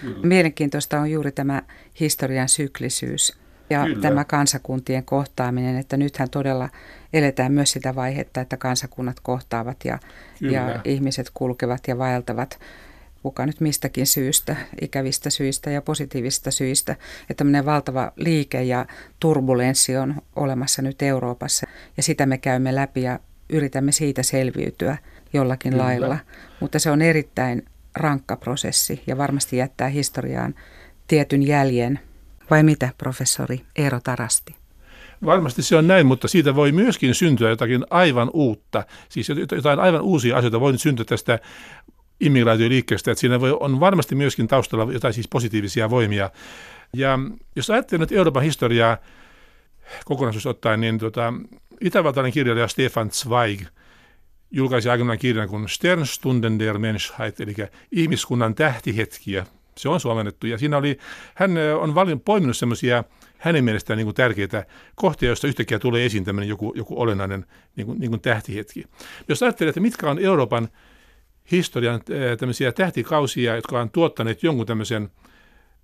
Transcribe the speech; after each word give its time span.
Kyllä. 0.00 0.26
Mielenkiintoista 0.26 1.00
on 1.00 1.10
juuri 1.10 1.32
tämä 1.32 1.62
historian 2.00 2.48
syklisyys 2.48 3.38
ja 3.70 3.84
Kyllä. 3.84 4.00
tämä 4.02 4.24
kansakuntien 4.24 5.04
kohtaaminen, 5.04 5.76
että 5.76 5.96
nythän 5.96 6.30
todella 6.30 6.68
eletään 7.12 7.52
myös 7.52 7.72
sitä 7.72 7.94
vaihetta, 7.94 8.40
että 8.40 8.56
kansakunnat 8.56 9.20
kohtaavat 9.20 9.76
ja, 9.84 9.98
ja 10.40 10.80
ihmiset 10.84 11.30
kulkevat 11.34 11.80
ja 11.88 11.98
vaeltavat 11.98 12.60
kuka 13.22 13.46
nyt 13.46 13.60
mistäkin 13.60 14.06
syystä, 14.06 14.56
ikävistä 14.80 15.30
syistä 15.30 15.70
ja 15.70 15.82
positiivista 15.82 16.50
syistä. 16.50 16.92
Että 16.92 17.34
tämmöinen 17.34 17.66
valtava 17.66 18.12
liike 18.16 18.62
ja 18.62 18.86
turbulenssi 19.20 19.96
on 19.96 20.14
olemassa 20.36 20.82
nyt 20.82 21.02
Euroopassa 21.02 21.66
ja 21.96 22.02
sitä 22.02 22.26
me 22.26 22.38
käymme 22.38 22.74
läpi 22.74 23.02
ja 23.02 23.20
yritämme 23.50 23.92
siitä 23.92 24.22
selviytyä 24.22 24.98
jollakin 25.32 25.72
Kyllä. 25.72 25.84
lailla. 25.84 26.18
Mutta 26.60 26.78
se 26.78 26.90
on 26.90 27.02
erittäin 27.02 27.64
rankka 27.96 28.36
prosessi 28.36 29.02
ja 29.06 29.18
varmasti 29.18 29.56
jättää 29.56 29.88
historiaan 29.88 30.54
tietyn 31.06 31.42
jäljen. 31.42 32.00
Vai 32.50 32.62
mitä, 32.62 32.90
professori 32.98 33.60
Eero 33.76 34.00
Tarasti? 34.04 34.54
Varmasti 35.24 35.62
se 35.62 35.76
on 35.76 35.86
näin, 35.86 36.06
mutta 36.06 36.28
siitä 36.28 36.54
voi 36.54 36.72
myöskin 36.72 37.14
syntyä 37.14 37.50
jotakin 37.50 37.84
aivan 37.90 38.30
uutta. 38.32 38.84
Siis 39.08 39.28
jotain 39.52 39.80
aivan 39.80 40.00
uusia 40.00 40.36
asioita 40.36 40.60
voi 40.60 40.72
nyt 40.72 40.80
syntyä 40.80 41.04
tästä 41.04 41.38
immigraatioliikkeestä, 42.20 43.10
että 43.10 43.20
siinä 43.20 43.40
voi, 43.40 43.56
on 43.60 43.80
varmasti 43.80 44.14
myöskin 44.14 44.48
taustalla 44.48 44.92
jotain 44.92 45.14
siis 45.14 45.28
positiivisia 45.28 45.90
voimia. 45.90 46.30
Ja 46.96 47.18
jos 47.56 47.70
ajattelee 47.70 48.00
nyt 48.00 48.12
Euroopan 48.12 48.42
historiaa 48.42 48.96
kokonaisuus 50.04 50.46
ottaen, 50.46 50.80
niin 50.80 50.98
tota, 50.98 51.32
itävaltainen 51.80 52.32
kirjailija 52.32 52.68
Stefan 52.68 53.10
Zweig 53.10 53.60
julkaisi 54.50 54.88
aikanaan 54.88 55.18
kirjan 55.18 55.48
kuin 55.48 55.68
Sternstunden 55.68 56.58
der 56.58 56.78
Menschheit, 56.78 57.40
eli 57.40 57.54
ihmiskunnan 57.92 58.54
tähtihetkiä. 58.54 59.46
Se 59.76 59.88
on 59.88 60.00
suomennettu 60.00 60.46
ja 60.46 60.58
siinä 60.58 60.76
oli, 60.76 60.98
hän 61.34 61.50
on 61.80 61.94
valin, 61.94 62.20
poiminut 62.20 62.56
semmoisia 62.56 63.04
hänen 63.38 63.64
mielestään 63.64 63.96
niin 63.96 64.06
kuin 64.06 64.14
tärkeitä 64.14 64.66
kohtia, 64.94 65.28
joista 65.28 65.46
yhtäkkiä 65.46 65.78
tulee 65.78 66.04
esiin 66.04 66.24
tämmöinen 66.24 66.48
joku, 66.48 66.72
joku 66.76 67.00
olennainen 67.00 67.46
niin 67.76 67.86
kuin, 67.86 68.00
niin 68.00 68.10
kuin 68.10 68.20
tähtihetki. 68.20 68.84
Jos 69.28 69.42
ajattelee, 69.42 69.68
että 69.68 69.80
mitkä 69.80 70.10
on 70.10 70.18
Euroopan 70.18 70.68
historian 71.52 72.00
tämmöisiä 72.38 72.72
tähtikausia, 72.72 73.56
jotka 73.56 73.80
on 73.80 73.90
tuottaneet 73.90 74.42
jonkun 74.42 74.66
tämmöisen 74.66 75.10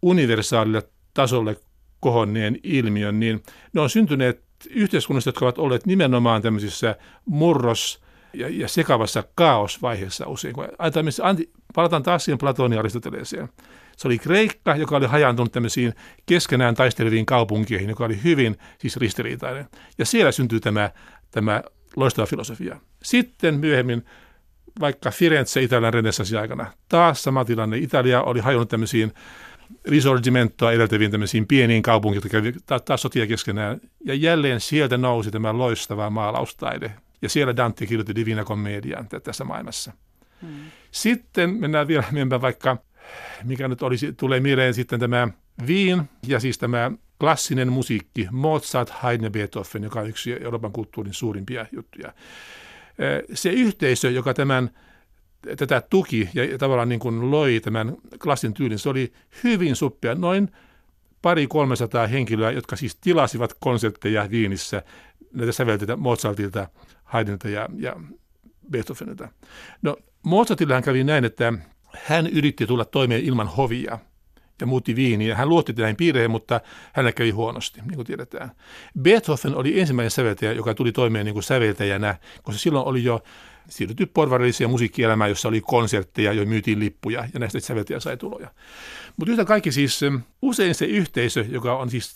universaalille 0.03 0.83
tasolle 1.15 1.57
kohonneen 2.01 2.59
ilmiön, 2.63 3.21
niin 3.21 3.43
ne 3.73 3.81
on 3.81 3.91
syntyneet 3.91 4.43
yhteiskunnassa, 4.71 5.29
jotka 5.29 5.45
ovat 5.45 5.59
olleet 5.59 5.87
nimenomaan 5.87 6.43
tämmöisissä 6.43 6.97
murros- 7.31 8.06
ja, 8.39 8.49
ja 8.51 8.69
sekavassa 8.69 9.25
kaosvaiheessa 9.35 10.27
usein. 10.27 10.55
Kun 10.55 10.69
anti, 11.23 11.51
palataan 11.75 12.03
taas 12.03 12.25
siihen 12.25 12.39
Platonin 12.39 12.79
Aristoteleeseen. 12.79 13.49
Se 13.97 14.09
oli 14.09 14.19
Kreikka, 14.19 14.77
joka 14.77 14.97
oli 14.97 15.07
hajantunut 15.07 15.53
tämmöisiin 15.53 15.95
keskenään 16.27 16.75
taisteleviin 16.75 17.27
kaupunkeihin, 17.27 17.89
joka 17.89 18.05
oli 18.05 18.23
hyvin 18.25 18.59
siis 18.79 18.97
ristiriitainen. 18.97 19.67
Ja 19.99 20.05
siellä 20.05 20.33
syntyy 20.33 20.61
tämä, 20.61 20.91
tämä 21.31 21.63
loistava 21.97 22.27
filosofia. 22.27 22.81
Sitten 23.03 23.55
myöhemmin 23.55 24.05
vaikka 24.81 25.11
Firenze 25.11 25.63
Italian 25.63 25.95
renessanssin 25.95 26.39
aikana. 26.39 26.73
Taas 26.89 27.23
sama 27.23 27.45
tilanne. 27.45 27.79
Italia 27.79 28.23
oli 28.23 28.41
hajonnut 28.41 28.69
tämmöisiin 28.69 29.13
risorgimentoa 29.89 30.73
edeltäviin 30.73 31.11
tämmöisiin 31.11 31.47
pieniin 31.47 31.83
kaupunkiin, 31.83 32.17
jotka 32.17 32.29
kävi 32.29 32.53
taas 32.85 33.03
sotia 33.03 33.27
keskenään. 33.27 33.81
Ja 34.05 34.15
jälleen 34.15 34.61
sieltä 34.61 34.97
nousi 34.97 35.31
tämä 35.31 35.59
loistava 35.59 36.11
maalaustaide. 36.11 36.93
Ja 37.23 37.29
siellä 37.29 37.57
Dante 37.57 37.87
kirjoitti 37.87 38.15
Divina 38.15 38.45
Commedian 38.45 39.09
tässä 39.25 39.45
maailmassa. 39.45 39.93
Hmm. 40.43 40.57
Sitten 40.91 41.51
mennään 41.51 41.89
vielä 41.89 42.05
myöhemmin 42.13 42.41
vaikka, 42.41 42.77
mikä 43.45 43.69
nyt 43.69 43.83
olisi, 43.83 44.13
tulee 44.13 44.41
mieleen 44.41 44.75
sitten 44.75 45.01
tämä 45.01 45.29
Wien 45.67 46.03
ja 46.27 46.41
siis 46.41 46.59
tämä 46.59 46.91
klassinen 47.21 47.73
musiikki, 47.73 48.29
Mozart, 48.31 48.91
Haydn 48.91 49.33
Beethoven, 49.33 49.83
joka 49.83 50.01
on 50.01 50.09
yksi 50.09 50.33
Euroopan 50.33 50.73
kulttuurin 50.73 51.15
suurimpia 51.15 51.67
juttuja 51.73 52.13
se 53.35 53.51
yhteisö, 53.51 54.11
joka 54.11 54.35
tämän, 54.35 54.71
tätä 55.57 55.83
tuki 55.91 56.29
ja 56.35 56.59
tavallaan 56.59 56.89
niin 56.89 57.01
kuin 57.01 57.31
loi 57.31 57.61
tämän 57.61 57.97
klassin 58.23 58.55
tyylin, 58.55 58.79
se 58.79 58.89
oli 58.89 59.13
hyvin 59.45 59.77
suppea. 59.77 60.15
Noin 60.15 60.51
pari 61.23 61.47
300 61.47 62.07
henkilöä, 62.07 62.51
jotka 62.51 62.77
siis 62.77 62.97
tilasivat 62.97 63.57
konsertteja 63.61 64.31
Viinissä, 64.31 64.83
näitä 65.33 65.53
sävelteitä 65.53 65.97
Mozartilta, 65.97 66.69
Haydnilta 67.07 67.49
ja, 67.49 67.69
ja 67.79 67.97
Beethovenilta. 68.71 69.29
No 69.83 69.97
Mozartillahan 70.23 70.83
kävi 70.83 71.05
näin, 71.05 71.25
että 71.25 71.53
hän 72.05 72.27
yritti 72.27 72.67
tulla 72.67 72.85
toimeen 72.85 73.25
ilman 73.25 73.49
hovia– 73.49 73.99
ja 74.61 74.67
muutti 74.67 74.97
Viiniin. 74.97 75.37
Hän 75.37 75.49
luotti 75.49 75.73
näihin 75.73 75.97
piireen, 75.97 76.31
mutta 76.31 76.61
hänellä 76.93 77.13
kävi 77.13 77.31
huonosti, 77.31 77.81
niin 77.81 77.95
kuin 77.95 78.07
tiedetään. 78.07 78.51
Beethoven 79.01 79.55
oli 79.55 79.81
ensimmäinen 79.81 80.11
säveltäjä, 80.11 80.53
joka 80.53 80.75
tuli 80.75 80.93
toimeen 80.93 81.25
niin 81.25 81.35
kuin 81.35 81.43
säveltäjänä, 81.43 82.15
koska 82.43 82.59
silloin 82.59 82.87
oli 82.87 83.05
jo 83.05 83.23
siirrytty 83.69 84.07
porvarillisia 84.07 84.69
musiikkielämään, 84.69 85.31
jossa 85.31 85.49
oli 85.49 85.61
konsertteja, 85.61 86.33
jo 86.33 86.45
myytiin 86.45 86.81
lippuja 86.81 87.29
ja 87.35 87.41
näistä 87.41 87.61
säveltäjä 87.61 88.01
sai 88.01 88.17
tuloja. 88.17 88.51
Mutta 89.17 89.33
yhtä 89.33 89.45
kaikki 89.45 89.73
siis 89.73 90.01
usein 90.43 90.75
se 90.75 90.85
yhteisö, 90.85 91.45
joka 91.49 91.77
on 91.77 91.91
siis 91.91 92.15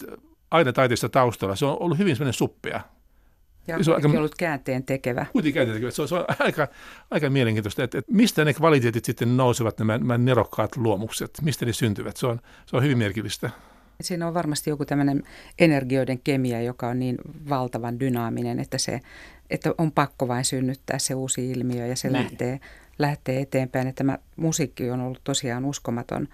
aina 0.51 0.73
taiteessa 0.73 1.09
taustalla, 1.09 1.57
se 1.57 1.67
on 1.67 1.77
ollut 1.81 1.99
hyvin 1.99 2.17
sellainen 2.17 2.35
suppea. 2.35 2.81
Ja 3.67 3.85
se 3.85 3.91
on 3.91 3.97
aika, 3.97 4.19
ollut 4.19 4.35
käänteen 4.35 4.83
tekevä. 4.83 5.27
Kuitenkin 5.33 5.55
käänteen 5.55 5.77
tekevä. 5.77 5.91
Se 5.91 6.03
on, 6.03 6.09
se 6.09 6.15
on 6.15 6.25
aika, 6.39 6.69
aika 7.11 7.31
mielenkiintoista, 7.31 7.85
että, 7.85 7.99
että 7.99 8.13
mistä 8.13 8.45
ne 8.45 8.55
kvaliteetit 8.55 9.05
sitten 9.05 9.37
nousevat, 9.37 9.79
nämä, 9.79 9.99
nämä 9.99 10.19
nerokkaat 10.19 10.77
luomukset, 10.77 11.31
mistä 11.43 11.67
ne 11.67 11.73
syntyvät. 11.73 12.17
Se 12.17 12.27
on, 12.27 12.41
se 12.67 12.77
on 12.77 12.83
hyvin 12.83 12.99
merkillistä. 12.99 13.51
Siinä 14.01 14.27
on 14.27 14.35
varmasti 14.35 14.71
joku 14.71 14.85
tämmöinen 14.85 15.23
energioiden 15.59 16.21
kemia, 16.25 16.63
joka 16.63 16.89
on 16.89 16.99
niin 16.99 17.17
valtavan 17.49 18.01
dynaaminen, 18.01 18.61
että, 18.61 18.79
se, 18.79 19.01
että 19.51 19.75
on 19.79 19.93
pakko 19.93 20.29
vain 20.29 20.45
synnyttää 20.45 20.99
se 20.99 21.15
uusi 21.15 21.51
ilmiö 21.51 21.87
ja 21.87 21.97
se 21.97 22.09
niin. 22.09 22.23
lähtee, 22.23 22.61
lähtee 22.99 23.41
eteenpäin. 23.41 23.89
Että 23.89 23.99
tämä 23.99 24.19
musiikki 24.37 24.91
on 24.91 25.01
ollut 25.01 25.21
tosiaan 25.25 25.65
uskomaton 25.65 26.29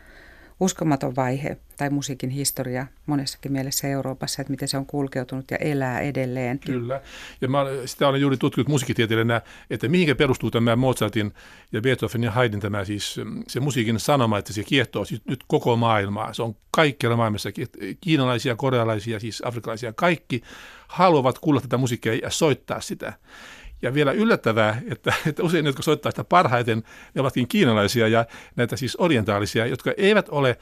uskomaton 0.61 1.17
vaihe 1.17 1.57
tai 1.77 1.91
musiikin 1.91 2.31
historia 2.31 2.87
monessakin 3.07 3.53
mielessä 3.53 3.89
Euroopassa, 3.89 4.43
että 4.43 4.51
miten 4.51 4.69
se 4.69 4.77
on 4.77 4.87
kulkeutunut 4.87 5.51
ja 5.51 5.57
elää 5.57 6.01
edelleen. 6.01 6.59
Kyllä, 6.59 7.01
ja 7.41 7.49
mä, 7.49 7.65
sitä 7.85 8.09
olen 8.09 8.21
juuri 8.21 8.37
tutkinut 8.37 8.69
musiikkitieteilijänä, 8.69 9.41
että 9.71 9.89
mihinkä 9.89 10.15
perustuu 10.15 10.51
tämä 10.51 10.77
Mozartin 10.77 11.35
ja 11.73 11.81
Beethovenin 11.81 12.25
ja 12.25 12.31
Haydn 12.31 12.61
tämä 12.61 12.85
siis 12.85 13.21
mm, 13.25 13.43
se 13.49 13.61
musiikin 13.61 14.01
sanoma, 14.01 14.39
että 14.39 14.53
se 14.53 14.65
kiehtoo 14.65 15.05
siis 15.05 15.23
nyt 15.25 15.45
koko 15.47 15.77
maailmaa. 15.77 16.33
Se 16.33 16.43
on 16.43 16.57
kaikkialla 16.71 17.17
maailmassa, 17.17 17.49
kiinalaisia, 18.01 18.57
korealaisia, 18.57 19.21
siis 19.21 19.43
afrikkalaisia, 19.45 19.93
kaikki 19.93 20.43
haluavat 20.89 21.39
kuulla 21.39 21.61
tätä 21.61 21.77
musiikkia 21.77 22.15
ja 22.15 22.31
soittaa 22.31 22.81
sitä. 22.81 23.13
Ja 23.83 23.95
vielä 23.95 24.13
yllättävää, 24.13 24.81
että, 24.91 25.15
että 25.27 25.43
usein 25.43 25.65
ne, 25.65 25.69
jotka 25.69 25.83
soittaa 25.83 26.13
sitä 26.13 26.25
parhaiten, 26.25 26.83
ne 27.15 27.21
ovatkin 27.21 27.49
kiinalaisia 27.49 28.09
ja 28.09 28.25
näitä 28.57 28.77
siis 28.77 28.97
orientaalisia, 28.97 29.67
jotka 29.67 29.93
eivät 29.97 30.29
ole 30.29 30.59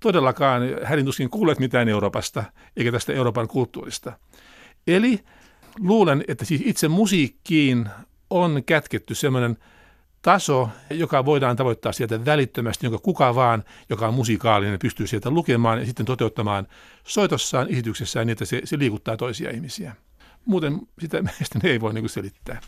todellakaan 0.00 0.62
hädintuskin 0.84 1.30
kuulleet 1.30 1.58
mitään 1.58 1.88
Euroopasta 1.88 2.44
eikä 2.76 2.92
tästä 2.92 3.12
Euroopan 3.12 3.48
kulttuurista. 3.48 4.12
Eli 4.86 5.20
luulen, 5.80 6.24
että 6.28 6.44
siis 6.44 6.62
itse 6.64 6.88
musiikkiin 6.88 7.88
on 8.30 8.62
kätketty 8.66 9.14
sellainen 9.14 9.56
taso, 10.22 10.68
joka 10.90 11.24
voidaan 11.24 11.56
tavoittaa 11.56 11.92
sieltä 11.92 12.24
välittömästi, 12.24 12.86
jonka 12.86 12.98
kuka 12.98 13.34
vaan, 13.34 13.64
joka 13.88 14.08
on 14.08 14.14
musikaalinen, 14.14 14.78
pystyy 14.78 15.06
sieltä 15.06 15.30
lukemaan 15.30 15.78
ja 15.78 15.86
sitten 15.86 16.06
toteuttamaan 16.06 16.66
soitossaan, 17.04 17.68
esityksessään 17.68 18.26
niin, 18.26 18.32
että 18.32 18.44
se, 18.44 18.60
se 18.64 18.78
liikuttaa 18.78 19.16
toisia 19.16 19.50
ihmisiä. 19.50 19.94
Muuten 20.44 20.80
sitä 20.98 21.22
mielestäni 21.22 21.70
ei 21.70 21.80
voi 21.80 21.94
niin 21.94 22.08
selittää. 22.08 22.60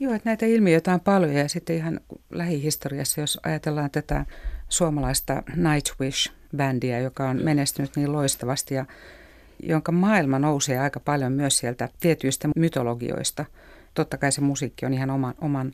Joo, 0.00 0.14
että 0.14 0.28
näitä 0.28 0.46
ilmiöitä 0.46 0.94
on 0.94 1.00
paljon 1.00 1.32
ja 1.32 1.48
sitten 1.48 1.76
ihan 1.76 2.00
lähihistoriassa, 2.30 3.20
jos 3.20 3.40
ajatellaan 3.42 3.90
tätä 3.90 4.26
suomalaista 4.68 5.42
Nightwish-bändiä, 5.56 6.98
joka 6.98 7.28
on 7.28 7.40
menestynyt 7.44 7.96
niin 7.96 8.12
loistavasti 8.12 8.74
ja 8.74 8.86
jonka 9.62 9.92
maailma 9.92 10.38
nousee 10.38 10.78
aika 10.78 11.00
paljon 11.00 11.32
myös 11.32 11.58
sieltä 11.58 11.88
tietyistä 12.00 12.48
mytologioista. 12.56 13.44
Totta 13.94 14.18
kai 14.18 14.32
se 14.32 14.40
musiikki 14.40 14.86
on 14.86 14.94
ihan 14.94 15.10
oman, 15.10 15.34
oman 15.40 15.72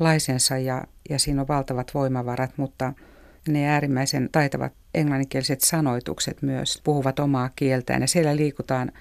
laisensa 0.00 0.58
ja, 0.58 0.84
ja 1.10 1.18
siinä 1.18 1.40
on 1.40 1.48
valtavat 1.48 1.94
voimavarat, 1.94 2.50
mutta 2.56 2.92
ne 3.48 3.68
äärimmäisen 3.68 4.28
taitavat 4.32 4.72
englanninkieliset 4.94 5.60
sanoitukset 5.60 6.42
myös 6.42 6.80
puhuvat 6.84 7.18
omaa 7.18 7.50
kieltään 7.56 8.00
ja 8.00 8.08
siellä 8.08 8.36
liikutaan 8.36 8.92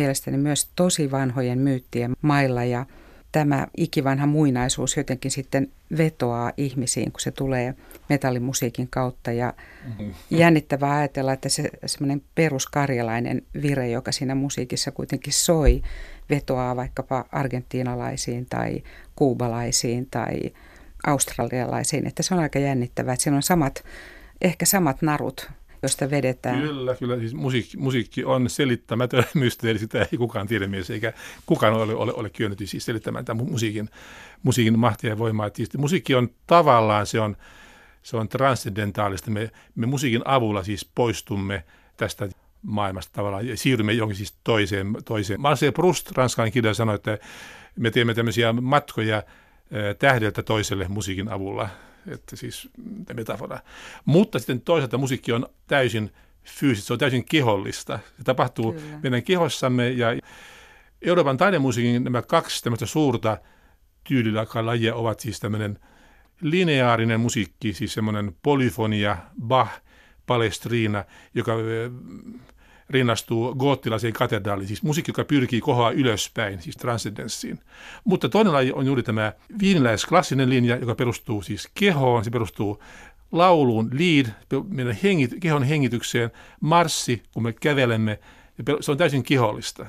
mielestäni 0.00 0.38
myös 0.38 0.68
tosi 0.76 1.10
vanhojen 1.10 1.58
myyttien 1.58 2.12
mailla 2.22 2.64
ja 2.64 2.86
tämä 3.32 3.66
ikivanha 3.76 4.26
muinaisuus 4.26 4.96
jotenkin 4.96 5.30
sitten 5.30 5.68
vetoaa 5.98 6.52
ihmisiin, 6.56 7.12
kun 7.12 7.20
se 7.20 7.30
tulee 7.30 7.74
metallimusiikin 8.08 8.88
kautta. 8.90 9.32
Ja 9.32 9.54
mm-hmm. 9.84 10.14
jännittävää 10.30 10.96
ajatella, 10.96 11.32
että 11.32 11.48
se 11.48 11.70
semmoinen 11.86 12.22
peruskarjalainen 12.34 13.42
vire, 13.62 13.88
joka 13.88 14.12
siinä 14.12 14.34
musiikissa 14.34 14.90
kuitenkin 14.90 15.32
soi, 15.32 15.82
vetoaa 16.30 16.76
vaikkapa 16.76 17.24
argentiinalaisiin 17.32 18.46
tai 18.46 18.82
kuubalaisiin 19.16 20.06
tai 20.10 20.38
australialaisiin. 21.06 22.06
Että 22.06 22.22
se 22.22 22.34
on 22.34 22.40
aika 22.40 22.58
jännittävää, 22.58 23.12
että 23.12 23.22
siinä 23.22 23.36
on 23.36 23.42
samat 23.42 23.84
ehkä 24.40 24.66
samat 24.66 25.02
narut, 25.02 25.50
josta 25.82 26.10
vedetään. 26.10 26.60
Kyllä, 26.60 26.94
kyllä. 26.94 27.18
Siis 27.18 27.34
musiikki, 27.34 27.76
musiikki 27.76 28.24
on 28.24 28.50
selittämätön 28.50 29.24
mysteeri, 29.34 29.78
sitä 29.78 30.06
ei 30.12 30.18
kukaan 30.18 30.46
tiedemies 30.46 30.90
eikä 30.90 31.12
kukaan 31.46 31.74
ole, 31.74 31.94
ole, 31.94 32.12
ole 32.12 32.30
kyennyt 32.30 32.58
siis 32.64 32.84
selittämään 32.84 33.24
tämän 33.24 33.46
musiikin, 33.50 33.88
musiikin 34.42 34.78
mahtia 34.78 35.10
ja 35.10 35.18
voimaa. 35.18 35.50
Tietysti 35.50 35.78
musiikki 35.78 36.14
on 36.14 36.28
tavallaan, 36.46 37.06
se 37.06 37.20
on, 37.20 37.36
se 38.02 38.16
on 38.16 38.28
transcendentaalista. 38.28 39.30
Me, 39.30 39.50
me 39.74 39.86
musiikin 39.86 40.22
avulla 40.24 40.64
siis 40.64 40.90
poistumme 40.94 41.64
tästä 41.96 42.28
maailmasta 42.62 43.12
tavallaan 43.12 43.48
ja 43.48 43.56
siirrymme 43.56 43.92
jonkin 43.92 44.16
siis 44.16 44.34
toiseen. 44.44 44.96
toiseen. 45.04 45.40
Marcel 45.40 45.72
Proust, 45.72 46.10
ranskalainen 46.10 46.52
kirja, 46.52 46.74
sanoi, 46.74 46.94
että 46.94 47.18
me 47.76 47.90
teemme 47.90 48.14
tämmöisiä 48.14 48.52
matkoja 48.52 49.22
tähdeltä 49.98 50.42
toiselle 50.42 50.86
musiikin 50.88 51.28
avulla 51.28 51.68
että 52.12 52.36
siis 52.36 52.68
metafora. 53.14 53.58
Mutta 54.04 54.38
sitten 54.38 54.60
toisaalta 54.60 54.98
musiikki 54.98 55.32
on 55.32 55.46
täysin 55.66 56.10
fyysistä, 56.44 56.86
se 56.86 56.92
on 56.92 56.98
täysin 56.98 57.24
kehollista. 57.24 57.98
Se 58.18 58.24
tapahtuu 58.24 58.72
Kyllä. 58.72 58.98
meidän 59.02 59.22
kehossamme 59.22 59.90
ja 59.90 60.08
Euroopan 61.02 61.36
taidemusiikin 61.36 62.04
nämä 62.04 62.22
kaksi 62.22 62.64
tämmöistä 62.64 62.86
suurta 62.86 63.38
tyylilajia 64.08 64.94
ovat 64.94 65.20
siis 65.20 65.40
tämmöinen 65.40 65.78
lineaarinen 66.40 67.20
musiikki, 67.20 67.72
siis 67.72 67.94
semmoinen 67.94 68.36
polyfonia, 68.42 69.16
Bach, 69.46 69.70
Palestrina, 70.26 71.04
joka 71.34 71.56
rinnastuu 72.90 73.54
goottilaiseen 73.54 74.12
katedraaliin, 74.12 74.68
siis 74.68 74.82
musiikki, 74.82 75.10
joka 75.10 75.24
pyrkii 75.24 75.60
kohoa 75.60 75.90
ylöspäin, 75.90 76.62
siis 76.62 76.76
transcendenssiin. 76.76 77.58
Mutta 78.04 78.28
toinen 78.28 78.52
laji 78.52 78.72
on 78.72 78.86
juuri 78.86 79.02
tämä 79.02 79.32
viiniläisklassinen 79.60 80.50
linja, 80.50 80.76
joka 80.76 80.94
perustuu 80.94 81.42
siis 81.42 81.68
kehoon, 81.74 82.24
se 82.24 82.30
perustuu 82.30 82.82
lauluun, 83.32 83.90
lead, 83.92 84.26
meidän 84.68 84.98
hengit, 85.02 85.34
kehon 85.40 85.62
hengitykseen, 85.62 86.30
marssi, 86.60 87.22
kun 87.32 87.42
me 87.42 87.52
kävelemme, 87.52 88.18
se 88.80 88.90
on 88.90 88.98
täysin 88.98 89.22
kehollista. 89.22 89.86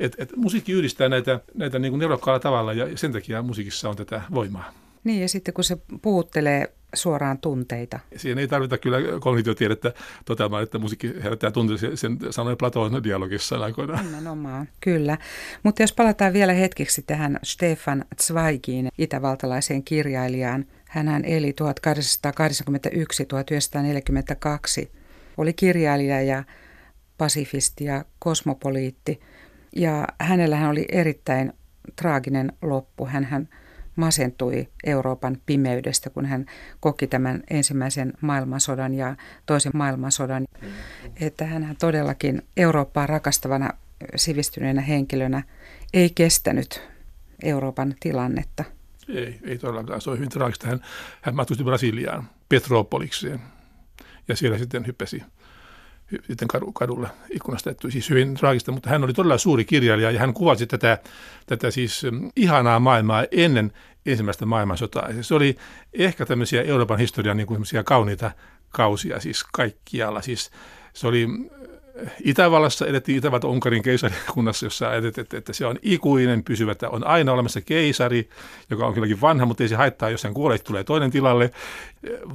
Et, 0.00 0.16
et 0.18 0.36
musiikki 0.36 0.72
yhdistää 0.72 1.08
näitä, 1.08 1.40
näitä 1.54 1.78
niin 1.78 1.92
kuin 1.92 1.98
neurokkaalla 1.98 2.40
tavalla 2.40 2.72
ja 2.72 2.96
sen 2.96 3.12
takia 3.12 3.42
musiikissa 3.42 3.88
on 3.88 3.96
tätä 3.96 4.22
voimaa. 4.34 4.72
Niin 5.04 5.22
ja 5.22 5.28
sitten 5.28 5.54
kun 5.54 5.64
se 5.64 5.78
puhuttelee 6.02 6.72
suoraan 6.96 7.38
tunteita. 7.38 8.00
Siihen 8.16 8.38
ei 8.38 8.48
tarvita 8.48 8.78
kyllä 8.78 8.98
kognitiotiedettä 9.20 9.92
toteamaan, 10.24 10.62
että 10.62 10.78
musiikki 10.78 11.14
herättää 11.22 11.50
tunteita, 11.50 11.96
sen 11.96 12.18
sanoi 12.30 12.56
Platon 12.56 13.04
dialogissa 13.04 13.56
aikoinaan. 13.56 14.04
Nimenomaan, 14.04 14.68
kyllä. 14.80 15.18
Mutta 15.62 15.82
jos 15.82 15.92
palataan 15.92 16.32
vielä 16.32 16.52
hetkeksi 16.52 17.02
tähän 17.02 17.38
Stefan 17.42 18.04
Zweigiin, 18.22 18.88
itävaltalaiseen 18.98 19.84
kirjailijaan. 19.84 20.64
Hänhän 20.88 21.24
eli 21.24 21.54
1881-1942, 24.82 24.88
oli 25.36 25.52
kirjailija 25.52 26.22
ja 26.22 26.44
pasifisti 27.18 27.84
ja 27.84 28.04
kosmopoliitti. 28.18 29.20
Ja 29.76 30.06
hänellähän 30.20 30.70
oli 30.70 30.86
erittäin 30.92 31.52
traaginen 31.96 32.52
loppu. 32.62 33.06
Hänhän 33.06 33.48
masentui 33.96 34.68
Euroopan 34.84 35.38
pimeydestä, 35.46 36.10
kun 36.10 36.26
hän 36.26 36.46
koki 36.80 37.06
tämän 37.06 37.42
ensimmäisen 37.50 38.12
maailmansodan 38.20 38.94
ja 38.94 39.16
toisen 39.46 39.72
maailmansodan. 39.74 40.44
Että 41.20 41.44
hän 41.46 41.76
todellakin 41.80 42.42
Eurooppaa 42.56 43.06
rakastavana 43.06 43.70
sivistyneenä 44.16 44.80
henkilönä 44.80 45.42
ei 45.94 46.10
kestänyt 46.10 46.82
Euroopan 47.42 47.94
tilannetta. 48.00 48.64
Ei, 49.08 49.38
ei 49.42 49.58
todellakaan. 49.58 50.00
Se 50.00 50.10
on 50.10 50.16
hyvin 50.16 50.30
traagista. 50.30 50.66
Hän, 50.66 50.80
hän 51.20 51.36
matkusti 51.36 51.64
Brasiliaan, 51.64 52.30
Petropolikseen, 52.48 53.40
ja 54.28 54.36
siellä 54.36 54.58
sitten 54.58 54.86
hyppäsi 54.86 55.22
sitten 56.10 56.48
kadulle 56.74 57.08
ikkunasta. 57.30 57.70
Että 57.70 57.90
siis 57.90 58.10
hyvin 58.10 58.34
traagista, 58.34 58.72
mutta 58.72 58.90
hän 58.90 59.04
oli 59.04 59.12
todella 59.12 59.38
suuri 59.38 59.64
kirjailija 59.64 60.10
ja 60.10 60.20
hän 60.20 60.34
kuvasi 60.34 60.66
tätä, 60.66 60.98
tätä 61.46 61.70
siis 61.70 62.06
mm, 62.10 62.30
ihanaa 62.36 62.80
maailmaa 62.80 63.24
ennen 63.30 63.72
ensimmäistä 64.06 64.46
maailmansotaa. 64.46 65.08
Se 65.20 65.34
oli 65.34 65.56
ehkä 65.92 66.26
tämmöisiä 66.26 66.62
Euroopan 66.62 66.98
historian 66.98 67.36
niin 67.36 67.46
kuin 67.46 67.62
kauniita 67.84 68.30
kausia 68.68 69.20
siis 69.20 69.44
kaikkialla. 69.52 70.22
Siis 70.22 70.50
se 70.92 71.06
oli 71.06 71.28
Itävallassa 72.24 72.86
edettiin 72.86 73.18
Itävalta 73.18 73.48
Unkarin 73.48 73.82
keisarikunnassa, 73.82 74.66
jossa 74.66 74.88
ajateltiin, 74.88 75.22
että, 75.22 75.36
että 75.36 75.52
se 75.52 75.66
on 75.66 75.78
ikuinen 75.82 76.44
pysyvä, 76.44 76.72
että 76.72 76.88
on 76.88 77.06
aina 77.06 77.32
olemassa 77.32 77.60
keisari, 77.60 78.28
joka 78.70 78.86
on 78.86 78.94
kylläkin 78.94 79.20
vanha, 79.20 79.46
mutta 79.46 79.62
ei 79.62 79.68
se 79.68 79.76
haittaa, 79.76 80.10
jos 80.10 80.24
hän 80.24 80.34
kuolee, 80.34 80.58
tulee 80.58 80.84
toinen 80.84 81.10
tilalle. 81.10 81.50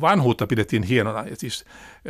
Vanhuutta 0.01 0.47
pidettiin 0.47 0.83
hienona. 0.83 1.23
Ja 1.29 1.35
siis 1.35 1.65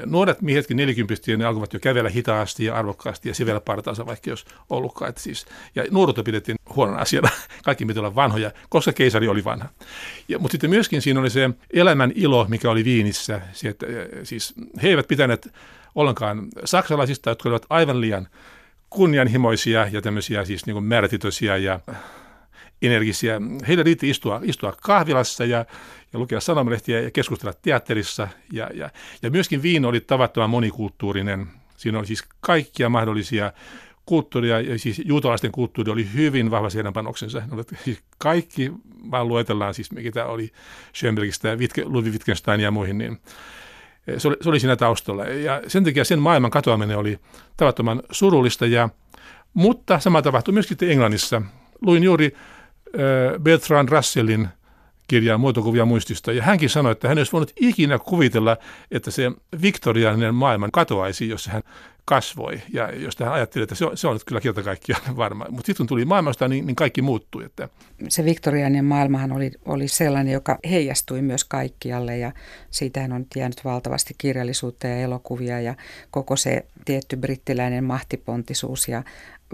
nuoret 0.06 0.42
miehetkin 0.42 0.77
nelikymppistä, 0.77 1.38
ne 1.38 1.45
alkoivat 1.45 1.74
jo 1.74 1.80
kävellä 1.80 2.09
hitaasti 2.09 2.65
ja 2.65 2.75
arvokkaasti 2.75 3.30
ja 3.30 3.36
sivellä 3.36 3.62
partaansa, 3.62 4.06
vaikka 4.06 4.30
jos 4.30 4.45
ollutkaan. 4.69 5.09
Että 5.09 5.21
siis, 5.21 5.45
ja 5.75 5.83
nuoruutta 5.92 6.24
pidettiin 6.24 6.57
huonona 6.75 7.00
asiana. 7.00 7.30
Kaikki 7.65 7.86
piti 7.86 8.00
olla 8.00 8.15
vanhoja, 8.15 8.51
koska 8.69 8.94
keisari 8.94 9.27
oli 9.27 9.44
vanha. 9.44 9.69
Ja, 10.27 10.39
mutta 10.39 10.51
sitten 10.51 10.69
myöskin 10.69 11.01
siinä 11.01 11.19
oli 11.19 11.30
se 11.30 11.50
elämän 11.74 12.12
ilo, 12.15 12.45
mikä 12.50 12.71
oli 12.71 12.86
Viinissä. 12.86 13.42
Se, 13.53 13.69
että, 13.69 13.86
siis 14.24 14.53
he 14.83 14.89
eivät 14.89 15.07
pitäneet 15.07 15.53
ollenkaan 15.96 16.48
saksalaisista, 16.66 17.30
jotka 17.30 17.50
olivat 17.50 17.66
aivan 17.70 18.02
liian 18.02 18.28
kunnianhimoisia 18.90 19.88
ja 19.92 20.02
tämmöisiä 20.02 20.46
siis 20.46 20.66
niin 20.66 20.84
määrätietoisia 20.84 21.58
ja 21.58 21.80
energisiä. 22.82 23.42
Heille 23.68 23.84
riitti 23.84 24.10
istua, 24.10 24.42
istua 24.44 24.74
kahvilassa 24.82 25.46
ja, 25.46 25.66
ja 26.14 26.20
lukea 26.20 26.40
sanomalehtiä 26.40 27.02
ja 27.02 27.12
keskustella 27.12 27.54
teatterissa. 27.62 28.28
Ja, 28.52 28.70
ja, 28.74 28.90
ja 29.22 29.32
myöskin 29.32 29.62
Viino 29.62 29.90
oli 29.90 30.02
tavattoman 30.02 30.50
monikulttuurinen. 30.50 31.48
Siinä 31.78 32.00
oli 32.00 32.08
siis 32.08 32.24
kaikkia 32.40 32.90
mahdollisia 32.90 33.54
kulttuuria, 34.06 34.62
ja 34.62 34.80
siis 34.80 35.02
juutalaisten 35.06 35.52
kulttuuri 35.52 35.92
oli 35.92 36.08
hyvin 36.14 36.52
vahva 36.52 36.70
siihen 36.70 36.94
panoksensa. 36.94 37.42
Siis 37.84 38.00
kaikki, 38.18 38.72
vaan 39.12 39.28
luetellaan 39.28 39.74
siis, 39.74 39.92
mikä 39.92 40.12
tämä 40.12 40.26
oli 40.26 40.52
Schönbergistä, 40.96 41.58
Ludwig 41.86 42.14
Wittgenstein 42.14 42.62
ja 42.62 42.72
muihin, 42.72 42.98
niin 42.98 43.20
se 44.18 44.28
oli, 44.28 44.38
se 44.42 44.50
oli 44.50 44.60
siinä 44.60 44.75
taustalla. 44.75 45.25
Ja 45.25 45.62
sen 45.68 45.84
takia 45.84 46.06
sen 46.06 46.19
maailman 46.19 46.52
katoaminen 46.52 46.98
oli 46.98 47.19
tavattoman 47.58 48.04
surullista. 48.12 48.66
Ja, 48.66 48.90
mutta 49.54 50.00
sama 50.00 50.22
tapahtui 50.22 50.54
myöskin 50.54 50.78
Englannissa. 50.81 51.42
Luin 51.81 52.04
juuri 52.04 52.36
Bertrand 53.42 53.90
Russellin 53.90 54.48
kirjaa 55.08 55.38
muotokuvia 55.38 55.86
muistista. 55.86 56.31
Ja 56.31 56.44
hänkin 56.44 56.69
sanoi, 56.69 56.92
että 56.92 57.08
hän 57.08 57.18
olisi 57.18 57.31
voinut 57.31 57.52
ikinä 57.60 58.00
kuvitella, 58.00 58.58
että 58.92 59.12
se 59.12 59.31
viktoriaaninen 59.62 60.36
maailma 60.36 60.69
katoaisi, 60.74 61.30
jos 61.30 61.48
hän 61.48 61.63
kasvoi. 62.06 62.62
Ja 62.74 62.96
jos 62.96 63.20
hän 63.20 63.34
ajatteli, 63.34 63.63
että 63.63 63.75
se 63.75 63.86
on, 63.86 63.98
se 63.98 64.08
on 64.08 64.13
nyt 64.13 64.24
kyllä 64.24 64.41
kerta 64.41 64.63
kaikkiaan 64.63 65.15
varma. 65.17 65.46
Mutta 65.50 65.65
sitten 65.65 65.84
kun 65.84 65.88
tuli 65.88 66.05
maailmasta, 66.05 66.48
niin, 66.48 66.65
niin 66.65 66.75
kaikki 66.75 67.01
muuttui. 67.01 67.46
Että. 67.46 67.70
Se 68.10 68.25
viktoriaaninen 68.25 68.86
maailmahan 68.86 69.31
oli, 69.31 69.51
oli 69.65 69.88
sellainen, 69.88 70.34
joka 70.34 70.58
heijastui 70.70 71.22
myös 71.22 71.43
kaikkialle 71.43 72.17
ja 72.17 72.31
siitähän 72.72 73.12
on 73.12 73.25
jäänyt 73.36 73.65
valtavasti 73.65 74.13
kirjallisuutta 74.17 74.88
ja 74.88 74.96
elokuvia 74.96 75.62
ja 75.62 75.75
koko 76.12 76.36
se 76.36 76.65
tietty 76.86 77.17
brittiläinen 77.17 77.84
mahtipontisuus 77.84 78.88
ja 78.88 79.03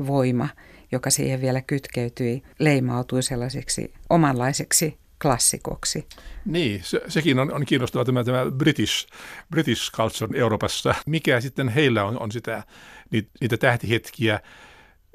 voima, 0.08 0.50
joka 0.92 1.10
siihen 1.10 1.42
vielä 1.42 1.62
kytkeytyi, 1.62 2.44
leimautui 2.60 3.24
sellaiseksi 3.24 3.94
omanlaiseksi 4.10 4.98
klassikoksi. 5.22 6.08
Niin, 6.46 6.84
se, 6.84 7.02
sekin 7.08 7.40
on, 7.40 7.54
on 7.54 7.66
kiinnostava 7.66 8.06
tämä, 8.06 8.24
tämä 8.24 8.52
British, 8.52 9.08
British 9.52 9.92
culture 9.92 10.40
Euroopassa. 10.40 10.96
Mikä 11.06 11.42
sitten 11.42 11.70
heillä 11.70 12.04
on, 12.04 12.20
on 12.20 12.32
sitä, 12.32 12.64
niitä, 13.12 13.30
niitä 13.42 13.58
tähtihetkiä. 13.58 14.40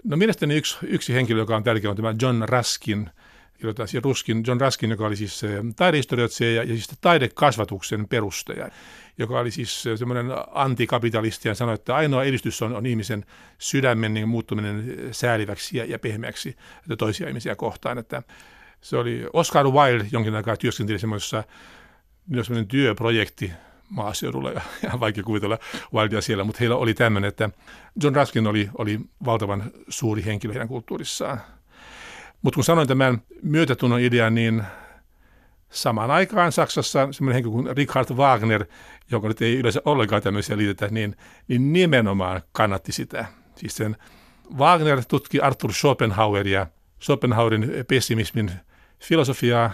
No 0.05 0.17
mielestäni 0.17 0.57
yksi, 0.57 0.77
yksi 0.83 1.15
henkilö, 1.15 1.41
joka 1.41 1.57
on 1.57 1.65
tärkeä, 1.65 1.91
on 1.91 1.97
tämä 1.97 2.15
John 2.23 2.43
Raskin, 2.43 3.11
siis 3.87 4.05
Ruskin, 4.05 4.43
John 4.47 4.61
Raskin, 4.61 4.91
joka 4.91 5.07
oli 5.07 5.17
siis 5.17 5.43
taidehistorioitsija 5.77 6.53
ja, 6.53 6.63
ja 6.63 6.69
siis 6.69 6.89
taidekasvatuksen 7.01 8.09
perustaja, 8.09 8.69
joka 9.19 9.41
oli 9.41 9.51
siis 9.51 9.83
semmoinen 9.97 10.27
antikapitalisti 10.53 11.49
ja 11.49 11.55
sanoi, 11.55 11.75
että 11.75 11.97
ainoa 11.97 12.25
edistys 12.25 12.63
on, 12.63 12.77
on 12.77 12.87
ihmisen 12.87 13.25
sydämen 13.59 14.15
niin 14.15 14.29
muuttuminen 14.29 14.99
sääliväksi 15.11 15.79
ja, 15.79 15.85
ja 15.85 15.99
pehmeäksi 15.99 16.57
toisia 16.99 17.29
ihmisiä 17.29 17.57
kohtaan. 17.57 17.99
Että 17.99 18.23
se 18.83 18.97
oli 18.97 19.27
Oscar 19.33 19.67
Wilde 19.67 20.07
jonkin 20.13 20.35
aikaa 20.35 20.57
työskenteli 20.57 20.99
semmoisessa 20.99 21.45
semmoinen 22.43 22.69
työprojekti 22.69 23.53
maaseudulla 23.89 24.51
ja, 24.51 24.61
vaikea 25.01 25.25
kuvitella 25.25 25.59
Wildea 25.95 26.21
siellä, 26.21 26.45
mutta 26.45 26.59
heillä 26.61 26.77
oli 26.77 26.95
tämmöinen, 26.95 27.29
että 27.29 27.51
John 28.03 28.17
Ruskin 28.17 28.47
oli, 28.47 28.69
oli 28.79 29.01
valtavan 29.25 29.71
suuri 29.89 30.25
henkilö 30.25 30.53
heidän 30.53 30.69
kulttuurissaan. 30.69 31.41
Mutta 32.43 32.55
kun 32.55 32.65
sanoin 32.65 32.89
tämän 32.89 33.23
myötätunnon 33.43 34.01
idean, 34.01 34.35
niin 34.35 34.63
samaan 35.71 36.11
aikaan 36.11 36.53
Saksassa 36.53 37.09
semmoinen 37.11 37.35
henkilö 37.35 37.53
kuin 37.53 37.77
Richard 37.77 38.11
Wagner, 38.11 38.65
joka 39.11 39.29
nyt 39.29 39.43
ei 39.43 39.57
yleensä 39.57 39.83
ollenkaan 39.85 40.23
tämmöisiä 40.23 40.57
liitetä, 40.57 40.89
niin, 40.91 41.17
niin 41.49 41.73
nimenomaan 41.73 42.43
kannatti 42.53 42.93
sitä. 42.93 43.25
Siis 43.57 43.77
sen 43.77 43.97
Wagner 44.57 45.03
tutki 45.09 45.41
Arthur 45.41 45.73
Schopenhaueria, 45.73 46.67
Schopenhauerin 47.03 47.71
pessimismin 47.89 48.51
filosofiaa, 49.03 49.71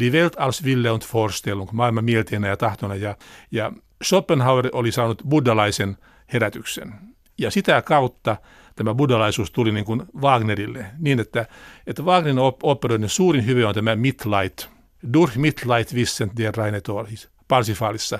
Die 0.00 0.12
Welt 0.12 0.36
als 0.38 0.64
Wille 0.64 0.90
und 0.90 1.02
Vorstellung, 1.14 1.72
maailma 1.72 2.02
mielteenä 2.02 2.48
ja 2.48 2.56
tahtona. 2.56 2.94
Ja, 2.94 3.16
ja 3.50 3.72
Schopenhauer 4.04 4.68
oli 4.72 4.92
saanut 4.92 5.22
buddhalaisen 5.28 5.96
herätyksen. 6.32 6.94
Ja 7.38 7.50
sitä 7.50 7.82
kautta 7.82 8.36
tämä 8.76 8.94
buddhalaisuus 8.94 9.50
tuli 9.50 9.72
niin 9.72 9.84
kuin 9.84 10.02
Wagnerille, 10.20 10.86
niin 10.98 11.20
että, 11.20 11.46
että 11.86 12.02
Wagnerin 12.02 12.38
operoiden 12.62 13.08
suurin 13.08 13.46
hyve 13.46 13.66
on 13.66 13.74
tämä 13.74 13.96
Mitleid. 13.96 14.52
Durch 15.12 15.36
Mitleid 15.36 15.86
wissen 15.94 16.30
der 16.36 16.54
reine 16.56 16.80
Tor, 16.80 17.06
siis 17.06 17.28
Parsifaalissa. 17.48 18.18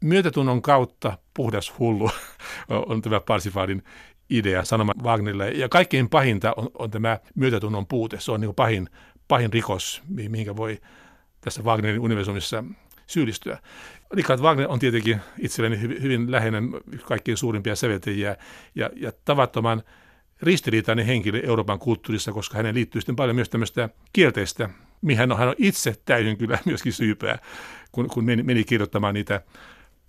Myötätunnon 0.00 0.62
kautta 0.62 1.18
puhdas 1.34 1.78
hullu 1.78 2.10
on 2.88 3.02
tämä 3.02 3.20
Parsifaalin 3.20 3.82
idea 4.30 4.64
sanoma 4.64 4.92
Wagnerille. 5.02 5.50
Ja 5.50 5.68
kaikkein 5.68 6.08
pahinta 6.08 6.54
on, 6.56 6.70
on 6.78 6.90
tämä 6.90 7.18
myötätunnon 7.34 7.86
puute. 7.86 8.20
Se 8.20 8.32
on 8.32 8.40
niin 8.40 8.54
pahin 8.54 8.88
rikos, 9.52 10.02
mihinkä 10.08 10.56
voi 10.56 10.80
tässä 11.40 11.62
Wagnerin 11.62 12.00
universumissa 12.00 12.64
syyllistyä. 13.06 13.58
Richard 14.12 14.40
Wagner 14.40 14.66
on 14.68 14.78
tietenkin 14.78 15.20
itselleni 15.38 15.80
hyvin, 15.80 16.02
hyvin 16.02 16.30
läheinen 16.30 16.70
kaikkein 17.02 17.36
suurimpia 17.36 17.76
säveltäjiä 17.76 18.36
ja, 18.74 18.90
ja 18.96 19.12
tavattoman 19.24 19.82
ristiriitainen 20.42 21.06
henkilö 21.06 21.40
Euroopan 21.44 21.78
kulttuurissa, 21.78 22.32
koska 22.32 22.56
hänen 22.56 22.74
liittyy 22.74 23.00
sitten 23.00 23.16
paljon 23.16 23.36
myös 23.36 23.48
tämmöistä 23.48 23.88
kielteistä, 24.12 24.70
mihin 25.02 25.18
hän 25.18 25.32
on, 25.32 25.38
hän 25.38 25.48
on 25.48 25.54
itse 25.58 25.96
täysin 26.04 26.36
kyllä 26.38 26.58
myöskin 26.64 26.92
syypää, 26.92 27.38
kun, 27.92 28.08
kun 28.08 28.24
meni, 28.24 28.42
meni 28.42 28.64
kirjoittamaan 28.64 29.14
niitä 29.14 29.40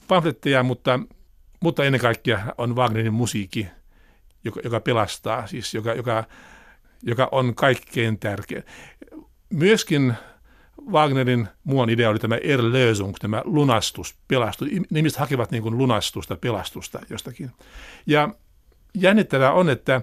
pamfletteja, 0.08 0.64
mutta, 0.64 1.00
mutta 1.60 1.84
ennen 1.84 2.02
kaikkea 2.02 2.40
on 2.58 2.76
Wagnerin 2.76 3.14
musiikki, 3.14 3.68
joka, 4.44 4.62
joka 4.64 4.80
pelastaa, 4.80 5.48
siis 5.48 5.74
joka, 5.74 5.94
joka, 5.94 6.24
joka 7.04 7.30
on 7.32 7.56
kaikkein 7.56 8.20
tärkein. 8.20 8.64
Myöskin 9.50 10.14
Wagnerin 10.92 11.48
muun 11.64 11.90
idea 11.90 12.10
oli 12.10 12.20
tämä 12.20 12.36
Erlösung, 12.36 13.16
tämä 13.20 13.42
lunastus, 13.46 14.16
pelastus. 14.28 14.68
Ihmiset 14.96 15.20
hakevat 15.20 15.52
niin 15.52 15.64
kuin 15.64 15.78
lunastusta, 15.78 16.36
pelastusta 16.36 17.00
jostakin. 17.10 17.52
Ja 18.06 18.30
jännittävää 18.94 19.52
on, 19.52 19.70
että 19.70 20.02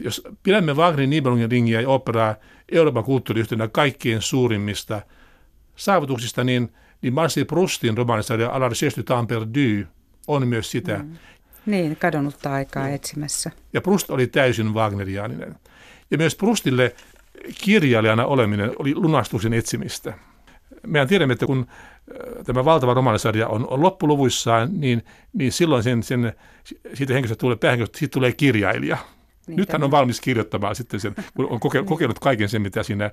jos 0.00 0.22
pidämme 0.42 0.72
Wagnerin 0.72 1.10
Nibelungen 1.10 1.50
ringiä 1.50 1.80
ja 1.80 1.88
operaa 1.88 2.34
Euroopan 2.72 3.04
kulttuuriyhtynä 3.04 3.68
kaikkien 3.68 4.22
suurimmista 4.22 5.02
saavutuksista, 5.76 6.44
niin, 6.44 6.72
niin 7.02 7.14
Marcel 7.14 7.44
Proustin 7.44 7.96
romaanissa 7.96 8.34
A 8.34 8.60
la 8.60 8.68
recherche 8.68 8.96
du 8.96 9.02
temps 9.02 9.28
perdu 9.28 9.86
on 10.26 10.48
myös 10.48 10.70
sitä. 10.70 10.98
Mm. 10.98 11.16
Niin, 11.66 11.96
kadonnutta 11.96 12.52
aikaa 12.52 12.88
etsimässä. 12.88 13.50
Ja 13.72 13.80
Proust 13.80 14.10
oli 14.10 14.26
täysin 14.26 14.74
Wagneriaaninen. 14.74 15.54
Ja 16.10 16.18
myös 16.18 16.34
Proustille 16.36 16.94
kirjailijana 17.64 18.26
oleminen 18.26 18.72
oli 18.78 18.94
lunastuksen 18.94 19.52
etsimistä. 19.52 20.14
Mehän 20.86 21.08
tiedämme, 21.08 21.32
että 21.32 21.46
kun 21.46 21.66
äh, 21.68 22.44
tämä 22.44 22.64
valtava 22.64 22.94
romaanisarja 22.94 23.48
on, 23.48 23.68
on 23.68 23.82
loppuluvuissaan, 23.82 24.68
niin, 24.80 25.02
niin 25.32 25.52
silloin 25.52 25.82
sen, 25.82 26.02
sen, 26.02 26.32
siitä 26.94 27.12
henkilöstä 27.12 27.40
tulee, 27.40 27.56
päähenkilöstä 27.56 27.98
siitä 27.98 28.12
tulee 28.12 28.32
kirjailija. 28.32 28.98
Niin, 29.46 29.56
Nyt 29.56 29.72
hän 29.72 29.82
on 29.82 29.90
valmis 29.90 30.20
kirjoittamaan 30.20 30.76
sitten 30.76 31.00
sen, 31.00 31.14
kun 31.34 31.46
on 31.50 31.60
koke, 31.60 31.82
kokenut 31.82 32.18
kaiken 32.18 32.48
sen, 32.48 32.62
mitä 32.62 32.82
siinä, 32.82 33.10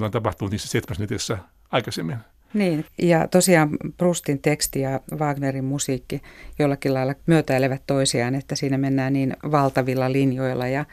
on 0.00 0.10
tapahtunut 0.10 0.52
niissä 0.52 0.68
seitsemässä 0.68 1.38
aikaisemmin. 1.70 2.16
Niin, 2.56 2.84
ja 2.98 3.28
tosiaan 3.28 3.70
Brustin 3.96 4.38
teksti 4.38 4.80
ja 4.80 5.00
Wagnerin 5.18 5.64
musiikki 5.64 6.22
jollakin 6.58 6.94
lailla 6.94 7.14
myötäilevät 7.26 7.82
toisiaan, 7.86 8.34
että 8.34 8.56
siinä 8.56 8.78
mennään 8.78 9.12
niin 9.12 9.36
valtavilla 9.50 10.12
linjoilla 10.12 10.66
ja, 10.66 10.84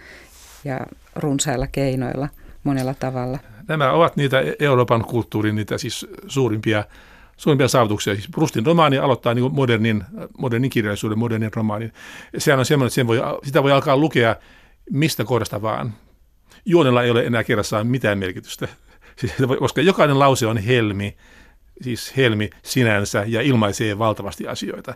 ja 0.64 0.80
runsailla 1.16 1.68
keinoilla– 1.68 2.30
monella 2.64 2.94
tavalla. 2.94 3.40
Nämä 3.68 3.92
ovat 3.92 4.16
niitä 4.16 4.44
Euroopan 4.60 5.06
kulttuurin 5.06 5.56
niitä 5.56 5.78
siis 5.78 6.08
suurimpia, 6.28 6.84
suurimpia 7.38 7.68
saavutuksia. 7.68 8.16
Siis 8.16 8.30
Prustin 8.32 8.66
romaani 8.66 8.98
aloittaa 8.98 9.34
niin 9.34 9.54
modernin, 9.54 10.04
modernin 10.38 10.70
kirjallisuuden, 10.70 11.20
modernin 11.20 11.54
romaanin. 11.56 11.94
Sehän 12.38 12.60
on 12.60 12.66
semmoinen, 12.66 12.88
että 12.88 12.96
sen 12.96 13.08
voi, 13.08 13.22
sitä 13.44 13.64
voi 13.64 13.72
alkaa 13.72 13.98
lukea 13.98 14.36
mistä 14.92 15.24
kohdasta 15.24 15.62
vaan. 15.62 15.94
Juonella 16.66 17.04
ei 17.04 17.12
ole 17.12 17.26
enää 17.26 17.44
kerrassaan 17.44 17.88
mitään 17.88 18.18
merkitystä, 18.18 18.68
siis, 19.20 19.34
koska 19.60 19.82
jokainen 19.82 20.20
lause 20.20 20.48
on 20.48 20.58
helmi, 20.58 21.18
siis 21.82 22.18
helmi 22.18 22.50
sinänsä 22.64 23.24
ja 23.28 23.42
ilmaisee 23.42 24.00
valtavasti 24.00 24.48
asioita. 24.48 24.96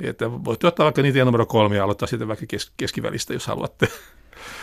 Että 0.00 0.30
voitte 0.30 0.66
ottaa 0.66 0.84
vaikka 0.84 1.02
niitä 1.02 1.24
numero 1.24 1.46
kolme 1.46 1.76
ja 1.76 1.84
aloittaa 1.84 2.08
sitten 2.08 2.28
vaikka 2.28 2.46
kes- 2.48 2.72
keskivälistä, 2.76 3.32
jos 3.32 3.46
haluatte. 3.46 3.88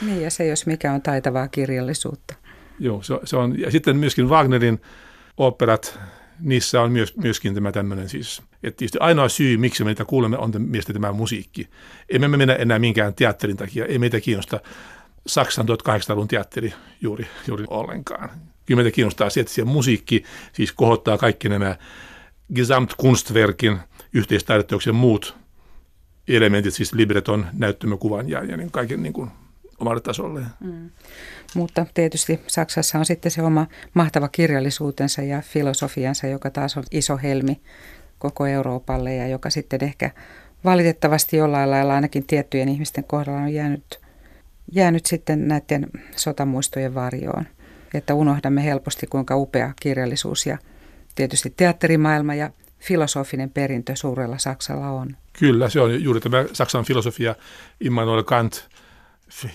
Niin 0.02 0.22
ja 0.22 0.30
se 0.30 0.46
jos 0.46 0.66
mikä 0.66 0.94
on 0.94 1.02
taitavaa 1.02 1.48
kirjallisuutta. 1.48 2.36
Joo, 2.80 3.04
se, 3.04 3.20
se 3.24 3.38
on, 3.38 3.60
ja 3.60 3.72
sitten 3.72 3.98
myöskin 3.98 4.30
Wagnerin 4.30 4.82
operat, 5.38 6.00
niissä 6.40 6.82
on 6.82 6.92
myös, 6.92 7.18
myöskin 7.18 7.54
tämä 7.54 7.72
tämmöinen 7.72 8.10
siis, 8.10 8.42
että 8.64 8.78
tietysti 8.78 8.98
ainoa 9.02 9.30
syy, 9.30 9.58
miksi 9.58 9.84
me 9.84 9.90
niitä 9.90 10.06
kuulemme, 10.06 10.38
on 10.38 10.52
mielestäni 10.58 10.94
tämä 10.94 11.12
musiikki. 11.12 11.70
Emme 12.10 12.28
me 12.28 12.38
mennä 12.38 12.56
enää 12.56 12.80
minkään 12.80 13.14
teatterin 13.14 13.58
takia, 13.58 13.86
ei 13.86 14.00
meitä 14.00 14.20
kiinnosta 14.20 14.60
Saksan 15.28 15.66
1800-luvun 15.70 16.28
teatteri 16.28 16.74
juuri, 17.02 17.28
juuri 17.48 17.66
ollenkaan. 17.68 18.30
Kyllä 18.66 18.84
meitä 18.84 18.96
kiinnostaa 18.96 19.30
se, 19.30 19.40
että 19.40 19.54
se 19.54 19.64
musiikki 19.64 20.24
siis 20.54 20.72
kohottaa 20.72 21.18
kaikki 21.18 21.50
nämä 21.50 21.76
Gesamtkunstwerkin, 22.56 23.80
yhteistaideteoksen 24.14 24.96
muut 24.96 25.38
elementit, 26.28 26.74
siis 26.74 26.94
libreton, 26.94 27.46
näyttämökuvan 27.54 28.30
ja, 28.30 28.44
ja 28.44 28.58
niin 28.58 28.72
kaiken 28.72 29.04
niin 29.04 29.14
kuin 29.14 29.30
omalle 29.80 30.02
tasolle. 30.02 30.42
Mm. 30.60 30.90
Mutta 31.56 31.86
tietysti 31.94 32.40
Saksassa 32.48 33.00
on 33.00 33.06
sitten 33.06 33.32
se 33.32 33.42
oma 33.42 33.68
mahtava 33.94 34.28
kirjallisuutensa 34.28 35.22
ja 35.22 35.42
filosofiansa, 35.42 36.28
joka 36.28 36.50
taas 36.50 36.78
on 36.78 36.84
iso 36.92 37.18
helmi 37.18 37.62
koko 38.18 38.46
Euroopalle 38.46 39.16
ja 39.16 39.28
joka 39.28 39.50
sitten 39.50 39.84
ehkä 39.84 40.12
valitettavasti 40.64 41.38
jollain 41.38 41.72
lailla 41.72 41.96
ainakin 41.96 42.28
tiettyjen 42.28 42.70
ihmisten 42.70 43.04
kohdalla 43.04 43.40
on 43.40 43.54
jäänyt, 43.54 44.00
jäänyt 44.72 45.06
sitten 45.06 45.48
näiden 45.48 45.88
sotamuistojen 46.16 46.96
varjoon. 46.96 47.46
Että 47.94 48.14
unohdamme 48.14 48.64
helposti 48.64 49.08
kuinka 49.08 49.36
upea 49.36 49.74
kirjallisuus 49.82 50.46
ja 50.46 50.58
tietysti 51.16 51.54
teatterimaailma 51.58 52.36
ja 52.36 52.50
filosofinen 52.80 53.50
perintö 53.50 53.96
suurella 53.96 54.38
Saksalla 54.38 54.90
on. 54.90 55.18
Kyllä, 55.40 55.70
se 55.70 55.82
on 55.82 56.04
juuri 56.04 56.20
tämä 56.20 56.46
Saksan 56.54 56.86
filosofia, 56.86 57.36
Immanuel 57.82 58.24
Kant, 58.24 58.70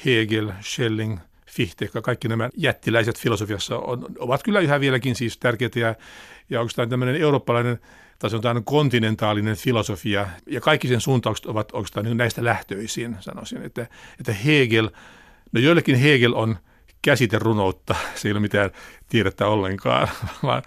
Hegel, 0.05 0.53
Schelling, 0.61 1.19
Fichte, 1.47 1.89
kaikki 2.03 2.29
nämä 2.29 2.51
jättiläiset 2.57 3.19
filosofiassa 3.19 3.79
on, 3.79 4.07
ovat 4.19 4.43
kyllä 4.43 4.61
yhä 4.61 4.81
vieläkin 4.81 5.15
siis 5.15 5.39
tärkeitä 5.39 5.81
ja, 5.81 5.95
ja 6.51 6.61
oikeastaan 6.61 6.89
tämmöinen 6.89 7.17
eurooppalainen 7.17 7.79
tai 8.19 8.31
sanotaan 8.31 8.65
kontinentaalinen 8.65 9.57
filosofia 9.57 10.29
ja 10.47 10.61
kaikki 10.61 10.89
sen 10.89 11.01
suuntaukset 11.01 11.47
ovat 11.47 11.73
oikeastaan 11.73 12.07
niin 12.07 12.17
näistä 12.17 12.45
lähtöisin, 12.45 13.17
sanoisin, 13.21 13.63
että, 13.63 13.87
että 14.21 14.33
Hegel, 14.33 14.91
no 15.53 15.61
joillekin 15.61 15.97
Hegel 15.97 16.33
on 16.33 16.57
käsiterunoutta, 17.03 17.95
se 18.15 18.29
ei 18.29 18.33
ole 18.33 18.41
mitään 18.41 18.71
tiedettä 19.09 19.47
ollenkaan, 19.47 20.09
vaan 20.43 20.63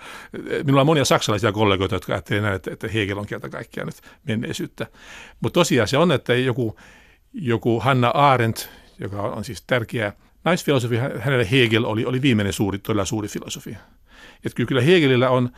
minulla 0.64 0.82
on 0.82 0.86
monia 0.86 1.06
saksalaisia 1.06 1.52
kollegoita, 1.52 1.96
jotka 1.96 2.14
ajattelevat 2.14 2.44
näin, 2.44 2.62
että, 2.74 2.88
Hegel 2.88 3.18
on 3.18 3.26
kerta 3.26 3.50
kaikkiaan 3.50 3.88
nyt 3.88 4.02
menneisyyttä. 4.28 4.88
Mutta 5.40 5.60
tosiaan 5.60 5.88
se 5.88 5.98
on, 5.98 6.12
että 6.12 6.36
joku, 6.36 6.78
joku 7.34 7.80
Hanna 7.80 8.10
Arendt, 8.10 8.70
joka 9.00 9.22
on 9.22 9.44
siis 9.44 9.64
tärkeä 9.68 10.14
naisfilosofi, 10.44 10.98
hänelle 10.98 11.52
Hegel 11.52 11.84
oli, 11.84 12.06
oli 12.06 12.22
viimeinen 12.22 12.54
suuri, 12.54 12.80
todella 12.80 13.06
suuri 13.06 13.28
filosofi. 13.28 13.78
Että 14.46 14.66
kyllä 14.66 14.82
Hegelillä 14.82 15.30
on 15.30 15.50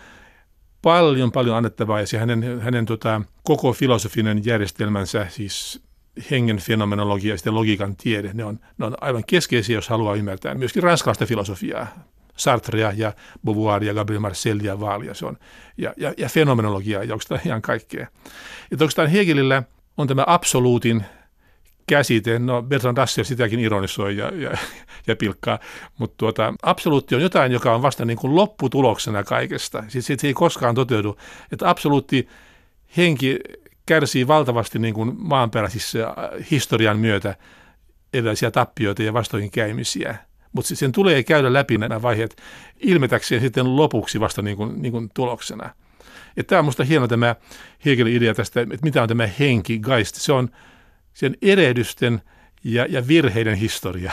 paljon, 0.81 1.31
paljon 1.31 1.57
annettavaa 1.57 1.99
ja 1.99 2.07
se 2.07 2.17
hänen, 2.17 2.61
hänen 2.61 2.85
tota, 2.85 3.21
koko 3.43 3.73
filosofinen 3.73 4.45
järjestelmänsä, 4.45 5.27
siis 5.29 5.83
hengen 6.31 6.57
fenomenologia 6.57 7.33
ja 7.33 7.37
sitten 7.37 7.55
logiikan 7.55 7.95
tiede, 7.95 8.31
ne 8.33 8.43
on, 8.43 8.59
ne 8.77 8.85
on 8.85 8.97
aivan 9.01 9.23
keskeisiä, 9.27 9.75
jos 9.75 9.89
haluaa 9.89 10.15
ymmärtää. 10.15 10.55
Myöskin 10.55 10.83
ranskalaista 10.83 11.25
filosofiaa, 11.25 11.87
Sartrea 12.37 12.93
ja 12.95 13.13
Beauvoiria, 13.45 13.93
Gabriel 13.93 14.19
Marcellia, 14.19 14.79
Vaalia, 14.79 15.13
se 15.13 15.25
on, 15.25 15.37
ja, 15.77 15.93
ja, 15.97 16.13
ja 16.17 16.29
fenomenologiaa 16.29 17.03
ja 17.03 17.13
oikeastaan 17.13 17.41
ihan 17.45 17.61
kaikkea. 17.61 18.07
Että 18.71 18.83
oikeastaan 18.83 19.09
Hegelillä 19.09 19.63
on 19.97 20.07
tämä 20.07 20.23
absoluutin 20.27 21.03
käsite, 21.87 22.39
no 22.39 22.61
Bertrand 22.61 22.97
Russell 22.97 23.25
sitäkin 23.25 23.59
ironisoi 23.59 24.17
ja, 24.17 24.31
ja, 24.35 24.57
ja 25.07 25.15
pilkkaa, 25.15 25.59
mutta 25.97 26.15
tuota, 26.17 26.53
absoluutti 26.61 27.15
on 27.15 27.21
jotain, 27.21 27.51
joka 27.51 27.75
on 27.75 27.81
vasta 27.81 28.05
niin 28.05 28.17
kuin 28.17 28.35
lopputuloksena 28.35 29.23
kaikesta. 29.23 29.83
Siis 29.87 30.07
se 30.07 30.17
ei 30.23 30.33
koskaan 30.33 30.75
toteudu, 30.75 31.17
että 31.51 31.69
absoluutti 31.69 32.27
henki 32.97 33.39
kärsii 33.85 34.27
valtavasti 34.27 34.79
niin 34.79 34.93
kuin 34.93 35.15
maanperäisissä 35.17 36.07
äh, 36.07 36.13
historian 36.51 36.99
myötä 36.99 37.35
erilaisia 38.13 38.51
tappioita 38.51 39.03
ja 39.03 39.13
vastoinkäymisiä. 39.13 40.15
Mutta 40.53 40.75
sen 40.75 40.91
tulee 40.91 41.23
käydä 41.23 41.53
läpi 41.53 41.77
nämä 41.77 42.01
vaiheet 42.01 42.41
ilmetäkseen 42.79 43.41
sitten 43.41 43.75
lopuksi 43.75 44.19
vasta 44.19 44.41
niin 44.41 44.57
kuin, 44.57 44.81
niin 44.81 44.91
kuin 44.91 45.09
tuloksena. 45.13 45.69
Tämä 46.47 46.59
on 46.59 46.65
minusta 46.65 46.83
hieno 46.83 47.07
tämä 47.07 47.35
Hegelin 47.85 48.15
idea 48.15 48.33
tästä, 48.33 48.61
että 48.61 48.77
mitä 48.83 49.01
on 49.01 49.07
tämä 49.07 49.29
henki, 49.39 49.79
geist. 49.79 50.15
Se 50.15 50.33
on, 50.33 50.49
sen 51.13 51.37
erehdysten 51.41 52.21
ja, 52.63 52.85
ja 52.89 53.07
virheiden 53.07 53.55
historia. 53.55 54.11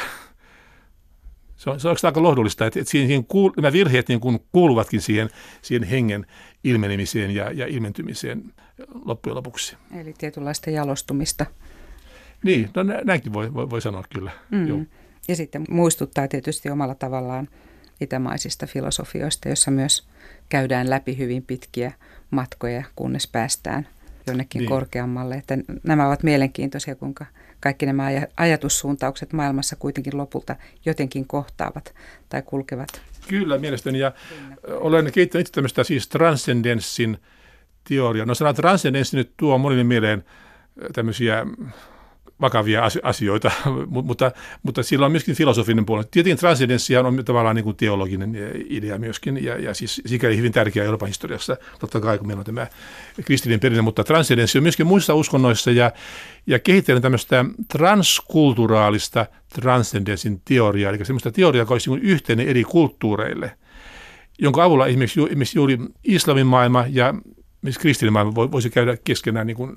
Se 1.56 1.70
on, 1.70 1.80
se 1.80 1.88
on 1.88 1.96
aika 2.02 2.22
lohdullista, 2.22 2.66
että, 2.66 2.80
että 2.80 2.90
siihen, 2.90 3.24
kuul, 3.24 3.50
nämä 3.56 3.72
virheet 3.72 4.08
niin 4.08 4.20
kuin 4.20 4.38
kuuluvatkin 4.52 5.00
siihen, 5.00 5.30
siihen 5.62 5.82
hengen 5.82 6.26
ilmenemiseen 6.64 7.30
ja, 7.30 7.52
ja 7.52 7.66
ilmentymiseen 7.66 8.52
loppujen 9.04 9.36
lopuksi. 9.36 9.76
Eli 10.00 10.14
tietynlaista 10.18 10.70
jalostumista. 10.70 11.46
Niin, 12.44 12.70
no 12.74 12.82
näinkin 13.04 13.32
voi, 13.32 13.54
voi, 13.54 13.70
voi 13.70 13.80
sanoa 13.80 14.04
kyllä. 14.14 14.30
Mm. 14.50 14.68
Joo. 14.68 14.78
Ja 15.28 15.36
sitten 15.36 15.64
muistuttaa 15.70 16.28
tietysti 16.28 16.70
omalla 16.70 16.94
tavallaan 16.94 17.48
itämaisista 18.00 18.66
filosofioista, 18.66 19.48
jossa 19.48 19.70
myös 19.70 20.08
käydään 20.48 20.90
läpi 20.90 21.18
hyvin 21.18 21.42
pitkiä 21.42 21.92
matkoja, 22.30 22.84
kunnes 22.96 23.26
päästään 23.26 23.88
jonnekin 24.26 24.58
niin. 24.58 24.68
korkeammalle. 24.68 25.34
Että 25.34 25.58
nämä 25.82 26.06
ovat 26.06 26.22
mielenkiintoisia, 26.22 26.94
kuinka 26.94 27.26
kaikki 27.60 27.86
nämä 27.86 28.08
ajatussuuntaukset 28.36 29.32
maailmassa 29.32 29.76
kuitenkin 29.76 30.16
lopulta 30.16 30.56
jotenkin 30.84 31.26
kohtaavat 31.26 31.94
tai 32.28 32.42
kulkevat. 32.42 32.88
Kyllä, 33.28 33.58
mielestäni. 33.58 33.98
Ja 33.98 34.12
olen 34.68 35.12
kehittänyt 35.12 35.52
tämmöistä 35.52 35.84
siis 35.84 36.08
transcendenssin 36.08 37.18
teoriaa. 37.88 38.26
No 38.26 38.34
sana 38.34 38.54
transcendenssi 38.54 39.16
nyt 39.16 39.32
tuo 39.36 39.58
monille 39.58 39.84
mieleen 39.84 40.24
tämmöisiä 40.92 41.46
vakavia 42.40 42.82
asioita, 43.02 43.50
mutta, 43.86 44.32
mutta 44.62 44.82
sillä 44.82 45.06
on 45.06 45.12
myöskin 45.12 45.34
filosofinen 45.34 45.86
puoli. 45.86 46.04
Tietenkin 46.10 46.38
transcendenssia 46.38 47.00
on 47.00 47.24
tavallaan 47.24 47.56
niin 47.56 47.64
kuin 47.64 47.76
teologinen 47.76 48.36
idea 48.68 48.98
myöskin, 48.98 49.44
ja, 49.44 49.58
ja 49.58 49.74
siis 49.74 50.02
sikäli 50.06 50.36
hyvin 50.36 50.52
tärkeä 50.52 50.84
Euroopan 50.84 51.08
historiassa, 51.08 51.56
totta 51.78 52.00
kai 52.00 52.18
kun 52.18 52.26
meillä 52.26 52.40
on 52.40 52.44
tämä 52.44 52.66
kristillinen 53.24 53.60
perinne, 53.60 53.82
mutta 53.82 54.04
transcendenssi 54.04 54.58
on 54.58 54.62
myöskin 54.62 54.86
muissa 54.86 55.14
uskonnoissa, 55.14 55.70
ja, 55.70 55.92
ja 56.46 56.58
kehittelen 56.58 57.02
tämmöistä 57.02 57.44
transkulturaalista 57.68 59.26
transcendenssin 59.54 60.42
teoriaa, 60.44 60.92
eli 60.92 61.04
semmoista 61.04 61.32
teoriaa, 61.32 61.62
joka 61.62 61.74
olisi 61.74 61.90
niin 61.90 62.02
yhteinen 62.02 62.48
eri 62.48 62.64
kulttuureille, 62.64 63.52
jonka 64.38 64.64
avulla 64.64 64.86
esimerkiksi, 64.86 65.20
esimerkiksi 65.20 65.58
juuri 65.58 65.78
islamin 66.04 66.46
maailma 66.46 66.84
ja 66.88 67.14
kristillinen 67.80 68.12
maailma 68.12 68.52
voisi 68.52 68.70
käydä 68.70 68.96
keskenään 69.04 69.46
niin 69.46 69.56
kuin 69.56 69.76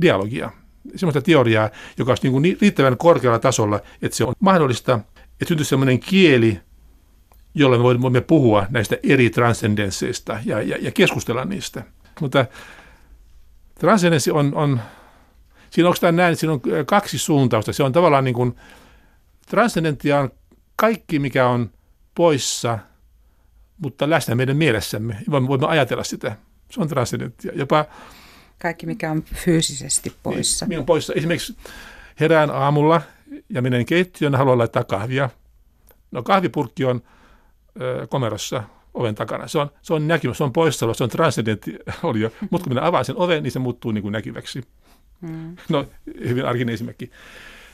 dialogia 0.00 0.50
semmoista 0.96 1.22
teoriaa, 1.22 1.70
joka 1.98 2.10
olisi 2.10 2.22
niin 2.22 2.32
kuin 2.32 2.58
riittävän 2.60 2.98
korkealla 2.98 3.38
tasolla, 3.38 3.80
että 4.02 4.16
se 4.16 4.24
on 4.24 4.34
mahdollista, 4.40 5.00
että 5.16 5.44
syntyisi 5.48 5.68
sellainen 5.68 6.00
kieli, 6.00 6.60
jolla 7.54 7.76
me 7.76 7.82
voimme 7.82 8.20
puhua 8.20 8.66
näistä 8.70 8.96
eri 9.02 9.30
transcendensseista 9.30 10.38
ja, 10.44 10.62
ja, 10.62 10.76
ja 10.80 10.90
keskustella 10.90 11.44
niistä. 11.44 11.82
Mutta 12.20 12.46
transcendenssi 13.78 14.30
on, 14.30 14.54
on 14.54 14.80
siinä 15.70 15.88
onko 15.88 16.10
näin, 16.10 16.36
siinä 16.36 16.52
on 16.52 16.60
kaksi 16.86 17.18
suuntausta. 17.18 17.72
Se 17.72 17.82
on 17.82 17.92
tavallaan 17.92 18.24
niin 18.24 18.34
kuin, 18.34 18.56
transcendentia 19.46 20.20
on 20.20 20.30
kaikki, 20.76 21.18
mikä 21.18 21.48
on 21.48 21.70
poissa, 22.14 22.78
mutta 23.78 24.10
läsnä 24.10 24.34
meidän 24.34 24.56
mielessämme. 24.56 25.16
Voimme 25.30 25.66
ajatella 25.66 26.04
sitä. 26.04 26.36
Se 26.74 26.80
on 26.80 26.88
transcendentia. 26.88 27.52
Jopa 27.54 27.84
kaikki, 28.62 28.86
mikä 28.86 29.10
on 29.10 29.22
fyysisesti 29.22 30.12
poissa. 30.22 30.66
Niin, 30.66 30.78
on 30.78 30.86
poissa. 30.86 31.12
Esimerkiksi 31.12 31.56
herään 32.20 32.50
aamulla 32.50 33.02
ja 33.48 33.62
menen 33.62 33.86
keittiöön 33.86 34.32
ja 34.32 34.38
haluan 34.38 34.58
laittaa 34.58 34.84
kahvia. 34.84 35.30
No 36.10 36.22
kahvipurkki 36.22 36.84
on 36.84 37.02
ö, 37.80 38.06
komerossa 38.06 38.62
oven 38.94 39.14
takana. 39.14 39.48
Se 39.48 39.58
on, 39.58 39.70
se 39.82 39.94
on 39.94 40.08
näkymä, 40.08 40.34
se 40.34 40.44
on 40.44 40.52
poissaolo, 40.52 40.94
se 40.94 41.04
on 41.04 41.10
transcendentti 41.10 41.78
olio. 42.02 42.30
Mutta 42.50 42.64
kun 42.64 42.74
minä 42.76 42.86
avaan 42.86 43.04
sen 43.04 43.16
oven, 43.16 43.42
niin 43.42 43.52
se 43.52 43.58
muuttuu 43.58 43.90
niin 43.90 44.02
kuin 44.02 44.12
näkyväksi. 44.12 44.62
Hmm. 45.26 45.56
No, 45.68 45.86
hyvin 46.28 46.44
arkinen 46.44 46.74
esimerkki. 46.74 47.10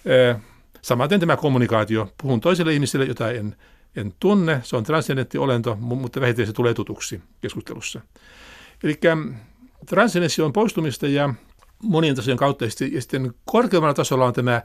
Ö, 0.07 0.37
samaten 0.83 1.21
tämä 1.21 1.37
kommunikaatio. 1.37 2.13
Puhun 2.23 2.41
toiselle 2.41 2.73
ihmiselle, 2.73 3.07
jota 3.07 3.31
en, 3.31 3.57
en 3.97 4.15
tunne. 4.21 4.61
Se 4.65 4.77
on 4.77 4.85
transcendentti 4.85 5.39
olento, 5.39 5.77
mutta 5.81 6.21
vähitellen 6.21 6.47
se 6.47 6.53
tulee 6.53 6.75
tutuksi 6.75 7.23
keskustelussa. 7.41 8.01
Eli 8.85 9.01
transcendenssi 9.87 10.43
on 10.43 10.53
poistumista 10.53 11.07
ja 11.07 11.35
monien 11.83 12.17
tasojen 12.17 12.39
kautta. 12.39 12.65
Ja 12.65 13.01
sitten 13.01 13.35
korkeammalla 13.45 13.95
tasolla 13.95 14.27
on 14.27 14.33
tämä 14.33 14.63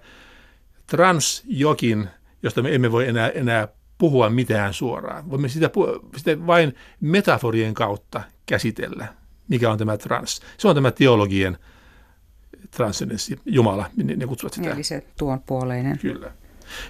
transjokin, 0.87 2.09
josta 2.43 2.61
me 2.61 2.75
emme 2.75 2.91
voi 2.91 3.07
enää, 3.07 3.29
enää 3.29 3.67
puhua 3.97 4.29
mitään 4.29 4.73
suoraan. 4.73 5.29
Voimme 5.29 5.49
sitä, 5.49 5.69
sitä 6.17 6.47
vain 6.47 6.75
metaforien 7.01 7.73
kautta 7.73 8.21
käsitellä, 8.45 9.07
mikä 9.47 9.71
on 9.71 9.77
tämä 9.77 9.97
trans. 9.97 10.41
Se 10.57 10.67
on 10.67 10.75
tämä 10.75 10.91
teologien 10.91 11.57
transcendenssi, 12.71 13.39
Jumala, 13.45 13.89
ne, 13.95 14.15
ne 14.15 14.25
kutsuvat 14.25 14.53
sitä. 14.53 14.71
Eli 14.71 14.83
se 14.83 15.05
tuon 15.17 15.41
puoleinen. 15.41 15.99
Kyllä. 15.99 16.31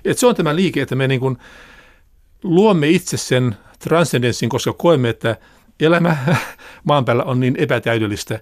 Et 0.06 0.18
se 0.18 0.28
on 0.28 0.36
tämä 0.36 0.56
liike, 0.56 0.82
että 0.82 0.96
me 0.96 1.08
niin 1.08 1.20
kuin 1.20 1.38
luomme 2.44 2.90
itse 2.90 3.18
sen 3.18 3.56
transcendenssin, 3.80 4.50
koska 4.50 4.74
koemme, 4.74 5.10
että 5.10 5.38
elämä 5.80 6.18
maan 6.84 7.06
päällä 7.06 7.24
on 7.24 7.40
niin 7.40 7.56
epätäydellistä, 7.58 8.40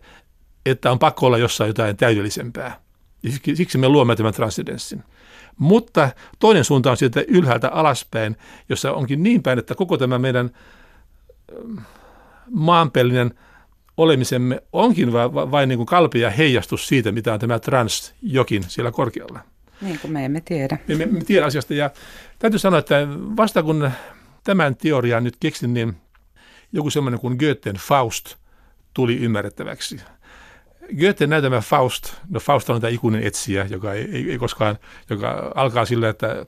että 0.65 0.91
on 0.91 0.99
pakko 0.99 1.25
olla 1.25 1.37
jossain 1.37 1.67
jotain 1.67 1.97
täydellisempää. 1.97 2.79
Ja 3.23 3.31
siksi 3.55 3.77
me 3.77 3.89
luomme 3.89 4.15
tämän 4.15 4.33
transcendenssin. 4.33 5.03
Mutta 5.57 6.09
toinen 6.39 6.63
suunta 6.63 6.91
on 6.91 6.97
sieltä 6.97 7.23
ylhäältä 7.27 7.69
alaspäin, 7.69 8.37
jossa 8.69 8.93
onkin 8.93 9.23
niin 9.23 9.43
päin, 9.43 9.59
että 9.59 9.75
koko 9.75 9.97
tämä 9.97 10.19
meidän 10.19 10.49
ähm, 11.57 11.77
maanpäällinen 12.51 13.33
olemisemme 13.97 14.63
onkin 14.73 15.13
vain, 15.13 15.33
vain 15.33 15.69
niin 15.69 15.77
kuin 15.77 15.87
kalpia 15.87 16.29
heijastus 16.29 16.87
siitä, 16.87 17.11
mitä 17.11 17.33
on 17.33 17.39
tämä 17.39 17.59
transjokin 17.59 18.63
siellä 18.67 18.91
korkealla. 18.91 19.39
Niin 19.81 19.99
kuin 19.99 20.11
me 20.11 20.25
emme 20.25 20.41
tiedä. 20.41 20.77
Me 20.87 21.03
emme 21.03 21.23
tiedä 21.23 21.45
asiasta 21.45 21.73
ja 21.73 21.89
täytyy 22.39 22.59
sanoa, 22.59 22.79
että 22.79 23.07
vasta 23.37 23.63
kun 23.63 23.91
tämän 24.43 24.75
teorian 24.75 25.23
nyt 25.23 25.35
keksin, 25.39 25.73
niin 25.73 25.95
joku 26.73 26.89
semmoinen 26.89 27.19
kuin 27.19 27.37
Goethen 27.39 27.75
Faust 27.75 28.35
tuli 28.93 29.17
ymmärrettäväksi. 29.17 30.01
Goethe 30.99 31.27
näytämä 31.27 31.61
Faust, 31.61 32.13
no 32.29 32.39
Faust 32.39 32.69
on 32.69 32.81
tämä 32.81 32.91
ikuinen 32.91 33.23
etsiä, 33.23 33.65
joka 33.69 33.93
ei, 33.93 34.09
ei, 34.11 34.31
ei 34.31 34.37
koskaan, 34.37 34.77
joka 35.09 35.51
alkaa 35.55 35.85
sillä, 35.85 36.09
että 36.09 36.45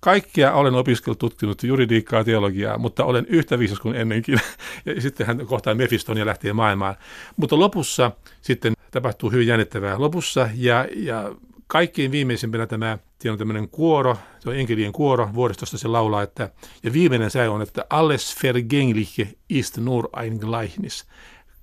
kaikkea 0.00 0.52
olen 0.52 0.74
opiskellut, 0.74 1.18
tutkinut 1.18 1.62
juridiikkaa, 1.62 2.24
teologiaa, 2.24 2.78
mutta 2.78 3.04
olen 3.04 3.26
yhtä 3.28 3.58
viisas 3.58 3.80
kuin 3.80 3.96
ennenkin. 3.96 4.38
Ja 4.86 5.00
sitten 5.00 5.26
hän 5.26 5.46
kohtaa 5.46 5.74
Mefiston 5.74 6.16
ja 6.16 6.26
lähtee 6.26 6.52
maailmaan. 6.52 6.94
Mutta 7.36 7.58
lopussa 7.58 8.12
sitten 8.40 8.72
tapahtuu 8.90 9.30
hyvin 9.30 9.46
jännittävää. 9.46 10.00
Lopussa 10.00 10.48
ja, 10.54 10.88
ja 10.96 11.34
kaikkein 11.66 12.10
viimeisimpänä 12.10 12.66
tämä 12.66 12.98
Siinä 13.22 13.32
on 13.32 13.38
tämmöinen 13.38 13.68
kuoro, 13.68 14.18
se 14.40 14.48
on 14.48 14.56
enkelien 14.56 14.92
kuoro, 14.92 15.28
vuoristosta 15.34 15.78
se 15.78 15.88
laulaa, 15.88 16.22
että, 16.22 16.50
ja 16.82 16.92
viimeinen 16.92 17.30
säe 17.30 17.48
on, 17.48 17.62
että 17.62 17.84
alles 17.90 18.36
vergängliche 18.42 19.28
ist 19.48 19.78
nur 19.78 20.08
ein 20.22 20.36
Gleichnis. 20.36 21.04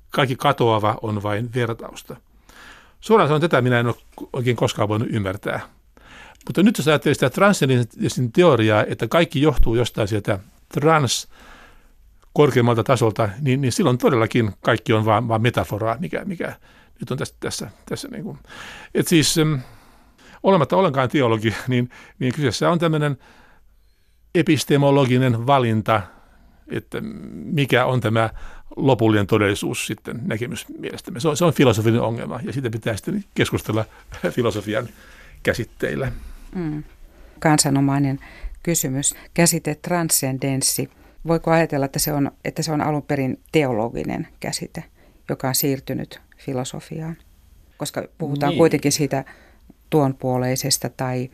Kaikki 0.10 0.36
katoava 0.36 1.00
on 1.02 1.24
vain 1.24 1.54
vertausta. 1.56 2.16
Suoraan 3.00 3.28
sanoen 3.28 3.42
tätä 3.42 3.62
minä 3.62 3.80
en 3.80 3.88
ole 3.88 3.96
oikein 4.34 4.56
koskaan 4.56 4.90
voinut 4.90 5.08
ymmärtää. 5.12 5.60
Mutta 6.48 6.64
nyt 6.64 6.78
jos 6.78 6.88
ajattelee 6.88 7.14
sitä 7.14 7.30
transcendenssin 7.30 8.32
teoriaa, 8.32 8.86
että 8.88 9.08
kaikki 9.08 9.42
johtuu 9.42 9.76
jostain 9.76 10.08
sieltä 10.08 10.40
trans 10.74 11.28
korkeammalta 12.34 12.84
tasolta, 12.84 13.30
niin, 13.42 13.62
niin 13.62 13.72
silloin 13.72 13.98
todellakin 13.98 14.52
kaikki 14.62 14.94
on 14.94 15.06
vaan 15.06 15.42
metaforaa, 15.42 15.98
mikä, 16.00 16.26
mikä 16.26 16.56
nyt 17.00 17.12
on 17.12 17.18
tässä, 17.18 17.36
tässä, 17.40 17.70
tässä 17.86 18.08
niin 18.08 18.24
kuin. 18.24 18.38
Et 18.94 19.08
siis, 19.08 19.36
olematta 20.44 20.78
ollenkaan 20.78 21.10
teologi, 21.10 21.56
niin, 21.68 21.90
niin 22.20 22.34
kyseessä 22.34 22.70
on 22.70 22.80
tämmöinen 22.80 23.18
epistemologinen 24.36 25.48
valinta, 25.48 26.02
että 26.72 26.98
mikä 27.32 27.86
on 27.86 28.02
tämä 28.02 28.30
lopullinen 28.76 29.28
todellisuus 29.28 29.88
sitten 29.88 30.22
näkemys 30.26 30.66
mielestämme. 30.80 31.20
Se 31.20 31.28
on, 31.28 31.38
se 31.38 31.46
on 31.46 31.54
filosofinen 31.54 32.02
ongelma 32.02 32.40
ja 32.44 32.54
siitä 32.54 32.70
pitää 32.70 32.96
sitten 32.96 33.24
keskustella 33.36 33.86
filosofian 34.36 34.90
käsitteillä. 35.44 36.12
Mm. 36.56 36.84
Kansanomainen 37.40 38.20
kysymys. 38.64 39.16
Käsite 39.34 39.76
transcendenssi. 39.76 40.90
Voiko 41.28 41.52
ajatella, 41.52 41.86
että 41.86 42.00
se 42.00 42.14
on, 42.14 42.32
että 42.46 42.64
se 42.64 42.72
on 42.72 42.82
alun 42.82 43.02
perin 43.02 43.40
teologinen 43.52 44.28
käsite, 44.40 44.84
joka 45.30 45.48
on 45.48 45.56
siirtynyt 45.56 46.22
filosofiaan? 46.38 47.18
Koska 47.78 48.04
puhutaan 48.18 48.50
niin. 48.50 48.58
kuitenkin 48.58 48.92
siitä 48.92 49.26
tuonpuoleisesta 49.90 50.90
tai 50.90 51.30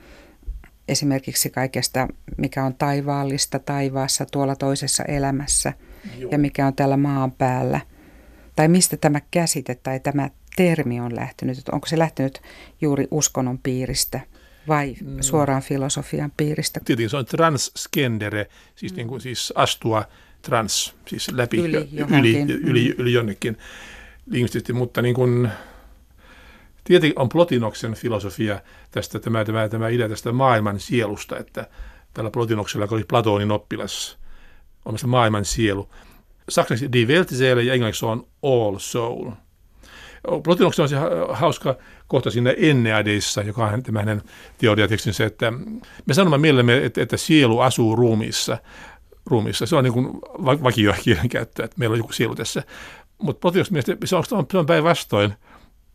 esimerkiksi 0.88 1.50
kaikesta, 1.50 2.08
mikä 2.38 2.66
on 2.66 2.76
taivaallista 2.76 3.60
taivaassa 3.60 4.26
tuolla 4.32 4.56
toisessa 4.56 5.04
elämässä 5.04 5.74
Joo. 6.18 6.32
ja 6.32 6.38
mikä 6.38 6.68
on 6.68 6.74
täällä 6.74 6.98
maan 6.98 7.32
päällä. 7.32 7.80
Tai 8.56 8.68
mistä 8.68 8.98
tämä 8.98 9.22
käsite 9.32 9.76
tai 9.76 10.00
tämä 10.00 10.30
termi 10.56 11.00
on 11.00 11.16
lähtenyt? 11.16 11.70
Onko 11.72 11.88
se 11.88 12.00
lähtenyt 12.00 12.42
juuri 12.82 13.08
uskonnon 13.12 13.60
piiristä 13.64 14.20
vai 14.68 14.96
mm. 15.02 15.18
suoraan 15.22 15.62
filosofian 15.62 16.32
piiristä? 16.38 16.80
Tietenkin 16.86 17.10
se 17.10 17.18
on 17.18 17.26
transgendere, 17.26 18.48
siis, 18.76 18.92
mm. 18.92 18.96
niin 18.96 19.08
kuin, 19.08 19.22
siis 19.22 19.54
astua 19.56 20.06
trans, 20.42 20.96
siis 21.08 21.32
läpi 21.32 21.58
yli, 21.58 21.90
yli, 22.10 22.46
yli, 22.64 22.86
mm. 22.86 22.94
yli 22.98 23.14
jonnekin 23.14 23.58
lingvistisesti, 24.30 24.74
mutta 24.74 25.02
niin 25.02 25.16
kuin, 25.16 25.50
Tietenkin 26.86 27.20
on 27.20 27.30
Plotinoksen 27.30 27.94
filosofia 27.94 28.62
tästä, 28.92 29.20
tämä, 29.20 29.46
tämä, 29.46 29.70
tämä 29.70 29.88
idea 29.90 30.10
tästä 30.10 30.32
maailman 30.32 30.80
sielusta, 30.80 31.38
että 31.38 31.68
tällä 32.14 32.32
Plotinoksella, 32.32 32.84
joka 32.84 32.96
oli 32.96 33.04
Platonin 33.04 33.52
oppilas, 33.52 34.18
omasta 34.86 35.08
maailman 35.08 35.46
sielu. 35.46 35.90
Saksaksi 36.50 36.92
Die 36.92 37.06
Weltseele 37.06 37.64
ja 37.64 37.74
englanniksi 37.74 38.06
on 38.06 38.28
All 38.44 38.76
Soul. 38.78 39.32
Plotinoksella 40.44 40.84
on 40.84 40.90
se 40.90 40.96
hauska 41.34 41.76
kohta 42.08 42.32
siinä 42.32 42.54
Enneadeissa, 42.58 43.42
joka 43.42 43.66
on 43.66 43.84
tämä 43.84 44.00
hänen 44.00 44.22
teoriatekstinsä, 44.58 45.26
että 45.26 45.54
me 46.06 46.14
sanomme 46.14 46.38
mielemme, 46.38 46.86
että, 46.86 47.02
että 47.02 47.18
sielu 47.18 47.60
asuu 47.60 47.96
ruumiissa. 47.96 48.58
ruumiissa. 49.26 49.66
Se 49.66 49.76
on 49.76 49.84
niin 49.84 49.94
vakio 50.64 50.94
kielenkäyttö, 51.04 51.64
että 51.64 51.80
meillä 51.80 51.94
on 51.94 52.00
joku 52.00 52.14
sielu 52.14 52.36
tässä. 52.36 52.64
Mutta 53.18 53.40
Plotinoks 53.40 53.72
mielestä 53.72 53.98
se 54.06 54.16
on, 54.16 54.24
se 54.52 54.58
on 54.58 54.66
päinvastoin, 54.66 55.34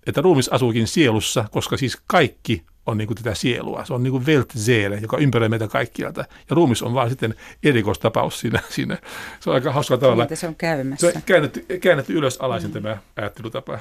että 0.06 0.20
ruumis 0.20 0.48
asuukin 0.48 0.86
sielussa, 0.86 1.44
koska 1.50 1.76
siis 1.76 1.98
kaikki 2.06 2.64
on 2.86 2.98
niin 2.98 3.06
kuin 3.06 3.16
tätä 3.16 3.34
sielua. 3.34 3.84
Se 3.84 3.94
on 3.94 4.02
niin 4.02 4.10
kuin 4.10 4.26
Weltseele, 4.26 4.98
joka 5.02 5.18
ympäröi 5.18 5.48
meitä 5.48 5.68
kaikkialta. 5.68 6.20
Ja 6.20 6.56
ruumis 6.56 6.82
on 6.82 6.94
vaan 6.94 7.08
sitten 7.08 7.34
erikoistapaus 7.62 8.40
siinä. 8.40 8.60
siinä. 8.68 8.98
Se 9.40 9.50
on 9.50 9.54
aika 9.54 9.72
hauska 9.72 9.98
tavalla. 9.98 10.24
Mitä 10.24 10.36
se 10.36 10.46
on 10.46 10.54
käymässä? 10.54 11.10
Se 11.10 11.16
on 11.16 11.22
käännetty, 11.22 11.66
käännetty 11.80 12.12
ylös 12.12 12.36
alaisin 12.36 12.70
mm. 12.70 12.74
tämä 12.74 12.98
ajattelutapa. 13.16 13.78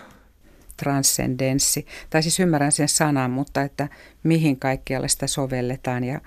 Transcendenssi. 0.78 1.86
Tai 2.10 2.24
siis 2.24 2.40
ymmärrän 2.40 2.72
sen 2.72 2.90
sanan, 2.90 3.32
mutta 3.32 3.62
että 3.62 3.88
mihin 4.24 4.60
kaikkialle 4.60 5.08
sitä 5.08 5.28
sovelletaan 5.28 6.04
ja 6.04 6.22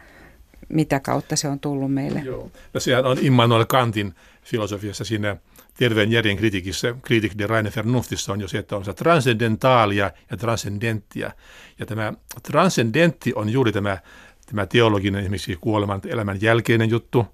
mitä 0.69 1.01
kautta 1.01 1.37
se 1.37 1.49
on 1.49 1.61
tullut 1.61 1.95
meille. 1.95 2.21
Joo. 2.25 2.51
Ja 2.75 2.81
sehän 2.81 3.07
on 3.07 3.19
Immanuel 3.21 3.65
Kantin 3.65 4.15
filosofiassa 4.45 5.05
siinä 5.05 5.37
terveen 5.83 6.13
järjen 6.13 6.37
kritiikissä, 6.37 6.95
de 7.39 7.47
reine 7.47 7.73
vernuftissa 7.77 8.33
on 8.33 8.41
jo 8.41 8.49
se, 8.49 8.59
että 8.59 8.77
on 8.77 8.85
se 8.85 8.93
transcendentaalia 8.95 10.11
ja 10.31 10.37
transcendenttia. 10.37 11.31
Ja 11.79 11.87
tämä 11.87 12.13
transcendentti 12.43 13.33
on 13.35 13.49
juuri 13.49 13.73
tämä, 13.73 13.99
tämä 14.47 14.67
teologinen 14.67 15.21
esimerkiksi 15.21 15.57
kuoleman 15.61 16.01
elämän 16.07 16.43
jälkeinen 16.43 16.91
juttu. 16.91 17.27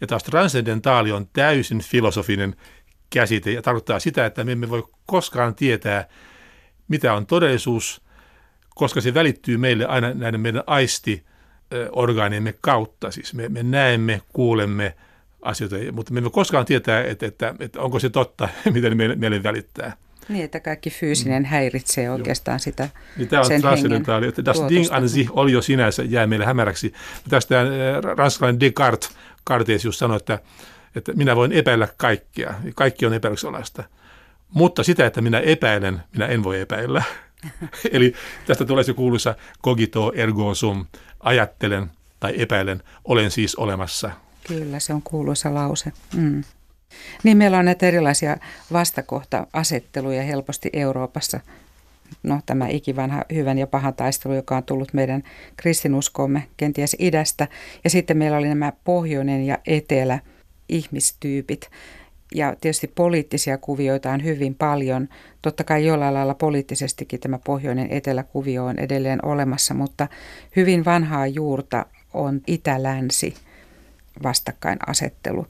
Ja 0.00 0.06
taas 0.06 0.22
transcendentaali 0.22 1.12
on 1.12 1.28
täysin 1.32 1.82
filosofinen 1.82 2.56
käsite 3.10 3.52
ja 3.52 3.62
tarkoittaa 3.62 3.98
sitä, 3.98 4.26
että 4.26 4.44
me 4.44 4.52
emme 4.52 4.70
voi 4.70 4.84
koskaan 5.06 5.54
tietää, 5.54 6.08
mitä 6.88 7.14
on 7.14 7.26
todellisuus, 7.26 8.02
koska 8.74 9.00
se 9.00 9.14
välittyy 9.14 9.56
meille 9.56 9.86
aina 9.86 10.14
näiden 10.14 10.40
meidän 10.40 10.64
aisti 10.66 11.24
orgaaniemme 11.90 12.54
kautta. 12.60 13.10
Siis 13.10 13.34
me, 13.34 13.48
me 13.48 13.62
näemme, 13.62 14.22
kuulemme, 14.32 14.94
asioita, 15.42 15.76
mutta 15.92 16.12
me 16.12 16.18
emme 16.18 16.30
koskaan 16.30 16.64
tietää, 16.64 17.04
että, 17.04 17.26
että, 17.26 17.54
että 17.60 17.80
onko 17.80 17.98
se 17.98 18.10
totta, 18.10 18.48
mitä 18.74 18.94
meille, 18.94 19.16
meille 19.16 19.42
välittää. 19.42 19.96
Niin, 20.28 20.44
että 20.44 20.60
kaikki 20.60 20.90
fyysinen 20.90 21.42
mm. 21.42 21.46
häiritsee 21.46 22.10
oikeastaan 22.10 22.54
Joo. 22.54 22.58
sitä 22.58 22.88
niin 23.16 23.28
Tämä 23.28 23.42
on 23.42 23.60
transcendentaali, 23.60 24.26
että 24.26 24.44
das 24.44 24.62
Ding 24.68 24.86
an 24.90 25.08
sich 25.08 25.30
oli 25.32 25.52
jo 25.52 25.62
sinänsä, 25.62 26.02
jää 26.02 26.26
meille 26.26 26.44
hämäräksi. 26.44 26.92
Tästä 27.28 27.60
äh, 27.60 27.66
ranskalainen 28.16 28.60
Descartes, 28.60 29.10
Cartesius 29.48 29.98
sanoi, 29.98 30.16
että, 30.16 30.38
että 30.96 31.12
minä 31.12 31.36
voin 31.36 31.52
epäillä 31.52 31.88
kaikkea, 31.96 32.54
kaikki 32.74 33.06
on 33.06 33.14
epäilyksenalaista. 33.14 33.84
Mutta 34.50 34.82
sitä, 34.82 35.06
että 35.06 35.20
minä 35.20 35.40
epäilen, 35.40 36.02
minä 36.12 36.26
en 36.26 36.44
voi 36.44 36.60
epäillä. 36.60 37.02
Eli 37.92 38.14
tästä 38.46 38.64
tulee 38.64 38.84
se 38.84 38.92
kuuluisa 38.92 39.34
cogito 39.64 40.12
ergo 40.14 40.54
sum, 40.54 40.86
ajattelen 41.20 41.90
tai 42.20 42.34
epäilen, 42.36 42.82
olen 43.04 43.30
siis 43.30 43.54
olemassa. 43.54 44.10
Kyllä, 44.48 44.78
se 44.78 44.94
on 44.94 45.02
kuuluisa 45.02 45.54
lause. 45.54 45.92
Mm. 46.16 46.44
Niin 47.24 47.36
meillä 47.36 47.58
on 47.58 47.64
näitä 47.64 47.86
erilaisia 47.86 48.36
vastakohta-asetteluja 48.72 50.22
helposti 50.22 50.70
Euroopassa. 50.72 51.40
No 52.22 52.40
tämä 52.46 52.68
ikivanha 52.68 53.24
hyvän 53.34 53.58
ja 53.58 53.66
pahan 53.66 53.94
taistelu, 53.94 54.34
joka 54.34 54.56
on 54.56 54.62
tullut 54.62 54.92
meidän 54.92 55.22
kristinuskomme 55.56 56.48
kenties 56.56 56.96
idästä. 56.98 57.48
Ja 57.84 57.90
sitten 57.90 58.16
meillä 58.16 58.36
oli 58.36 58.48
nämä 58.48 58.72
pohjoinen 58.84 59.46
ja 59.46 59.58
etelä 59.66 60.18
ihmistyypit. 60.68 61.70
Ja 62.34 62.56
tietysti 62.60 62.86
poliittisia 62.86 63.58
kuvioita 63.58 64.10
on 64.10 64.24
hyvin 64.24 64.54
paljon. 64.54 65.08
Totta 65.42 65.64
kai 65.64 65.86
jollain 65.86 66.14
lailla 66.14 66.34
poliittisestikin 66.34 67.20
tämä 67.20 67.38
pohjoinen 67.38 67.90
eteläkuvio 67.90 68.64
on 68.64 68.78
edelleen 68.78 69.24
olemassa, 69.24 69.74
mutta 69.74 70.08
hyvin 70.56 70.84
vanhaa 70.84 71.26
juurta 71.26 71.86
on 72.14 72.40
itä-länsi 72.46 73.34
vastakkainasettelu. 74.22 75.46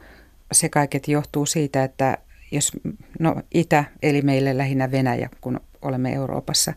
Se 0.52 0.68
kaiket 0.68 1.08
johtuu 1.08 1.46
siitä, 1.46 1.84
että 1.84 2.18
jos 2.50 2.72
no, 3.18 3.42
Itä, 3.54 3.84
eli 4.02 4.22
meille 4.22 4.58
lähinnä 4.58 4.90
Venäjä, 4.90 5.28
kun 5.40 5.60
olemme 5.82 6.12
Euroopassa, 6.12 6.72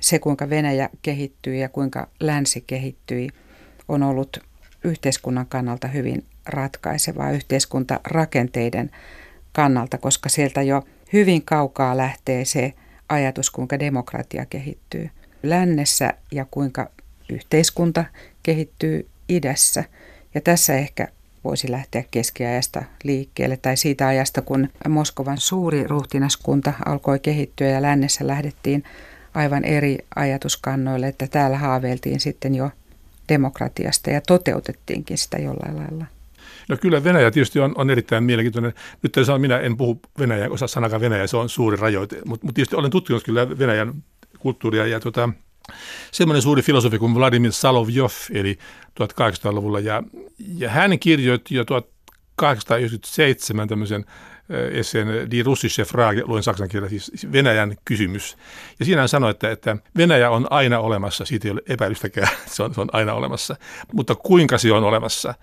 se 0.00 0.18
kuinka 0.18 0.50
Venäjä 0.50 0.88
kehittyy 1.02 1.56
ja 1.56 1.68
kuinka 1.68 2.08
länsi 2.20 2.64
kehittyi, 2.66 3.28
on 3.88 4.02
ollut 4.02 4.38
yhteiskunnan 4.84 5.46
kannalta 5.46 5.88
hyvin 5.88 6.24
ratkaisevaa 6.46 7.30
yhteiskuntarakenteiden 7.30 8.90
kannalta, 9.52 9.98
koska 9.98 10.28
sieltä 10.28 10.62
jo 10.62 10.82
hyvin 11.12 11.44
kaukaa 11.44 11.96
lähtee 11.96 12.44
se 12.44 12.74
ajatus, 13.08 13.50
kuinka 13.50 13.78
demokratia 13.78 14.46
kehittyy 14.46 15.10
lännessä 15.42 16.14
ja 16.32 16.46
kuinka 16.50 16.90
yhteiskunta 17.28 18.04
kehittyy 18.42 19.08
idässä– 19.28 19.84
ja 20.34 20.40
tässä 20.40 20.76
ehkä 20.76 21.08
voisi 21.44 21.70
lähteä 21.70 22.04
keskiajasta 22.10 22.82
liikkeelle 23.04 23.56
tai 23.56 23.76
siitä 23.76 24.06
ajasta, 24.06 24.42
kun 24.42 24.68
Moskovan 24.88 25.38
suuri 25.38 25.84
ruhtinaskunta 25.84 26.72
alkoi 26.86 27.18
kehittyä 27.18 27.68
ja 27.68 27.82
lännessä 27.82 28.26
lähdettiin 28.26 28.84
aivan 29.34 29.64
eri 29.64 29.98
ajatuskannoille, 30.16 31.08
että 31.08 31.26
täällä 31.26 31.58
haaveiltiin 31.58 32.20
sitten 32.20 32.54
jo 32.54 32.70
demokratiasta 33.28 34.10
ja 34.10 34.20
toteutettiinkin 34.20 35.18
sitä 35.18 35.38
jollain 35.38 35.76
lailla. 35.76 36.04
No 36.68 36.76
kyllä 36.76 37.04
Venäjä 37.04 37.30
tietysti 37.30 37.60
on, 37.60 37.72
on 37.76 37.90
erittäin 37.90 38.24
mielenkiintoinen. 38.24 38.72
Nyt 39.02 39.14
sanon, 39.26 39.40
minä 39.40 39.58
en 39.58 39.76
puhu 39.76 40.00
Venäjää, 40.18 40.48
osaa 40.50 40.68
sanakaan 40.68 41.00
Venäjä, 41.00 41.26
se 41.26 41.36
on 41.36 41.48
suuri 41.48 41.76
rajoite, 41.76 42.16
mutta 42.24 42.46
mut 42.46 42.54
tietysti 42.54 42.76
olen 42.76 42.90
tutkinut 42.90 43.24
kyllä 43.24 43.58
Venäjän 43.58 43.94
kulttuuria 44.38 44.86
ja 44.86 45.00
tuota, 45.00 45.28
semmoinen 46.12 46.42
suuri 46.42 46.62
filosofi 46.62 46.98
kuin 46.98 47.14
Vladimir 47.14 47.52
Salovjov, 47.52 48.10
eli 48.32 48.58
1800-luvulla, 49.00 49.80
ja, 49.80 50.02
ja 50.38 50.70
hän 50.70 50.98
kirjoitti 50.98 51.54
jo 51.54 51.64
1897 51.64 53.68
tämmöisen 53.68 54.04
esseen 54.72 55.30
Die 55.30 55.42
russische 55.42 55.84
Frage, 55.84 56.22
luen 56.26 56.42
saksan 56.42 56.68
kielellä, 56.68 56.88
siis 56.88 57.32
Venäjän 57.32 57.76
kysymys. 57.84 58.36
Ja 58.78 58.84
siinä 58.84 59.00
hän 59.00 59.08
sanoi, 59.08 59.30
että, 59.30 59.50
että 59.50 59.76
Venäjä 59.96 60.30
on 60.30 60.46
aina 60.50 60.78
olemassa, 60.78 61.24
siitä 61.24 61.48
ei 61.48 61.52
ole 61.52 61.62
epäilystäkään, 61.68 62.28
se 62.46 62.62
on, 62.62 62.74
se 62.74 62.80
on 62.80 62.88
aina 62.92 63.14
olemassa. 63.14 63.56
Mutta 63.92 64.14
kuinka 64.14 64.58
se 64.58 64.72
on 64.72 64.84
olemassa? 64.84 65.34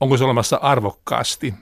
Onko 0.00 0.16
se 0.16 0.24
olemassa 0.24 0.56
arvokkaasti? 0.56 1.54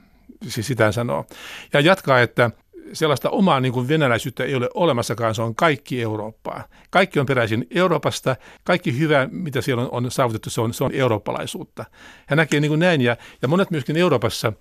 Siis 0.49 0.67
sitä 0.67 0.85
hän 0.85 0.93
sanoo. 0.93 1.27
Ja 1.73 1.81
jatkaa, 1.81 2.21
että 2.21 2.51
sellaista 2.93 3.31
omaa 3.31 3.61
niin 3.61 3.73
kuin 3.73 3.89
venäläisyyttä 3.89 4.45
ei 4.45 4.55
ole 4.55 4.69
olemassakaan, 4.75 5.35
se 5.35 5.43
on 5.43 5.55
kaikki 5.55 6.03
Eurooppaa. 6.03 6.65
Kaikki 6.91 7.21
on 7.21 7.27
peräisin 7.27 7.67
Euroopasta, 7.75 8.37
kaikki 8.65 8.99
hyvä, 8.99 9.29
mitä 9.31 9.61
siellä 9.61 9.83
on, 9.83 9.89
on 10.05 10.11
saavutettu, 10.11 10.51
se 10.51 10.61
on, 10.61 10.75
se 10.75 10.85
on 10.85 10.93
eurooppalaisuutta. 10.95 11.85
Hän 12.27 12.37
näkee 12.37 12.61
niin 12.61 12.71
kuin 12.71 12.81
näin, 12.81 13.01
ja, 13.01 13.17
ja 13.43 13.49
monet 13.49 13.71
myöskin 13.71 13.97
Euroopassa 13.97 14.53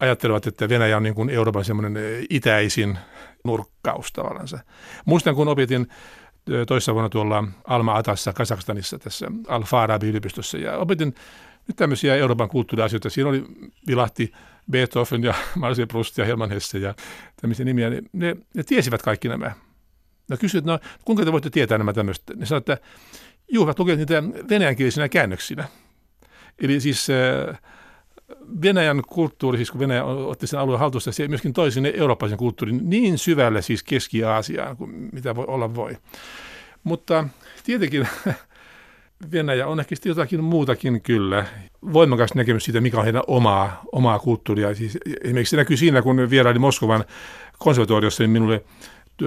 ajattelevat, 0.00 0.46
että 0.46 0.68
Venäjä 0.68 0.96
on 0.96 1.02
niin 1.02 1.14
kuin 1.14 1.30
Euroopan 1.30 1.64
semmoinen 1.64 1.96
eh, 1.96 2.26
itäisin 2.30 2.98
nurkkaus 3.44 4.12
tavallaan. 4.12 4.48
Muistan, 5.04 5.34
kun 5.34 5.48
opetin 5.48 5.86
eh, 6.50 6.66
toissa 6.66 6.94
vuonna 6.94 7.08
tuolla 7.08 7.44
Alma-Atassa, 7.64 8.32
Kazakstanissa, 8.32 8.98
tässä 8.98 9.26
Al-Farabi-yliopistossa, 9.48 10.58
ja 10.58 10.76
opetin 10.76 11.14
nyt 11.68 11.76
tämmöisiä 11.76 12.14
Euroopan 12.14 12.48
kulttuuriasioita. 12.48 13.10
Siinä 13.10 13.30
oli, 13.30 13.44
vilahti 13.86 14.32
Beethoven 14.70 15.22
ja 15.22 15.34
Marcel 15.60 15.86
Proust 15.86 16.18
ja 16.18 16.24
Hermann 16.24 16.52
Hesse 16.52 16.78
ja 16.78 16.94
tämmöisiä 17.40 17.64
nimiä, 17.64 17.90
niin 17.90 18.08
ne, 18.12 18.36
ne 18.54 18.62
tiesivät 18.62 19.02
kaikki 19.02 19.28
nämä. 19.28 19.52
No 20.30 20.36
kysyit, 20.36 20.64
no 20.64 20.78
kuinka 21.04 21.24
te 21.24 21.32
voitte 21.32 21.50
tietää 21.50 21.78
nämä 21.78 21.92
tämmöistä? 21.92 22.34
Ne 22.36 22.46
sanoivat, 22.46 22.68
että 22.68 22.86
juu, 23.52 23.64
ovat 23.64 23.78
lukeneet 23.78 23.98
niitä 23.98 24.22
venäjänkielisinä 24.48 25.08
käännöksinä. 25.08 25.68
Eli 26.58 26.80
siis 26.80 27.06
äh, 27.10 27.60
Venäjän 28.62 29.02
kulttuuri, 29.08 29.58
siis 29.58 29.70
kun 29.70 29.80
Venäjä 29.80 30.04
otti 30.04 30.46
sen 30.46 30.60
alueen 30.60 30.80
haltuun, 30.80 31.02
se 31.02 31.28
myöskin 31.28 31.52
toi 31.52 31.72
sinne 31.72 31.92
eurooppalaisen 31.96 32.38
kulttuurin 32.38 32.80
niin 32.90 33.18
syvälle 33.18 33.62
siis 33.62 33.82
Keski-Aasiaan 33.82 34.76
kuin 34.76 35.08
mitä 35.12 35.36
voi 35.36 35.44
olla 35.48 35.74
voi. 35.74 35.96
Mutta 36.84 37.28
tietenkin 37.64 38.08
Venäjä 39.32 39.66
on 39.66 39.80
ehkä 39.80 39.94
jotakin 40.04 40.44
muutakin 40.44 41.02
kyllä. 41.02 41.46
Voimakas 41.92 42.34
näkemys 42.34 42.64
siitä, 42.64 42.80
mikä 42.80 42.98
on 42.98 43.04
heidän 43.04 43.22
omaa, 43.26 43.82
omaa 43.92 44.18
kulttuuria. 44.18 44.74
Siis 44.74 44.98
esimerkiksi 45.24 45.50
se 45.50 45.56
näkyy 45.56 45.76
siinä, 45.76 46.02
kun 46.02 46.30
vieraili 46.30 46.58
Moskovan 46.58 47.04
konservatoriossa, 47.58 48.22
niin 48.22 48.30
minulle 48.30 48.64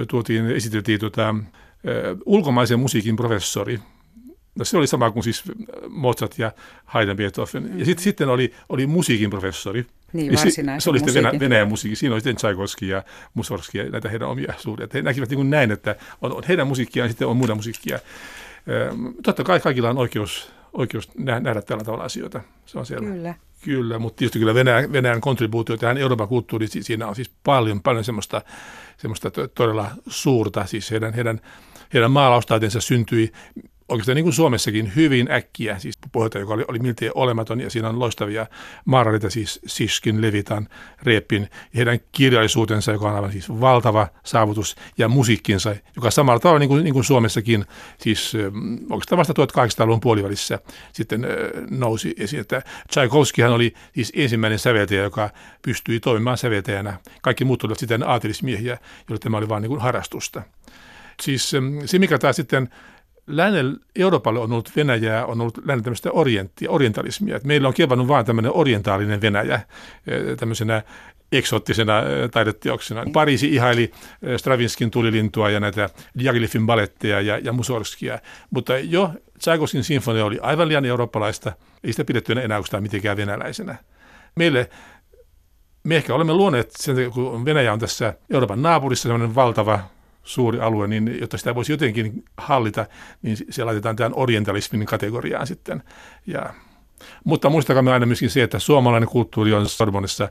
tuotiin, 0.08 0.46
esiteltiin 0.46 1.00
tuota, 1.00 1.34
ulkomaisen 2.26 2.80
musiikin 2.80 3.16
professori. 3.16 3.78
No 4.54 4.64
se 4.64 4.76
oli 4.76 4.86
sama 4.86 5.10
kuin 5.10 5.22
siis 5.22 5.42
Mozart 5.88 6.38
ja 6.38 6.52
Haydn 6.84 7.16
Beethoven. 7.16 7.78
Ja 7.78 7.84
sit, 7.84 7.98
sitten 7.98 8.28
oli, 8.28 8.54
oli 8.68 8.86
musiikin 8.86 9.30
professori. 9.30 9.86
Niin, 10.12 10.38
se, 10.38 10.50
se 10.78 10.90
oli 10.90 10.98
sitten 10.98 11.14
Venä, 11.14 11.40
Venäjän 11.40 11.68
musiikki. 11.68 11.96
Siinä 11.96 12.14
oli 12.14 12.20
sitten 12.20 12.36
Tchaikovsky 12.36 12.86
ja 12.86 13.02
Mussorgsky 13.34 13.78
ja 13.78 13.90
näitä 13.90 14.08
heidän 14.08 14.28
omia 14.28 14.54
suuria. 14.58 14.88
He 14.94 15.02
näkivät 15.02 15.28
niin 15.28 15.36
kuin 15.36 15.50
näin, 15.50 15.70
että 15.70 15.96
on, 16.22 16.32
on 16.32 16.42
heidän 16.48 16.66
musiikkiaan 16.66 17.04
ja 17.04 17.08
sitten 17.08 17.28
on 17.28 17.36
muuta 17.36 17.54
musiikkia. 17.54 17.98
Totta 19.22 19.44
kai 19.44 19.60
kaikilla 19.60 19.90
on 19.90 19.98
oikeus, 19.98 20.52
oikeus 20.72 21.10
nähdä 21.18 21.62
tällä 21.62 21.84
tavalla 21.84 22.04
asioita. 22.04 22.40
Se 22.66 22.78
on 22.78 22.86
selvä. 22.86 23.06
Kyllä. 23.06 23.34
Kyllä, 23.64 23.98
mutta 23.98 24.18
tietysti 24.18 24.38
kyllä 24.38 24.54
Venäjän, 24.54 24.92
Venäjän 24.92 25.20
kontribuutio 25.20 25.76
tähän 25.76 25.98
Euroopan 25.98 26.28
kulttuuriin, 26.28 26.70
siinä 26.84 27.06
on 27.06 27.14
siis 27.14 27.30
paljon, 27.44 27.82
paljon 27.82 28.04
semmoista, 28.04 28.42
semmoista 28.96 29.30
todella 29.54 29.90
suurta. 30.06 30.66
Siis 30.66 30.90
heidän, 30.90 31.14
heidän, 31.14 31.40
heidän 31.94 32.10
maalaustaitensa 32.10 32.80
syntyi 32.80 33.32
oikeastaan 33.90 34.16
niin 34.16 34.24
kuin 34.24 34.32
Suomessakin 34.32 34.92
hyvin 34.96 35.30
äkkiä, 35.30 35.78
siis 35.78 35.98
pohjalta, 36.12 36.38
joka 36.38 36.54
oli, 36.54 36.64
oli 36.68 36.78
miltei 36.78 37.10
olematon, 37.14 37.60
ja 37.60 37.70
siinä 37.70 37.88
on 37.88 37.98
loistavia 37.98 38.46
maarareita, 38.84 39.30
siis 39.30 39.60
Siskin, 39.66 40.22
Levitan, 40.22 40.68
Reppin, 41.02 41.42
ja 41.42 41.48
heidän 41.76 41.98
kirjallisuutensa, 42.12 42.92
joka 42.92 43.08
on 43.08 43.14
aivan 43.14 43.32
siis 43.32 43.48
valtava 43.60 44.08
saavutus, 44.24 44.76
ja 44.98 45.08
musiikkinsa, 45.08 45.76
joka 45.96 46.10
samalla 46.10 46.40
tavalla 46.40 46.58
niin 46.58 46.68
kuin, 46.68 46.84
niin 46.84 46.94
kuin 46.94 47.04
Suomessakin, 47.04 47.64
siis 47.98 48.32
oikeastaan 48.90 49.18
vasta 49.18 49.32
1800-luvun 49.32 50.00
puolivälissä 50.00 50.58
sitten 50.92 51.26
nousi 51.70 52.14
esiin, 52.18 52.40
että 52.40 52.62
Tchaikovskihan 52.88 53.52
oli 53.52 53.74
siis 53.94 54.12
ensimmäinen 54.16 54.58
säveltäjä, 54.58 55.02
joka 55.02 55.30
pystyi 55.62 56.00
toimimaan 56.00 56.38
säveltäjänä. 56.38 56.98
Kaikki 57.22 57.44
muut 57.44 57.64
olivat 57.64 57.78
sitten 57.78 58.08
aatelismiehiä, 58.08 58.78
joille 59.08 59.18
tämä 59.20 59.36
oli 59.36 59.48
vain 59.48 59.62
niin 59.62 59.70
kuin 59.70 59.80
harrastusta. 59.80 60.42
Siis 61.22 61.50
se, 61.84 61.98
mikä 61.98 62.18
tämä 62.18 62.32
sitten 62.32 62.68
lännen 63.36 63.76
Euroopalle 63.96 64.40
on 64.40 64.52
ollut 64.52 64.72
Venäjää, 64.76 65.26
on 65.26 65.40
ollut 65.40 65.58
lännen 65.66 65.84
tämmöistä 65.84 66.10
orienttia, 66.12 66.70
orientalismia. 66.70 67.36
Et 67.36 67.44
meillä 67.44 67.68
on 67.68 67.74
kevannut 67.74 68.08
vain 68.08 68.26
tämmöinen 68.26 68.52
orientaalinen 68.54 69.20
Venäjä 69.20 69.54
eh, 69.54 70.36
tämmöisenä 70.36 70.82
eksoottisena 71.32 71.98
eh, 71.98 72.30
taideteoksena. 72.30 73.04
Pariisi 73.12 73.54
ihaili 73.54 73.90
eh, 74.22 74.38
Stravinskin 74.38 74.90
tulilintua 74.90 75.50
ja 75.50 75.60
näitä 75.60 75.90
Diaghilifin 76.18 76.66
baletteja 76.66 77.20
ja, 77.20 77.38
ja 77.38 77.52
Musorskia, 77.52 78.18
mutta 78.50 78.78
jo 78.78 79.10
Tchaikovskin 79.38 79.84
sinfonia 79.84 80.24
oli 80.24 80.38
aivan 80.42 80.68
liian 80.68 80.84
eurooppalaista, 80.84 81.52
ei 81.84 81.92
sitä 81.92 82.04
pidetty 82.04 82.32
enää 82.32 82.58
oikeastaan 82.58 82.82
mitenkään 82.82 83.16
venäläisenä. 83.16 83.76
Meille 84.36 84.70
me 85.84 85.96
ehkä 85.96 86.14
olemme 86.14 86.32
luoneet, 86.32 86.70
sen, 86.78 87.12
kun 87.12 87.44
Venäjä 87.44 87.72
on 87.72 87.78
tässä 87.78 88.14
Euroopan 88.30 88.62
naapurissa 88.62 89.02
sellainen 89.02 89.34
valtava 89.34 89.80
suuri 90.22 90.60
alue, 90.60 90.86
niin 90.86 91.20
jotta 91.20 91.38
sitä 91.38 91.54
voisi 91.54 91.72
jotenkin 91.72 92.24
hallita, 92.36 92.86
niin 93.22 93.36
se 93.50 93.64
laitetaan 93.64 93.96
tämän 93.96 94.12
orientalismin 94.14 94.86
kategoriaan 94.86 95.46
sitten. 95.46 95.82
Ja, 96.26 96.54
mutta 97.24 97.50
muistakaa 97.50 97.92
aina 97.92 98.06
myöskin 98.06 98.30
se, 98.30 98.42
että 98.42 98.58
suomalainen 98.58 99.08
kulttuuri 99.08 99.52
on 99.52 99.68
Sorbonissa 99.68 100.28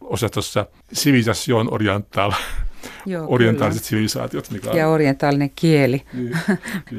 osastossa 0.00 0.66
civilisation 0.94 1.74
oriental, 1.74 2.32
Joo, 3.06 3.26
orientaaliset 3.28 3.82
kyllä. 3.82 3.88
sivilisaatiot. 3.88 4.50
Mikä 4.50 4.70
on... 4.70 4.76
Ja 4.76 4.88
orientaalinen 4.88 5.50
kieli, 5.56 6.02
niin, 6.12 6.38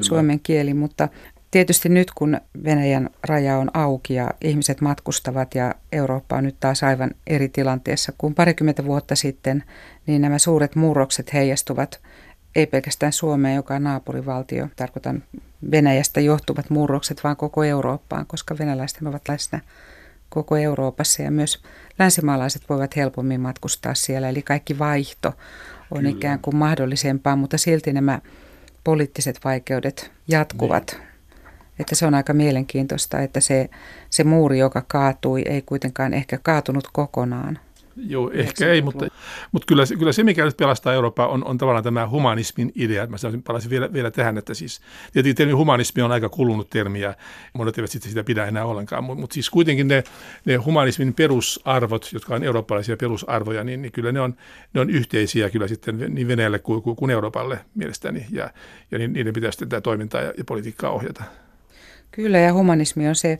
suomen 0.00 0.40
kieli, 0.40 0.74
mutta 0.74 1.08
Tietysti 1.50 1.88
nyt 1.88 2.10
kun 2.14 2.40
Venäjän 2.64 3.10
raja 3.22 3.58
on 3.58 3.70
auki 3.74 4.14
ja 4.14 4.30
ihmiset 4.40 4.80
matkustavat 4.80 5.54
ja 5.54 5.74
Eurooppa 5.92 6.36
on 6.36 6.44
nyt 6.44 6.56
taas 6.60 6.82
aivan 6.82 7.10
eri 7.26 7.48
tilanteessa 7.48 8.12
kuin 8.18 8.34
parikymmentä 8.34 8.84
vuotta 8.84 9.16
sitten, 9.16 9.64
niin 10.06 10.22
nämä 10.22 10.38
suuret 10.38 10.74
murrokset 10.74 11.32
heijastuvat 11.32 12.00
ei 12.56 12.66
pelkästään 12.66 13.12
Suomeen, 13.12 13.56
joka 13.56 13.74
on 13.74 13.84
naapurivaltio, 13.84 14.68
tarkoitan 14.76 15.22
Venäjästä 15.70 16.20
johtuvat 16.20 16.70
murrokset, 16.70 17.24
vaan 17.24 17.36
koko 17.36 17.64
Eurooppaan, 17.64 18.26
koska 18.26 18.58
venäläiset 18.58 19.02
ovat 19.02 19.28
läsnä 19.28 19.60
koko 20.28 20.56
Euroopassa 20.56 21.22
ja 21.22 21.30
myös 21.30 21.62
länsimaalaiset 21.98 22.62
voivat 22.68 22.96
helpommin 22.96 23.40
matkustaa 23.40 23.94
siellä. 23.94 24.28
Eli 24.28 24.42
kaikki 24.42 24.78
vaihto 24.78 25.28
on 25.90 25.98
Kyllä. 25.98 26.10
ikään 26.10 26.38
kuin 26.38 26.56
mahdollisempaa, 26.56 27.36
mutta 27.36 27.58
silti 27.58 27.92
nämä 27.92 28.20
poliittiset 28.84 29.40
vaikeudet 29.44 30.10
jatkuvat. 30.28 30.96
Niin. 30.98 31.08
Että 31.78 31.94
se 31.94 32.06
on 32.06 32.14
aika 32.14 32.32
mielenkiintoista, 32.32 33.20
että 33.20 33.40
se, 33.40 33.70
se 34.10 34.24
muuri, 34.24 34.58
joka 34.58 34.82
kaatui, 34.88 35.42
ei 35.42 35.62
kuitenkaan 35.62 36.14
ehkä 36.14 36.38
kaatunut 36.42 36.88
kokonaan. 36.92 37.58
Joo, 38.06 38.30
ehkä 38.34 38.68
ei, 38.68 38.82
mutta, 38.82 39.06
mutta 39.52 39.66
kyllä, 39.66 39.84
kyllä 39.98 40.12
se, 40.12 40.22
mikä 40.22 40.44
nyt 40.44 40.56
pelastaa 40.56 40.92
Eurooppaa, 40.94 41.28
on, 41.28 41.44
on 41.44 41.58
tavallaan 41.58 41.84
tämä 41.84 42.08
humanismin 42.08 42.72
idea. 42.74 43.06
Mä 43.06 43.18
sanoisin, 43.18 43.42
palasin 43.42 43.70
vielä, 43.70 43.92
vielä 43.92 44.10
tähän, 44.10 44.38
että 44.38 44.54
siis 44.54 44.80
tietenkin 45.12 45.36
termi 45.36 45.52
humanismi 45.52 46.02
on 46.02 46.12
aika 46.12 46.28
kulunut 46.28 46.70
termi 46.70 47.00
ja 47.00 47.14
monet 47.52 47.78
eivät 47.78 47.90
sitä 47.90 48.24
pidä 48.24 48.46
enää 48.46 48.64
ollenkaan, 48.64 49.04
mutta, 49.04 49.20
mutta 49.20 49.34
siis 49.34 49.50
kuitenkin 49.50 49.88
ne, 49.88 50.04
ne 50.44 50.56
humanismin 50.56 51.14
perusarvot, 51.14 52.10
jotka 52.12 52.34
on 52.34 52.44
eurooppalaisia 52.44 52.96
perusarvoja, 52.96 53.64
niin, 53.64 53.82
niin 53.82 53.92
kyllä 53.92 54.12
ne 54.12 54.20
on, 54.20 54.34
ne 54.74 54.80
on 54.80 54.90
yhteisiä 54.90 55.50
kyllä 55.50 55.68
sitten 55.68 55.98
niin 56.08 56.28
Venäjälle 56.28 56.58
kuin, 56.58 56.82
kuin, 56.82 57.10
Euroopalle 57.10 57.58
mielestäni 57.74 58.26
ja, 58.30 58.50
ja 58.90 58.98
niiden 58.98 59.32
pitäisi 59.32 59.66
tämä 59.66 59.80
toimintaa 59.80 60.20
ja, 60.20 60.32
ja 60.38 60.44
politiikkaa 60.44 60.90
ohjata. 60.90 61.24
Kyllä 62.10 62.38
ja 62.38 62.52
humanismi 62.52 63.08
on 63.08 63.16
se 63.16 63.38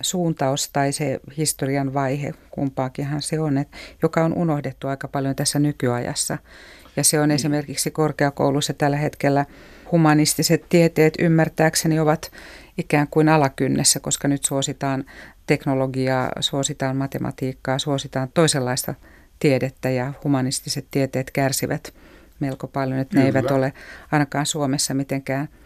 suuntaus 0.00 0.70
tai 0.72 0.92
se 0.92 1.20
historian 1.36 1.94
vaihe, 1.94 2.34
kumpaakinhan 2.50 3.22
se 3.22 3.40
on, 3.40 3.58
että, 3.58 3.76
joka 4.02 4.24
on 4.24 4.34
unohdettu 4.34 4.88
aika 4.88 5.08
paljon 5.08 5.36
tässä 5.36 5.58
nykyajassa. 5.58 6.38
Ja 6.96 7.04
se 7.04 7.20
on 7.20 7.28
mm. 7.28 7.34
esimerkiksi 7.34 7.90
korkeakoulussa 7.90 8.72
tällä 8.72 8.96
hetkellä 8.96 9.46
humanistiset 9.92 10.68
tieteet 10.68 11.14
ymmärtääkseni 11.18 12.00
ovat 12.00 12.32
ikään 12.78 13.08
kuin 13.10 13.28
alakynnessä, 13.28 14.00
koska 14.00 14.28
nyt 14.28 14.44
suositaan 14.44 15.04
teknologiaa, 15.46 16.32
suositaan 16.40 16.96
matematiikkaa, 16.96 17.78
suositaan 17.78 18.28
toisenlaista 18.34 18.94
tiedettä 19.38 19.90
ja 19.90 20.12
humanistiset 20.24 20.86
tieteet 20.90 21.30
kärsivät 21.30 21.94
melko 22.40 22.66
paljon, 22.66 22.98
että 22.98 23.10
Kyllä. 23.10 23.22
ne 23.22 23.28
eivät 23.28 23.50
ole 23.50 23.72
ainakaan 24.12 24.46
Suomessa 24.46 24.94
mitenkään– 24.94 25.48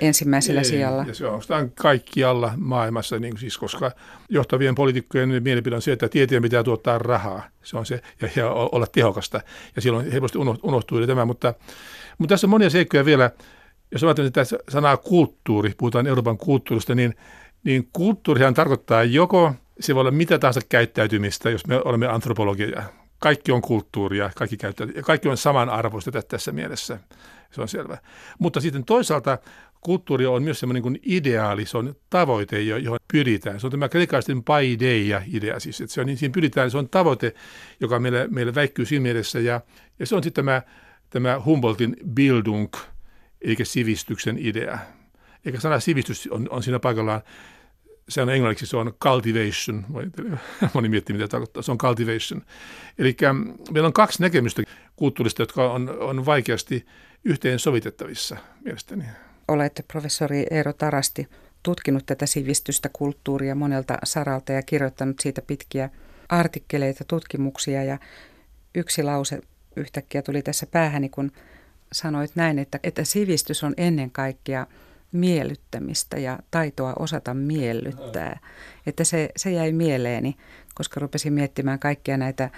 ensimmäisellä 0.00 0.60
Ei, 0.60 0.64
sijalla. 0.64 1.04
Ja 1.08 1.14
se 1.14 1.26
on 1.26 1.70
kaikkialla 1.74 2.52
maailmassa, 2.56 3.18
niin 3.18 3.38
siis, 3.38 3.58
koska 3.58 3.90
johtavien 4.28 4.74
poliitikkojen 4.74 5.42
mielipide 5.42 5.76
on 5.76 5.82
se, 5.82 5.92
että 5.92 6.08
tieteen 6.08 6.42
pitää 6.42 6.62
tuottaa 6.62 6.98
rahaa. 6.98 7.42
Se 7.62 7.76
on 7.76 7.86
se, 7.86 8.00
ja, 8.22 8.28
ja 8.36 8.50
olla 8.50 8.86
tehokasta. 8.86 9.40
Ja 9.76 9.82
silloin 9.82 10.12
helposti 10.12 10.38
unohtuu 10.62 11.06
tämä, 11.06 11.24
mutta, 11.24 11.54
mutta 12.18 12.32
tässä 12.32 12.46
on 12.46 12.50
monia 12.50 12.70
seikkoja 12.70 13.04
vielä. 13.04 13.30
Jos 13.92 14.04
ajatellaan 14.04 14.32
tätä 14.32 14.56
sanaa 14.68 14.96
kulttuuri, 14.96 15.72
puhutaan 15.78 16.06
Euroopan 16.06 16.38
kulttuurista, 16.38 16.94
niin, 16.94 17.14
niin 17.64 17.88
kulttuurihan 17.92 18.54
tarkoittaa 18.54 19.04
joko, 19.04 19.52
se 19.80 19.94
voi 19.94 20.00
olla 20.00 20.10
mitä 20.10 20.38
tahansa 20.38 20.60
käyttäytymistä, 20.68 21.50
jos 21.50 21.66
me 21.66 21.80
olemme 21.84 22.06
antropologia. 22.06 22.82
Kaikki 23.18 23.52
on 23.52 23.62
kulttuuria, 23.62 24.30
kaikki, 24.36 24.56
kaikki 25.02 25.28
on 25.28 25.36
samanarvoista 25.36 26.22
tässä 26.22 26.52
mielessä 26.52 26.98
se 27.50 27.62
on 27.62 27.68
selvä. 27.68 27.98
Mutta 28.38 28.60
sitten 28.60 28.84
toisaalta 28.84 29.38
kulttuuri 29.86 30.26
on 30.26 30.42
myös 30.42 30.60
semmoinen 30.60 30.82
kuin 30.82 30.98
ideaali, 31.02 31.66
se 31.66 31.78
on 31.78 31.94
tavoite, 32.10 32.60
johon 32.60 32.98
pyritään. 33.12 33.60
Se 33.60 33.66
on 33.66 33.70
tämä 33.70 33.88
kreikkalaisten 33.88 34.42
paideia-idea, 34.42 35.60
siis 35.60 35.80
että 35.80 35.94
se 35.94 36.00
on, 36.00 36.06
niin 36.06 36.16
siinä 36.18 36.32
pyritään, 36.32 36.70
se 36.70 36.78
on 36.78 36.88
tavoite, 36.88 37.34
joka 37.80 37.98
meille, 37.98 38.28
meille 38.30 38.54
väikkyy 38.54 38.84
siinä 38.84 39.02
mielessä, 39.02 39.40
ja, 39.40 39.60
ja 39.98 40.06
se 40.06 40.16
on 40.16 40.22
sitten 40.22 40.44
tämä, 40.44 40.62
tämä 41.10 41.40
Humboldtin 41.44 41.96
Bildung, 42.14 42.68
eli 43.42 43.56
sivistyksen 43.62 44.38
idea. 44.38 44.78
Eikä 45.44 45.60
sana 45.60 45.80
sivistys 45.80 46.28
on, 46.30 46.46
on 46.50 46.62
siinä 46.62 46.78
paikallaan, 46.78 47.20
se 48.08 48.22
on 48.22 48.30
englanniksi, 48.30 48.66
se 48.66 48.76
on 48.76 48.94
cultivation. 49.02 49.86
Moni 50.74 50.88
miettii, 50.88 51.16
mitä 51.16 51.28
tarkoittaa. 51.28 51.62
Se 51.62 51.72
on 51.72 51.78
cultivation. 51.78 52.42
Eli 52.98 53.16
meillä 53.70 53.86
on 53.86 53.92
kaksi 53.92 54.22
näkemystä 54.22 54.62
kulttuurista, 54.96 55.42
jotka 55.42 55.72
on, 55.72 55.96
on 56.00 56.26
vaikeasti 56.26 56.86
yhteen 57.24 57.58
sovitettavissa 57.58 58.36
mielestäni. 58.64 59.04
Olette 59.48 59.82
professori 59.92 60.46
Eero 60.50 60.72
Tarasti 60.72 61.28
tutkinut 61.62 62.06
tätä 62.06 62.26
sivistystä, 62.26 62.88
kulttuuria 62.92 63.54
monelta 63.54 63.98
saralta 64.04 64.52
ja 64.52 64.62
kirjoittanut 64.62 65.20
siitä 65.20 65.42
pitkiä 65.42 65.90
artikkeleita, 66.28 67.04
tutkimuksia 67.04 67.84
ja 67.84 67.98
yksi 68.74 69.02
lause 69.02 69.40
yhtäkkiä 69.76 70.22
tuli 70.22 70.42
tässä 70.42 70.66
päähäni, 70.66 71.08
kun 71.08 71.32
sanoit 71.92 72.30
näin, 72.34 72.58
että, 72.58 72.80
että 72.82 73.04
sivistys 73.04 73.64
on 73.64 73.74
ennen 73.76 74.10
kaikkea 74.10 74.66
miellyttämistä 75.12 76.18
ja 76.18 76.38
taitoa 76.50 76.92
osata 76.98 77.34
miellyttää. 77.34 78.40
Että 78.86 79.04
se, 79.04 79.28
se 79.36 79.50
jäi 79.50 79.72
mieleeni, 79.72 80.36
koska 80.74 81.00
rupesin 81.00 81.32
miettimään 81.32 81.78
kaikkia 81.78 82.16
näitä 82.16 82.50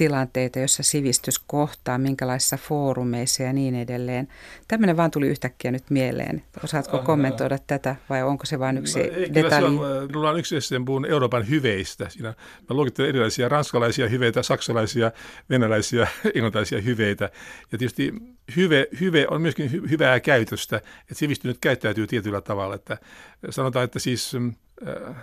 tilanteita, 0.00 0.58
joissa 0.58 0.82
sivistys 0.82 1.38
kohtaa, 1.38 1.98
minkälaisissa 1.98 2.56
foorumeissa 2.56 3.42
ja 3.42 3.52
niin 3.52 3.74
edelleen. 3.74 4.28
Tämmöinen 4.68 4.96
vaan 4.96 5.10
tuli 5.10 5.28
yhtäkkiä 5.28 5.70
nyt 5.70 5.90
mieleen. 5.90 6.42
Osaatko 6.64 6.96
Aha. 6.96 7.06
kommentoida 7.06 7.58
tätä 7.66 7.96
vai 8.10 8.22
onko 8.22 8.46
se 8.46 8.58
vain 8.58 8.78
yksi 8.78 8.98
no, 8.98 9.34
detalji? 9.34 9.78
Minulla 10.06 10.30
on 10.30 10.38
yksi 10.38 10.56
esseen, 10.56 10.84
puhun 10.84 11.06
Euroopan 11.06 11.48
hyveistä. 11.48 12.08
Siinä 12.08 12.28
mä 12.68 12.76
luokittelen 12.76 13.08
erilaisia 13.08 13.48
ranskalaisia 13.48 14.08
hyveitä, 14.08 14.42
saksalaisia, 14.42 15.12
venäläisiä, 15.50 16.08
englantilaisia 16.34 16.80
hyveitä. 16.80 17.24
Ja 17.72 17.78
tietysti 17.78 18.12
hyve, 18.56 18.88
hyve 19.00 19.26
on 19.30 19.42
myöskin 19.42 19.72
hy, 19.72 19.82
hyvää 19.90 20.20
käytöstä, 20.20 20.76
että 20.76 21.14
sivistynyt 21.14 21.58
käyttäytyy 21.60 22.06
tietyllä 22.06 22.40
tavalla. 22.40 22.74
Että 22.74 22.98
sanotaan, 23.50 23.84
että 23.84 23.98
siis... 23.98 24.32
Äh, 24.88 25.16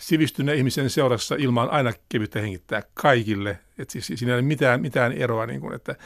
sivistyneen 0.00 0.58
ihmisen 0.58 0.90
seurassa 0.90 1.34
ilman 1.38 1.70
aina 1.70 1.92
kevyttä 2.08 2.40
hengittää 2.40 2.82
kaikille. 2.94 3.58
Että 3.78 3.92
siis 3.92 4.06
siinä 4.06 4.32
ei 4.32 4.34
ole 4.34 4.42
mitään, 4.42 4.80
mitään 4.80 5.12
eroa, 5.12 5.46
niin 5.46 5.60
kuin, 5.60 5.74
että 5.74 5.96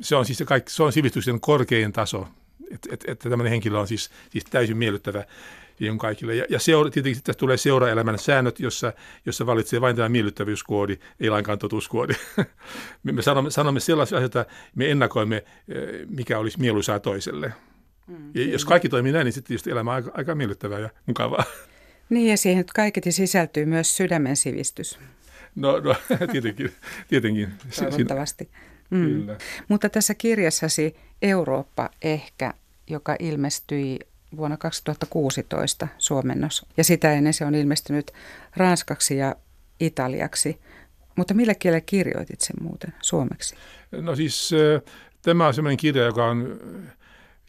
se 0.00 0.16
on 0.16 0.24
siis 0.24 0.38
se, 0.38 0.44
kaikki, 0.44 0.72
se 0.72 0.82
on 0.82 0.92
sivistyksen 0.92 1.40
korkein 1.40 1.92
taso. 1.92 2.28
Että 2.70 2.88
et, 2.92 3.04
et 3.08 3.18
tämmöinen 3.18 3.50
henkilö 3.50 3.78
on 3.78 3.88
siis, 3.88 4.10
siis 4.30 4.44
täysin 4.44 4.76
miellyttävä 4.76 5.24
on 5.90 5.98
kaikille. 5.98 6.34
Ja, 6.34 6.44
ja 6.48 6.58
seura, 6.58 6.90
tietenkin 6.90 7.22
tässä 7.22 7.38
tulee 7.38 7.56
seuraelämän 7.56 8.18
säännöt, 8.18 8.60
jossa, 8.60 8.92
jossa 9.26 9.46
valitsee 9.46 9.80
vain 9.80 9.96
tämä 9.96 10.08
miellyttävyyskoodi, 10.08 10.98
ei 11.20 11.30
lainkaan 11.30 11.58
totuuskoodi. 11.58 12.14
me, 13.04 13.12
me 13.12 13.22
sanomme, 13.22 13.50
sanomme 13.50 13.80
sellaisia 13.80 14.18
asioita, 14.18 14.46
me 14.74 14.90
ennakoimme, 14.90 15.36
eh, 15.36 16.06
mikä 16.08 16.38
olisi 16.38 16.60
mieluisaa 16.60 17.00
toiselle. 17.00 17.52
Mm, 18.06 18.30
ja 18.34 18.44
jos 18.44 18.64
kaikki 18.64 18.88
toimii 18.88 19.12
näin, 19.12 19.24
niin 19.24 19.32
sitten 19.32 19.48
tietysti 19.48 19.70
elämä 19.70 19.90
on 19.90 19.96
aika, 19.96 20.10
aika 20.14 20.34
miellyttävää 20.34 20.78
ja 20.78 20.90
mukavaa. 21.06 21.44
Niin 22.10 22.30
ja 22.30 22.36
siihen 22.36 22.64
kaiketi 22.74 23.12
sisältyy 23.12 23.66
myös 23.66 23.96
sydämen 23.96 24.36
sivistys. 24.36 24.98
No, 25.56 25.80
no 25.80 25.94
tietenkin. 26.32 26.72
tietenkin. 27.08 27.48
Toivottavasti. 27.78 28.48
Mm. 28.90 29.26
Mutta 29.68 29.88
tässä 29.88 30.14
kirjassasi 30.14 30.96
Eurooppa 31.22 31.90
ehkä, 32.02 32.54
joka 32.86 33.16
ilmestyi 33.18 33.98
vuonna 34.36 34.56
2016 34.56 35.88
suomennos. 35.98 36.66
Ja 36.76 36.84
sitä 36.84 37.12
ennen 37.12 37.34
se 37.34 37.44
on 37.44 37.54
ilmestynyt 37.54 38.12
ranskaksi 38.56 39.16
ja 39.16 39.36
italiaksi. 39.80 40.60
Mutta 41.16 41.34
millä 41.34 41.54
kielellä 41.54 41.82
kirjoitit 41.86 42.40
sen 42.40 42.56
muuten 42.62 42.94
suomeksi? 43.02 43.56
No 43.92 44.16
siis 44.16 44.50
tämä 45.22 45.46
on 45.46 45.54
sellainen 45.54 45.76
kirja, 45.76 46.04
joka 46.04 46.26
on 46.26 46.60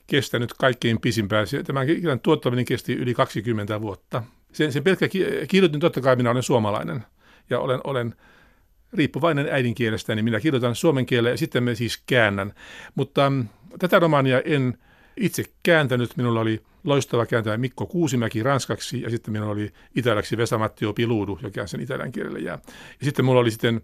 kestänyt 0.07 0.53
kaikkein 0.53 1.01
pisimpään. 1.01 1.47
Tämän 1.67 1.87
kirjan 1.87 2.19
tuottaminen 2.19 2.65
kesti 2.65 2.93
yli 2.93 3.13
20 3.13 3.81
vuotta. 3.81 4.23
Sen, 4.53 4.71
sen 4.71 4.83
pelkkä 4.83 5.07
kirjoitin, 5.47 5.79
totta 5.79 6.01
kai 6.01 6.15
minä 6.15 6.31
olen 6.31 6.43
suomalainen 6.43 7.03
ja 7.49 7.59
olen, 7.59 7.79
olen 7.83 8.15
riippuvainen 8.93 9.47
äidinkielestä, 9.51 10.15
niin 10.15 10.25
minä 10.25 10.39
kirjoitan 10.39 10.75
suomen 10.75 11.05
kielellä 11.05 11.29
ja 11.29 11.37
sitten 11.37 11.63
me 11.63 11.75
siis 11.75 12.03
käännän. 12.07 12.53
Mutta 12.95 13.29
mm, 13.29 13.47
tätä 13.79 13.99
romaania 13.99 14.41
en 14.41 14.77
itse 15.17 15.43
kääntänyt. 15.63 16.17
Minulla 16.17 16.39
oli 16.39 16.61
loistava 16.83 17.25
kääntäjä 17.25 17.57
Mikko 17.57 17.85
Kuusimäki 17.85 18.43
ranskaksi 18.43 19.01
ja 19.01 19.09
sitten 19.09 19.31
minulla 19.31 19.51
oli 19.51 19.71
italiaksi 19.95 20.37
Vesa-Mattio 20.37 20.93
Piluudu, 20.93 21.39
joka 21.43 21.67
sen 21.67 21.81
italian 21.81 22.11
kielelle 22.11 22.39
jää. 22.39 22.59
Ja 22.99 23.05
sitten 23.05 23.25
minulla 23.25 23.41
oli 23.41 23.51
sitten, 23.51 23.81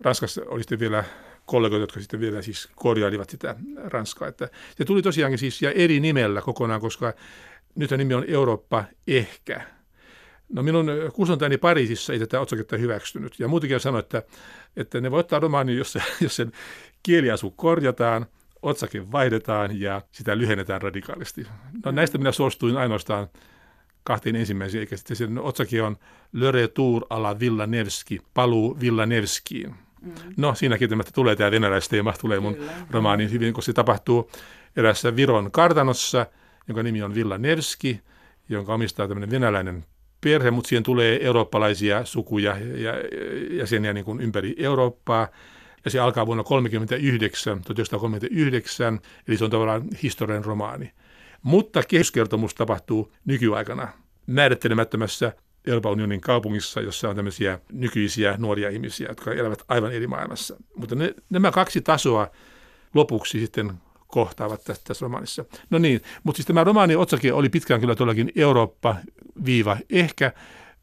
Ranskassa 0.00 0.42
oli 0.46 0.60
sitten 0.60 0.80
vielä 0.80 1.04
kollegoita, 1.44 1.82
jotka 1.82 2.00
sitten 2.00 2.20
vielä 2.20 2.42
siis 2.42 2.68
korjailivat 2.74 3.30
sitä 3.30 3.56
ranskaa. 3.84 4.28
Että 4.28 4.48
se 4.78 4.84
tuli 4.84 5.02
tosiaankin 5.02 5.38
siis 5.38 5.62
ja 5.62 5.70
eri 5.70 6.00
nimellä 6.00 6.42
kokonaan, 6.42 6.80
koska 6.80 7.14
nyt 7.74 7.90
nimi 7.90 8.14
on 8.14 8.24
Eurooppa 8.28 8.84
ehkä. 9.06 9.75
No 10.48 10.62
minun 10.62 10.86
kustantajani 11.12 11.58
Pariisissa 11.58 12.12
ei 12.12 12.18
tätä 12.18 12.40
otsaketta 12.40 12.76
hyväksynyt. 12.76 13.40
Ja 13.40 13.48
muutenkin 13.48 13.80
sanoi, 13.80 14.00
että, 14.00 14.22
että 14.76 15.00
ne 15.00 15.10
voi 15.10 15.20
ottaa 15.20 15.40
romaani, 15.40 15.76
jos, 15.76 15.92
se, 15.92 16.02
jos 16.20 16.36
sen 16.36 16.52
kieliasu 17.02 17.50
korjataan, 17.50 18.26
otsake 18.62 19.12
vaihdetaan 19.12 19.80
ja 19.80 20.02
sitä 20.12 20.38
lyhennetään 20.38 20.82
radikaalisti. 20.82 21.46
No 21.84 21.90
näistä 21.90 22.18
minä 22.18 22.32
suostuin 22.32 22.76
ainoastaan 22.76 23.28
kahteen 24.04 24.36
ensimmäiseen, 24.36 24.80
eikä 24.80 24.96
sitten 24.96 25.16
sen 25.16 25.38
otsake 25.38 25.82
on 25.82 25.96
Le 26.32 26.50
retour 26.50 27.02
à 27.14 27.22
la 27.22 27.38
Villa 27.40 27.66
Nevski, 27.66 28.20
paluu 28.34 28.80
Villa 28.80 29.06
Nevskiin. 29.06 29.74
Mm. 30.02 30.12
No 30.36 30.54
siinäkin 30.54 30.90
tämä 30.90 31.02
tulee 31.14 31.36
tämä 31.36 31.50
venäläisteema, 31.50 32.12
tulee 32.20 32.40
mun 32.40 32.54
Kyllä. 32.54 32.72
romaaniin 32.90 33.30
hyvin, 33.30 33.54
kun 33.54 33.62
se 33.62 33.72
tapahtuu 33.72 34.30
erässä 34.76 35.16
Viron 35.16 35.50
kartanossa, 35.50 36.26
jonka 36.68 36.82
nimi 36.82 37.02
on 37.02 37.14
Villa 37.14 37.38
Nevski, 37.38 38.00
jonka 38.48 38.74
omistaa 38.74 39.08
tämmöinen 39.08 39.30
venäläinen 39.30 39.84
perhe, 40.20 40.50
mutta 40.50 40.68
siihen 40.68 40.82
tulee 40.82 41.26
eurooppalaisia 41.26 42.04
sukuja 42.04 42.56
ja 42.58 42.92
jäseniä 43.50 43.92
niin 43.92 44.04
kuin 44.04 44.20
ympäri 44.20 44.54
Eurooppaa. 44.58 45.28
Ja 45.84 45.90
se 45.90 46.00
alkaa 46.00 46.26
vuonna 46.26 46.44
1939, 46.44 47.62
1939, 47.62 49.00
eli 49.28 49.36
se 49.36 49.44
on 49.44 49.50
tavallaan 49.50 49.82
historian 50.02 50.44
romaani. 50.44 50.92
Mutta 51.42 51.82
kehyskertomus 51.82 52.54
tapahtuu 52.54 53.12
nykyaikana 53.24 53.88
määrittelemättömässä 54.26 55.32
Euroopan 55.66 55.92
unionin 55.92 56.20
kaupungissa, 56.20 56.80
jossa 56.80 57.08
on 57.08 57.16
tämmöisiä 57.16 57.58
nykyisiä 57.72 58.34
nuoria 58.38 58.68
ihmisiä, 58.68 59.08
jotka 59.08 59.32
elävät 59.32 59.62
aivan 59.68 59.92
eri 59.92 60.06
maailmassa. 60.06 60.56
Mutta 60.76 60.94
ne, 60.94 61.14
nämä 61.30 61.50
kaksi 61.50 61.80
tasoa 61.80 62.30
lopuksi 62.94 63.40
sitten 63.40 63.72
kohtaavat 64.06 64.64
tässä, 64.64 64.82
tässä 64.86 65.04
romaanissa. 65.04 65.44
No 65.70 65.78
niin, 65.78 66.00
mutta 66.24 66.36
siis 66.36 66.46
tämä 66.46 66.64
romaanin 66.64 66.98
otsake 66.98 67.32
oli 67.32 67.48
pitkään 67.48 67.80
kyllä 67.80 67.94
tuollakin 67.94 68.32
Eurooppa-viiva 68.36 69.76
ehkä, 69.90 70.32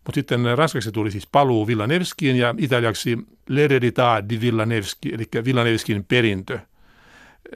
mutta 0.05 0.15
sitten 0.15 0.57
ranskaksi 0.57 0.91
tuli 0.91 1.11
siis 1.11 1.27
paluu 1.31 1.67
Villanevskiin 1.67 2.35
ja 2.35 2.55
italiaksi 2.57 3.17
L'eredità 3.49 4.29
di 4.29 4.41
Villanevski, 4.41 5.13
eli 5.13 5.23
Villanevskin 5.45 6.05
perintö. 6.05 6.59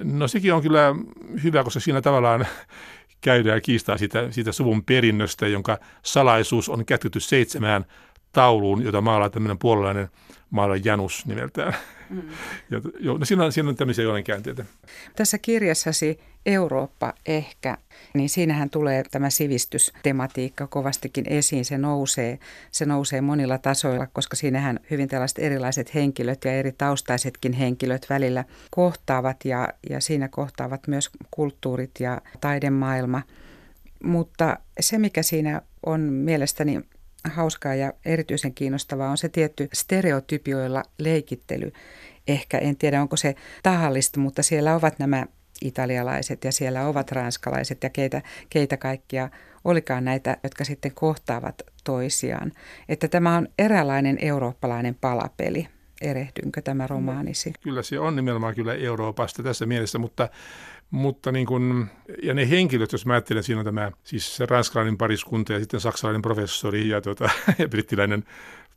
No 0.04 0.28
sekin 0.28 0.54
on 0.54 0.62
kyllä 0.62 0.96
hyvä, 1.44 1.64
koska 1.64 1.80
siinä 1.80 2.02
tavallaan 2.02 2.48
käydään 3.22 3.62
kiistaa 3.62 3.98
siitä, 3.98 4.32
siitä 4.32 4.52
suvun 4.52 4.84
perinnöstä, 4.84 5.48
jonka 5.48 5.78
salaisuus 6.04 6.70
on 6.70 6.86
kätketty 6.86 7.20
seitsemään 7.20 7.86
tauluun, 8.32 8.84
jota 8.84 9.02
maalaa 9.02 9.30
tämmöinen 9.30 9.58
puolalainen 9.58 10.10
maalla 10.50 10.76
Janus 10.76 11.26
nimeltään. 11.26 11.74
Mm. 12.10 12.22
Ja, 12.72 12.82
jo, 13.00 13.18
no 13.18 13.26
siinä, 13.26 13.46
on, 13.46 13.52
siinä 13.52 13.70
on 13.70 13.76
tämmöisiä 13.76 14.04
joiden 14.04 14.24
käänteitä. 14.24 14.66
Tässä 15.16 15.38
kirjassasi 15.38 16.20
Eurooppa 16.46 17.14
ehkä, 17.26 17.78
niin 18.14 18.30
siinähän 18.30 18.70
tulee 18.70 19.04
tämä 19.12 19.30
sivistystematiikka 19.30 20.68
kovastikin 20.68 21.26
esiin. 21.30 21.66
Se 21.66 21.78
nousee, 21.78 22.40
se 22.72 22.86
nousee 22.86 23.22
monilla 23.22 23.58
tasoilla, 23.58 24.08
koska 24.08 24.36
siinähän 24.36 24.80
hyvin 24.92 25.08
tällaiset 25.08 25.40
erilaiset 25.40 25.94
henkilöt 25.94 26.46
ja 26.46 26.54
eri 26.54 26.72
taustaisetkin 26.72 27.54
henkilöt 27.54 28.06
välillä 28.10 28.46
kohtaavat 28.72 29.46
ja, 29.46 29.68
ja 29.90 30.02
siinä 30.02 30.28
kohtaavat 30.28 30.88
myös 30.88 31.10
kulttuurit 31.32 31.92
ja 32.00 32.22
taidemaailma. 32.42 33.22
Mutta 34.04 34.58
se, 34.80 34.98
mikä 34.98 35.24
siinä 35.24 35.62
on 35.86 36.02
mielestäni 36.02 36.82
hauskaa 37.30 37.76
ja 37.76 37.94
erityisen 38.06 38.54
kiinnostavaa 38.54 39.10
on 39.10 39.18
se 39.18 39.30
tietty 39.30 39.70
stereotypioilla 39.74 40.84
leikittely. 41.00 41.72
Ehkä 42.28 42.58
en 42.58 42.78
tiedä, 42.78 43.02
onko 43.02 43.18
se 43.18 43.36
tahallista, 43.64 44.20
mutta 44.20 44.44
siellä 44.44 44.76
ovat 44.76 45.00
nämä 45.00 45.26
italialaiset 45.62 46.44
ja 46.44 46.52
siellä 46.52 46.88
ovat 46.88 47.12
ranskalaiset 47.12 47.84
ja 47.84 47.90
keitä, 47.90 48.22
keitä 48.50 48.78
kaikkia 48.78 49.30
olikaan 49.64 50.06
näitä, 50.06 50.38
jotka 50.44 50.64
sitten 50.64 50.92
kohtaavat 50.94 51.62
toisiaan. 51.84 52.52
Että 52.90 53.08
tämä 53.08 53.38
on 53.38 53.48
eräänlainen 53.60 54.18
eurooppalainen 54.22 54.96
palapeli. 54.96 55.68
Erehdynkö 56.02 56.62
tämä 56.62 56.88
romaanisi? 56.88 57.54
Kyllä 57.62 57.84
se 57.84 58.00
on 58.00 58.16
nimenomaan 58.16 58.56
kyllä 58.56 58.74
Euroopasta 58.74 59.44
tässä 59.44 59.66
mielessä, 59.66 60.00
mutta 60.00 60.30
mutta 60.92 61.32
niin 61.32 61.46
kun, 61.46 61.88
ja 62.24 62.34
ne 62.34 62.50
henkilöt, 62.50 62.92
jos 62.92 63.06
mä 63.06 63.14
ajattelen, 63.14 63.44
siinä 63.44 63.60
on 63.60 63.66
tämä 63.66 63.92
siis 64.04 64.40
ranskalainen 64.40 64.98
pariskunta 64.98 65.54
ja 65.54 65.60
sitten 65.60 65.80
saksalainen 65.80 66.22
professori 66.22 66.90
ja, 66.90 67.02
tuota, 67.02 67.30
ja 67.60 67.68
brittiläinen 67.68 68.24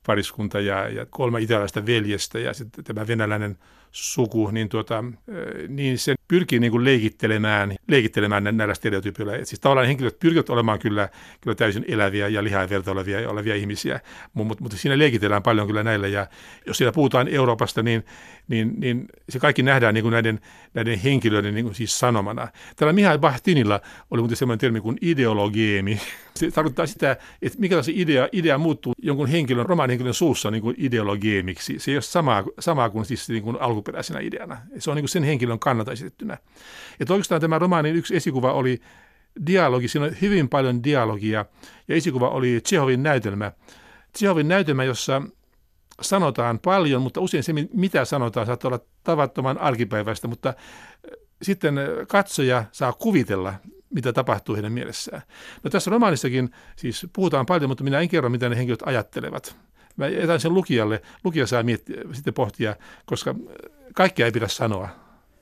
pariskunta 0.07 0.61
ja, 0.61 0.89
ja 0.89 1.07
kolme 1.07 1.41
italialaista 1.41 1.87
veljestä 1.87 2.39
ja 2.39 2.55
sitten 2.55 2.85
tämä 2.85 3.07
venäläinen 3.07 3.59
suku, 3.93 4.51
niin, 4.51 4.69
tuota, 4.69 5.05
niin 5.69 5.99
se 5.99 6.15
pyrkii 6.29 6.59
niin 6.59 6.71
kuin 6.73 6.85
leikittelemään, 6.85 7.75
leikittelemään 7.89 8.45
näillä 8.57 8.75
stereotypioilla. 8.75 9.37
Et 9.37 9.49
siis 9.49 9.61
tavallaan 9.61 9.87
henkilöt 9.87 10.19
pyrkivät 10.19 10.51
olemaan 10.51 10.79
kyllä, 10.79 11.09
kyllä 11.41 11.55
täysin 11.55 11.85
eläviä 11.89 12.29
ja 12.29 12.45
lihaa 12.45 12.67
olevia, 12.91 13.31
olevia 13.31 13.55
ihmisiä, 13.55 14.01
mutta, 14.33 14.63
mutta 14.63 14.77
siinä 14.77 14.99
leikitellään 14.99 15.43
paljon 15.43 15.67
kyllä 15.67 15.83
näillä. 15.83 16.09
Ja 16.09 16.27
jos 16.67 16.77
siellä 16.77 16.93
puhutaan 16.93 17.29
Euroopasta, 17.29 17.83
niin, 17.83 18.05
niin, 18.49 18.73
niin 18.77 19.07
se 19.29 19.39
kaikki 19.39 19.63
nähdään 19.63 19.95
niin 19.95 20.03
kuin 20.03 20.13
näiden, 20.13 20.41
näiden 20.75 20.99
henkilöiden 20.99 21.55
niin 21.55 21.65
kuin 21.65 21.75
siis 21.75 21.99
sanomana. 21.99 22.49
Tällä 22.77 22.93
Mihail 22.93 23.19
Bahtinilla 23.19 23.81
oli 24.11 24.21
muuten 24.21 24.37
sellainen 24.37 24.61
termi 24.61 24.81
kuin 24.81 24.99
ideologeemi. 25.01 26.01
Se 26.35 26.51
tarkoittaa 26.51 26.87
sitä, 26.87 27.17
että 27.43 27.59
mikä 27.59 27.83
se 27.83 27.93
idea, 27.95 28.29
idea 28.33 28.59
muuttuu 28.59 28.93
jonkun 29.03 29.29
henkilön, 29.29 29.67
romaanihenkilön 29.67 30.15
suussa 30.15 30.51
niin 30.51 30.63
kuin 30.63 30.77
ideologeemiksi. 30.79 31.79
Se 31.79 31.91
ei 31.91 31.97
ole 31.97 32.43
samaa 32.61 32.91
kuin, 32.91 33.05
siis 33.05 33.29
niin 33.29 33.43
kuin 33.43 33.57
alkuperäisenä 33.81 34.21
ideana. 34.21 34.57
Se 34.79 34.91
on 34.91 34.97
niin 34.97 35.03
kuin 35.03 35.09
sen 35.09 35.25
henkilön 35.25 35.59
kannalta 35.59 35.93
esitettynä. 35.93 36.39
Että 37.01 37.15
oikeastaan 37.15 37.41
tämä 37.41 37.59
romaanin 37.59 37.97
yksi 37.97 38.17
esikuva 38.17 38.53
oli 38.53 38.81
dialogi, 39.47 39.89
siinä 39.89 40.07
on 40.07 40.17
hyvin 40.21 40.49
paljon 40.49 40.85
dialogia, 40.85 41.45
ja 41.89 41.95
esikuva 41.97 42.29
oli 42.29 42.61
Tsehovin 42.61 43.03
näytelmä. 43.03 43.53
Tsehovin 44.13 44.49
näytelmä, 44.49 44.85
jossa 44.85 45.23
sanotaan 46.01 46.59
paljon, 46.59 47.03
mutta 47.03 47.21
usein 47.21 47.43
se, 47.43 47.53
mitä 47.73 48.05
sanotaan, 48.05 48.47
saattaa 48.47 48.69
olla 48.69 48.81
tavattoman 49.05 49.59
arkipäiväistä, 49.59 50.29
mutta 50.29 50.49
äh, 50.49 50.55
sitten 51.43 51.79
äh, 51.79 51.87
katsoja 52.09 52.65
saa 52.73 52.93
kuvitella, 52.93 53.55
mitä 53.95 54.13
tapahtuu 54.13 54.55
heidän 54.55 54.73
mielessään. 54.73 55.23
No 55.65 55.71
tässä 55.71 55.91
romaanissakin 55.91 56.51
siis 56.77 57.07
puhutaan 57.13 57.47
paljon, 57.47 57.71
mutta 57.71 57.85
minä 57.85 58.01
en 58.01 58.09
kerro, 58.09 58.31
mitä 58.31 58.49
ne 58.49 58.57
henkilöt 58.57 58.83
ajattelevat. 58.87 59.57
Mä 59.97 60.09
jätän 60.09 60.41
sen 60.41 60.55
lukijalle. 60.55 61.03
Lukija 61.25 61.47
saa 61.47 61.63
miettiä, 61.63 62.03
sitten 62.13 62.35
pohtia, 62.35 62.77
koska 63.07 63.35
kaikkea 63.95 64.27
ei 64.27 64.33
pidä 64.33 64.49
sanoa. 64.49 64.89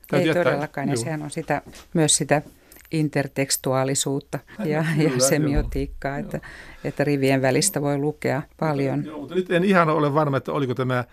Täytyy 0.07 0.23
ei 0.23 0.27
jättää, 0.27 0.43
todellakaan, 0.43 0.89
ja 0.89 0.97
sehän 0.97 1.21
on 1.21 1.31
sitä, 1.31 1.61
myös 1.93 2.17
sitä 2.17 2.41
intertekstuaalisuutta 2.91 4.39
ja, 4.65 4.85
kyllä, 4.97 5.09
ja 5.13 5.19
semiotiikkaa, 5.19 6.17
että, 6.17 6.39
että 6.83 7.03
rivien 7.03 7.41
välistä 7.41 7.81
voi 7.81 7.97
lukea 7.97 8.41
paljon. 8.59 9.05
Joo, 9.05 9.19
mutta 9.19 9.35
nyt 9.35 9.51
en 9.51 9.63
ihan 9.63 9.89
ole 9.89 10.13
varma, 10.13 10.37
että 10.37 10.51
oliko 10.51 10.75
tämä 10.75 11.03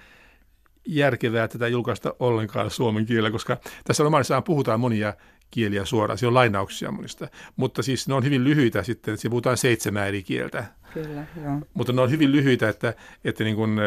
järkevää 0.87 1.49
tätä 1.49 1.69
julkaista 1.69 2.15
ollenkaan 2.19 2.71
suomen 2.71 3.07
kielellä, 3.07 3.31
koska 3.31 3.57
tässä 3.85 4.05
romaanissa 4.05 4.43
puhutaan 4.43 4.81
monia 4.81 5.15
kieliä 5.51 5.85
suoraan. 5.85 6.19
Se 6.19 6.27
on 6.27 6.35
lainauksia 6.35 6.91
monista. 6.91 7.29
Mutta 7.57 7.83
siis 7.83 8.09
ne 8.09 8.15
on 8.15 8.25
hyvin 8.25 8.45
lyhyitä 8.45 8.83
sitten, 8.83 9.15
että 9.15 9.31
puhutaan 9.31 9.57
seitsemän 9.57 10.09
eri 10.09 10.23
kieltä. 10.23 10.65
Kyllä, 10.95 11.27
joo. 11.43 11.61
Mutta 11.75 11.93
ne 11.93 12.01
on 12.01 12.11
hyvin 12.11 12.33
lyhyitä, 12.33 12.69
että, 12.69 12.95
että 13.25 13.45
niin 13.45 13.57
kuin, 13.57 13.81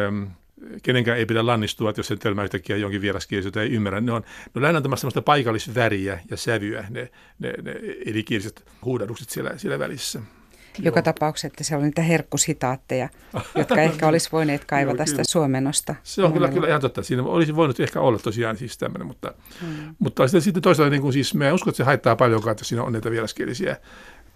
kenenkään 0.82 1.18
ei 1.18 1.26
pidä 1.26 1.46
lannistua, 1.46 1.90
että 1.90 1.98
jos 1.98 2.06
sen 2.06 2.18
törmää 2.18 2.44
yhtäkkiä 2.44 2.76
jonkin 2.76 3.00
vieraskielisen, 3.00 3.48
jota 3.48 3.62
ei 3.62 3.70
ymmärrä. 3.70 4.00
Ne 4.00 4.12
on, 4.12 4.22
ne 4.54 4.68
on 4.68 4.82
tämmöistä 4.82 5.22
paikallisväriä 5.22 6.20
ja 6.30 6.36
sävyä, 6.36 6.84
ne, 6.90 7.10
ne, 7.38 7.52
ne 7.62 7.74
erikieliset 8.06 8.64
huudahdukset 8.84 9.30
siellä, 9.30 9.50
siellä 9.56 9.78
välissä. 9.78 10.20
Joka 10.78 11.02
tapauksessa, 11.02 11.46
että 11.46 11.64
se 11.64 11.76
oli 11.76 11.84
niitä 11.84 12.02
herkkusitaatteja, 12.02 13.08
jotka 13.58 13.80
ehkä 13.80 14.08
olisi 14.08 14.28
voineet 14.32 14.64
kaivata 14.64 15.06
sitä 15.06 15.22
suomenosta. 15.24 15.94
Se 16.02 16.24
on 16.24 16.32
kyllä, 16.32 16.48
kyllä 16.48 16.68
ihan 16.68 16.80
totta. 16.80 17.02
Siinä 17.02 17.22
olisi 17.22 17.56
voinut 17.56 17.80
ehkä 17.80 18.00
olla 18.00 18.18
tosiaan 18.18 18.56
siis 18.56 18.78
tämmöinen, 18.78 19.06
mutta, 19.06 19.34
hmm. 19.60 19.94
mutta 19.98 20.26
sitten, 20.26 20.42
sitten 20.42 20.62
toisaalta 20.62 20.90
niin 20.90 21.02
kuin 21.02 21.12
siis, 21.12 21.34
mä 21.34 21.48
en 21.48 21.54
usko, 21.54 21.70
että 21.70 21.76
se 21.76 21.84
haittaa 21.84 22.16
paljon, 22.16 22.48
että 22.50 22.64
siinä 22.64 22.82
on 22.82 22.92
näitä 22.92 23.10
vieraskielisiä 23.10 23.76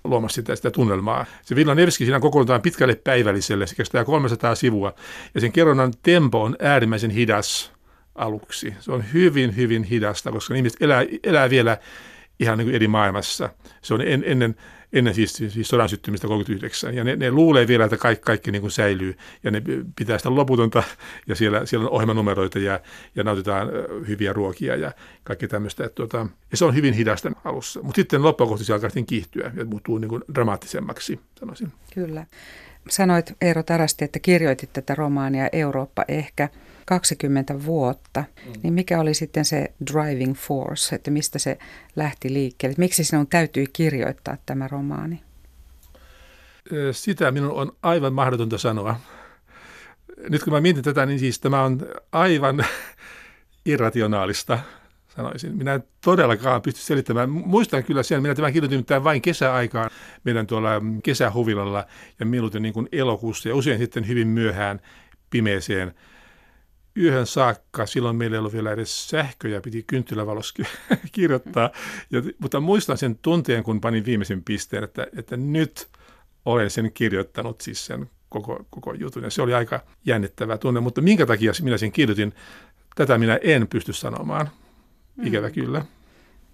luomassa 0.05 0.35
sitä, 0.35 0.57
sitä 0.57 0.71
tunnelmaa. 0.71 1.27
Se 1.43 1.57
Villanevski 1.57 2.05
siinä 2.05 2.21
kokoontaan 2.21 2.63
pitkälle 2.63 2.95
päivälliselle, 2.95 3.67
se 3.67 3.75
kestää 3.75 4.05
300 4.05 4.55
sivua, 4.55 4.95
ja 5.35 5.41
sen 5.41 5.53
kerronnan 5.53 5.93
tempo 6.03 6.43
on 6.43 6.57
äärimmäisen 6.61 7.11
hidas 7.11 7.73
aluksi. 8.15 8.75
Se 8.81 8.93
on 8.93 9.05
hyvin, 9.13 9.57
hyvin 9.57 9.85
hidasta, 9.85 10.33
koska 10.33 10.55
ihmiset 10.55 10.83
elää, 10.83 11.05
elää 11.25 11.51
vielä 11.51 11.79
ihan 12.41 12.59
niin 12.59 12.67
kuin 12.67 12.75
eri 12.75 12.89
maailmassa. 12.89 13.51
Se 13.83 13.95
on 13.95 14.01
en, 14.01 14.25
ennen 14.27 14.55
ennen 14.95 15.15
siis, 15.15 15.33
siis 15.33 15.69
sodan 15.69 15.89
syttymistä 15.89 16.27
39. 16.27 16.95
Ja 16.95 17.05
ne, 17.05 17.17
ne 17.17 17.31
luulee 17.31 17.69
vielä, 17.69 17.85
että 17.85 17.97
kaikki, 17.97 18.25
kaikki 18.25 18.53
niin 18.53 18.63
kuin 18.63 18.71
säilyy 18.71 19.17
ja 19.45 19.51
ne 19.51 19.63
pitää 19.97 20.19
sitä 20.19 20.35
loputonta 20.35 20.83
ja 21.29 21.35
siellä, 21.35 21.67
siellä 21.67 21.87
on 21.87 21.93
ohjelmanumeroita 21.93 22.59
ja, 22.59 22.81
ja 23.15 23.25
nautitaan 23.25 23.69
hyviä 24.09 24.33
ruokia 24.33 24.77
ja 24.77 24.93
kaikki 25.25 25.49
tämmöistä. 25.49 25.85
Että, 25.85 25.95
tuota, 25.95 26.27
ja 26.51 26.57
se 26.57 26.65
on 26.65 26.75
hyvin 26.75 26.95
hidasta 26.95 27.31
alussa, 27.45 27.83
mutta 27.83 27.97
sitten 27.97 28.23
loppuun 28.23 28.59
se 28.59 28.73
alkaa 28.73 28.91
sitten 28.91 29.07
kiihtyä 29.07 29.53
ja 29.57 29.65
muuttuu 29.65 29.99
niin 29.99 30.09
kuin 30.09 30.23
dramaattisemmaksi, 30.35 31.21
sanoisin. 31.39 31.73
Kyllä. 31.95 32.27
Sanoit 32.89 33.33
Eero 33.41 33.63
Tarasti, 33.63 34.05
että 34.05 34.19
kirjoitit 34.19 34.73
tätä 34.73 34.95
romaania 34.95 35.49
Eurooppa 35.53 36.05
ehkä– 36.09 36.49
20 36.87 37.65
vuotta, 37.65 38.25
mm. 38.47 38.53
niin 38.63 38.75
mikä 38.75 39.01
oli 39.01 39.15
sitten 39.15 39.45
se 39.45 39.73
driving 39.93 40.35
force, 40.35 40.95
että 40.95 41.11
mistä 41.11 41.39
se 41.39 41.59
lähti 41.97 42.33
liikkeelle? 42.33 42.75
Miksi 42.79 43.05
sinun 43.05 43.27
täytyy 43.27 43.65
kirjoittaa 43.73 44.37
tämä 44.47 44.69
romaani? 44.69 45.21
Sitä 46.93 47.31
minun 47.31 47.53
on 47.53 47.73
aivan 47.83 48.13
mahdotonta 48.13 48.59
sanoa. 48.59 49.01
Nyt 50.29 50.45
kun 50.45 50.53
mä 50.53 50.61
mietin 50.61 50.85
tätä, 50.85 51.07
niin 51.07 51.19
siis 51.19 51.41
tämä 51.41 51.63
on 51.63 51.87
aivan 52.13 52.67
irrationaalista, 53.67 54.59
sanoisin. 55.17 55.57
Minä 55.57 55.75
en 55.75 55.85
todellakaan 56.05 56.63
pysty 56.63 56.81
selittämään. 56.81 57.31
Muistan 57.31 57.85
kyllä 57.85 58.03
sen, 58.03 58.23
minä 58.23 58.35
tämän 58.35 58.53
kirjoitin 58.53 58.85
vain 59.05 59.23
kesäaikaan 59.23 59.91
meidän 60.25 60.47
tuolla 60.47 60.71
kesähuvilalla 61.03 61.87
ja 62.21 62.27
mieluiten 62.27 62.63
niin 62.63 62.75
kuin 62.75 62.89
elokuussa 62.93 63.49
ja 63.49 63.55
usein 63.55 63.79
sitten 63.79 64.09
hyvin 64.09 64.29
myöhään 64.29 64.81
pimeeseen 65.31 65.95
yöhön 66.97 67.27
saakka. 67.27 67.87
Silloin 67.87 68.17
meillä 68.17 68.35
ei 68.35 68.39
ollut 68.39 68.53
vielä 68.53 68.73
edes 68.73 69.09
sähköjä, 69.09 69.61
piti 69.61 69.85
kynttilävalossa 69.87 70.63
kirjoittaa. 71.13 71.71
Ja, 72.11 72.23
mutta 72.39 72.61
muistan 72.61 72.99
sen 72.99 73.19
tunteen, 73.23 73.65
kun 73.65 73.81
panin 73.81 74.05
viimeisen 74.05 74.45
pisteen, 74.45 74.85
että, 74.85 75.07
että 75.17 75.37
nyt 75.37 75.89
olen 76.45 76.71
sen 76.71 76.91
kirjoittanut, 76.95 77.61
siis 77.61 77.87
sen 77.87 78.11
koko, 78.29 78.67
koko 78.71 78.95
jutun. 78.95 79.23
Ja 79.23 79.31
se 79.31 79.43
oli 79.43 79.55
aika 79.55 79.81
jännittävä 80.07 80.59
tunne, 80.59 80.81
mutta 80.81 81.01
minkä 81.01 81.27
takia 81.27 81.53
minä 81.63 81.79
sen 81.79 81.93
kirjoitin, 81.93 82.35
tätä 82.95 83.19
minä 83.19 83.39
en 83.43 83.69
pysty 83.69 83.93
sanomaan. 83.93 84.51
Ikävä 85.23 85.49
mm. 85.49 85.55
kyllä. 85.55 85.85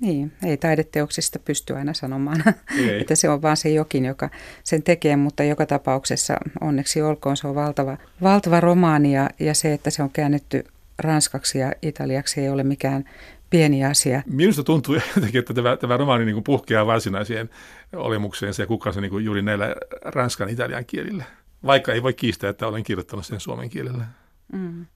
Niin, 0.01 0.33
ei 0.45 0.57
taideteoksista 0.57 1.39
pysty 1.39 1.77
aina 1.77 1.95
sanomaan, 1.95 2.43
ei. 2.79 3.01
että 3.01 3.15
se 3.15 3.29
on 3.29 3.43
vaan 3.43 3.57
se 3.57 3.69
jokin, 3.69 4.05
joka 4.05 4.31
sen 4.65 4.83
tekee, 4.83 5.17
mutta 5.17 5.45
joka 5.45 5.67
tapauksessa 5.67 6.37
onneksi 6.61 7.03
olkoon 7.03 7.37
se 7.37 7.47
on 7.47 7.55
valtava, 7.55 7.97
valtava 8.23 8.61
romaani 8.61 9.15
ja, 9.15 9.31
ja 9.41 9.55
se, 9.55 9.73
että 9.73 9.91
se 9.91 10.03
on 10.03 10.11
käännetty 10.11 10.65
ranskaksi 10.99 11.59
ja 11.59 11.73
italiaksi 11.83 12.41
ei 12.41 12.49
ole 12.49 12.63
mikään 12.63 13.05
pieni 13.51 13.85
asia. 13.85 14.23
Minusta 14.27 14.65
tuntuu 14.65 14.95
jotenkin, 15.17 15.39
että 15.39 15.55
tämä, 15.55 15.77
tämä 15.77 15.97
romaani 15.97 16.25
niin 16.25 16.45
puhkeaa 16.45 16.87
varsinaiseen 16.87 17.51
olemukseensa 17.93 18.63
ja 18.63 18.67
kukkansa 18.67 19.01
niin 19.01 19.25
juuri 19.25 19.43
näillä 19.43 19.75
ranskan 20.05 20.49
italian 20.49 20.85
kielillä. 20.85 21.25
Vaikka 21.67 21.93
ei 21.93 22.03
voi 22.03 22.13
kiistää, 22.13 22.51
että 22.51 22.67
olen 22.67 22.83
kirjoittanut 22.83 23.27
sen 23.27 23.41
suomen 23.41 23.71
kielellä. 23.71 24.05
Mm. 24.53 24.87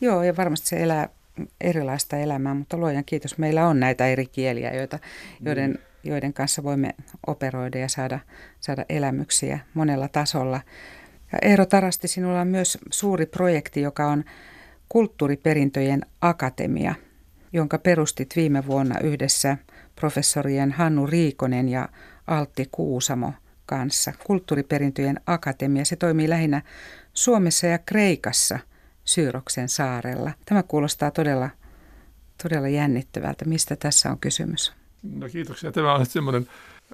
Joo, 0.00 0.22
ja 0.22 0.36
varmasti 0.36 0.68
se 0.68 0.82
elää 0.82 1.08
erilaista 1.60 2.16
elämää, 2.16 2.54
mutta 2.54 2.76
luojan 2.76 3.04
kiitos, 3.04 3.38
meillä 3.38 3.68
on 3.68 3.80
näitä 3.80 4.06
eri 4.06 4.26
kieliä, 4.26 4.74
joita, 4.74 4.98
joiden, 5.40 5.78
joiden 6.04 6.32
kanssa 6.32 6.62
voimme 6.62 6.94
operoida 7.26 7.78
ja 7.78 7.88
saada, 7.88 8.18
saada 8.60 8.84
elämyksiä 8.88 9.58
monella 9.74 10.08
tasolla. 10.08 10.60
Ja 11.32 11.38
Eero 11.42 11.66
Tarasti, 11.66 12.08
sinulla 12.08 12.40
on 12.40 12.48
myös 12.48 12.78
suuri 12.90 13.26
projekti, 13.26 13.80
joka 13.80 14.06
on 14.06 14.24
Kulttuuriperintöjen 14.88 16.00
akatemia, 16.20 16.94
jonka 17.52 17.78
perustit 17.78 18.36
viime 18.36 18.66
vuonna 18.66 19.00
yhdessä 19.00 19.56
professorien 19.96 20.72
Hannu 20.72 21.06
Riikonen 21.06 21.68
ja 21.68 21.88
Altti 22.26 22.68
Kuusamo 22.72 23.32
kanssa. 23.66 24.12
Kulttuuriperintöjen 24.26 25.20
akatemia, 25.26 25.84
se 25.84 25.96
toimii 25.96 26.28
lähinnä 26.28 26.62
Suomessa 27.12 27.66
ja 27.66 27.78
Kreikassa– 27.78 28.58
Syyroksen 29.10 29.68
saarella. 29.68 30.30
Tämä 30.44 30.62
kuulostaa 30.62 31.10
todella, 31.10 31.50
todella 32.42 32.68
jännittävältä. 32.68 33.44
Mistä 33.44 33.76
tässä 33.76 34.10
on 34.10 34.18
kysymys? 34.18 34.72
No 35.02 35.28
kiitoksia. 35.28 35.72
Tämä 35.72 35.94
on 35.94 36.06
semmoinen, 36.06 36.48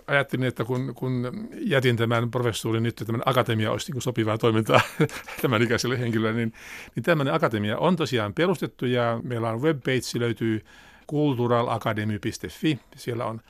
ajattelin, 0.06 0.46
että 0.46 0.64
kun, 0.64 0.94
kun 0.94 1.48
jätin 1.52 1.96
tämän 1.96 2.30
professuurin 2.30 2.82
nyt, 2.82 3.02
tämän 3.06 3.22
akatemia 3.26 3.72
olisi 3.72 3.92
niin 3.92 4.02
sopivaa 4.02 4.38
toimintaa 4.38 4.80
tämän 5.42 5.62
ikäiselle 5.62 5.98
henkilölle, 5.98 6.36
niin, 6.36 6.52
niin 6.94 7.04
tämmöinen 7.04 7.34
akatemia 7.34 7.78
on 7.78 7.96
tosiaan 7.96 8.34
perustettu 8.34 8.86
ja 8.86 9.20
meillä 9.22 9.50
on 9.50 9.62
webpage, 9.62 10.18
löytyy 10.18 10.64
culturalacademy.fi. 11.10 12.78
Siellä 12.96 13.24
on 13.24 13.40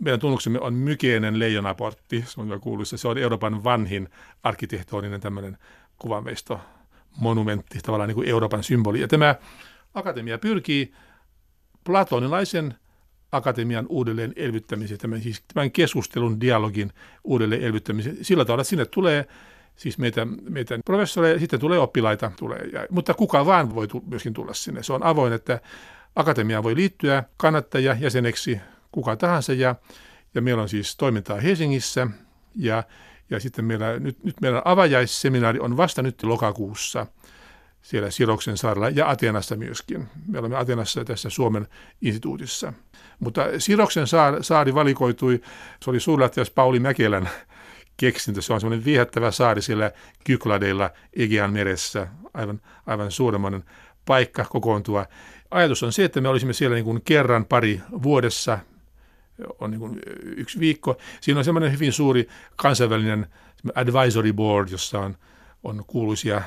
meidän 0.00 0.20
tunnuksemme 0.20 0.60
on 0.60 0.74
mykeinen 0.74 1.38
leijonaportti, 1.38 2.24
se 2.26 2.40
on 2.40 2.60
kuuluisa. 2.60 2.96
Se 2.96 3.08
on 3.08 3.18
Euroopan 3.18 3.64
vanhin 3.64 4.08
arkkitehtoninen 4.42 5.20
tämmöinen 5.20 5.58
kuvanveisto 5.98 6.60
monumentti, 7.16 7.78
tavallaan 7.82 8.08
niin 8.08 8.14
kuin 8.14 8.28
Euroopan 8.28 8.62
symboli. 8.62 9.00
Ja 9.00 9.08
tämä 9.08 9.34
akatemia 9.94 10.38
pyrkii 10.38 10.92
platonilaisen 11.84 12.74
akatemian 13.32 13.86
uudelleen 13.88 14.32
elvyttämiseen, 14.36 15.00
tämän, 15.00 15.22
siis 15.22 15.42
tämän 15.54 15.70
keskustelun, 15.70 16.40
dialogin 16.40 16.92
uudelleen 17.24 17.62
elvyttämiseen. 17.62 18.16
Sillä 18.22 18.44
tavalla, 18.44 18.64
sinne 18.64 18.84
tulee 18.84 19.26
siis 19.76 19.98
meitä, 19.98 20.26
meitä 20.48 20.78
professoreja, 20.84 21.38
sitten 21.38 21.60
tulee 21.60 21.78
oppilaita, 21.78 22.32
tulee, 22.36 22.68
ja, 22.72 22.86
mutta 22.90 23.14
kuka 23.14 23.46
vaan 23.46 23.74
voi 23.74 23.88
tu, 23.88 24.04
myöskin 24.06 24.34
tulla 24.34 24.54
sinne. 24.54 24.82
Se 24.82 24.92
on 24.92 25.02
avoin, 25.02 25.32
että 25.32 25.60
akatemia 26.16 26.62
voi 26.62 26.76
liittyä 26.76 27.24
kannattajia 27.36 27.96
jäseneksi 28.00 28.60
kuka 28.92 29.16
tahansa, 29.16 29.52
ja, 29.52 29.74
ja 30.34 30.42
meillä 30.42 30.62
on 30.62 30.68
siis 30.68 30.96
toimintaa 30.96 31.40
Helsingissä, 31.40 32.06
ja 32.54 32.82
ja 33.32 33.40
sitten 33.40 33.64
meillä, 33.64 33.98
nyt, 33.98 34.24
nyt 34.24 34.40
meidän 34.40 34.62
avajaisseminaari 34.64 35.60
on 35.60 35.76
vasta 35.76 36.02
nyt 36.02 36.22
lokakuussa 36.22 37.06
siellä 37.82 38.10
Siroksen 38.10 38.56
saarella 38.56 38.88
ja 38.88 39.10
Atenassa 39.10 39.56
myöskin. 39.56 40.08
Me 40.26 40.38
olemme 40.38 40.56
Atenassa 40.56 41.04
tässä 41.04 41.30
Suomen 41.30 41.68
instituutissa. 42.02 42.72
Mutta 43.20 43.46
Siroksen 43.58 44.06
saari, 44.06 44.44
saari 44.44 44.74
valikoitui, 44.74 45.40
se 45.84 45.90
oli 45.90 46.00
suurlähtiäs 46.00 46.50
Pauli 46.50 46.80
Mäkelän 46.80 47.28
keksintö. 47.96 48.42
Se 48.42 48.52
on 48.52 48.60
semmoinen 48.60 48.84
viehättävä 48.84 49.30
saari 49.30 49.62
siellä 49.62 49.90
Kykladeilla 50.24 50.90
Egean 51.16 51.52
meressä, 51.52 52.08
aivan, 52.34 52.60
aivan 52.86 53.10
suuremmoinen 53.10 53.64
paikka 54.04 54.44
kokoontua. 54.44 55.06
Ajatus 55.50 55.82
on 55.82 55.92
se, 55.92 56.04
että 56.04 56.20
me 56.20 56.28
olisimme 56.28 56.52
siellä 56.52 56.74
niin 56.74 56.84
kuin 56.84 57.02
kerran 57.04 57.44
pari 57.44 57.80
vuodessa 58.02 58.58
on 59.60 59.70
niin 59.70 59.80
kuin 59.80 60.00
yksi 60.36 60.60
viikko. 60.60 60.96
Siinä 61.20 61.38
on 61.38 61.44
semmoinen 61.44 61.72
hyvin 61.72 61.92
suuri 61.92 62.28
kansainvälinen 62.56 63.26
advisory 63.74 64.32
board, 64.32 64.68
jossa 64.68 64.98
on, 64.98 65.16
on 65.64 65.84
kuuluisia 65.86 66.42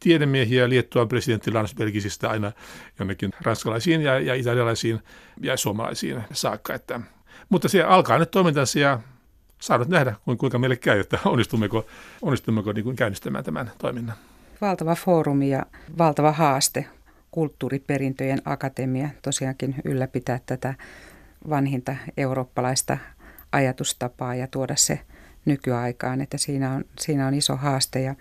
tiedemiehiä 0.00 0.68
Liettuan 0.68 1.08
presidentti 1.08 1.52
Landsbergisistä 1.52 2.30
aina 2.30 2.52
jonnekin 2.98 3.30
ranskalaisiin 3.40 4.02
ja, 4.02 4.20
ja 4.20 4.34
italialaisiin 4.34 5.00
ja 5.40 5.56
suomalaisiin 5.56 6.22
saakka. 6.32 6.74
Että, 6.74 7.00
mutta 7.48 7.68
se 7.68 7.82
alkaa 7.82 8.18
nyt 8.18 8.30
toimintansa 8.30 8.78
ja 8.78 9.00
saanut 9.60 9.88
nähdä, 9.88 10.14
kuinka 10.38 10.58
meille 10.58 10.76
käy, 10.76 11.00
että 11.00 11.18
onnistummeko, 11.32 11.86
onnistummeko 12.22 12.72
niin 12.72 12.84
kuin 12.84 12.96
käynnistämään 12.96 13.44
tämän 13.44 13.70
toiminnan. 13.78 14.16
Valtava 14.60 14.94
foorumi 14.94 15.50
ja 15.50 15.66
valtava 15.98 16.32
haaste 16.32 16.86
kulttuuriperintöjen 17.30 18.42
akatemia 18.44 19.08
tosiaankin 19.22 19.74
ylläpitää 19.84 20.40
tätä 20.46 20.74
vanhinta 21.48 21.96
eurooppalaista 22.16 22.98
ajatustapaa 23.52 24.34
ja 24.34 24.46
tuoda 24.46 24.76
se 24.76 25.00
nykyaikaan, 25.44 26.20
että 26.20 26.38
siinä 26.38 26.72
on, 26.72 26.84
siinä 27.00 27.26
on 27.26 27.34
iso 27.34 27.56
haaste 27.56 28.00
ja 28.00 28.14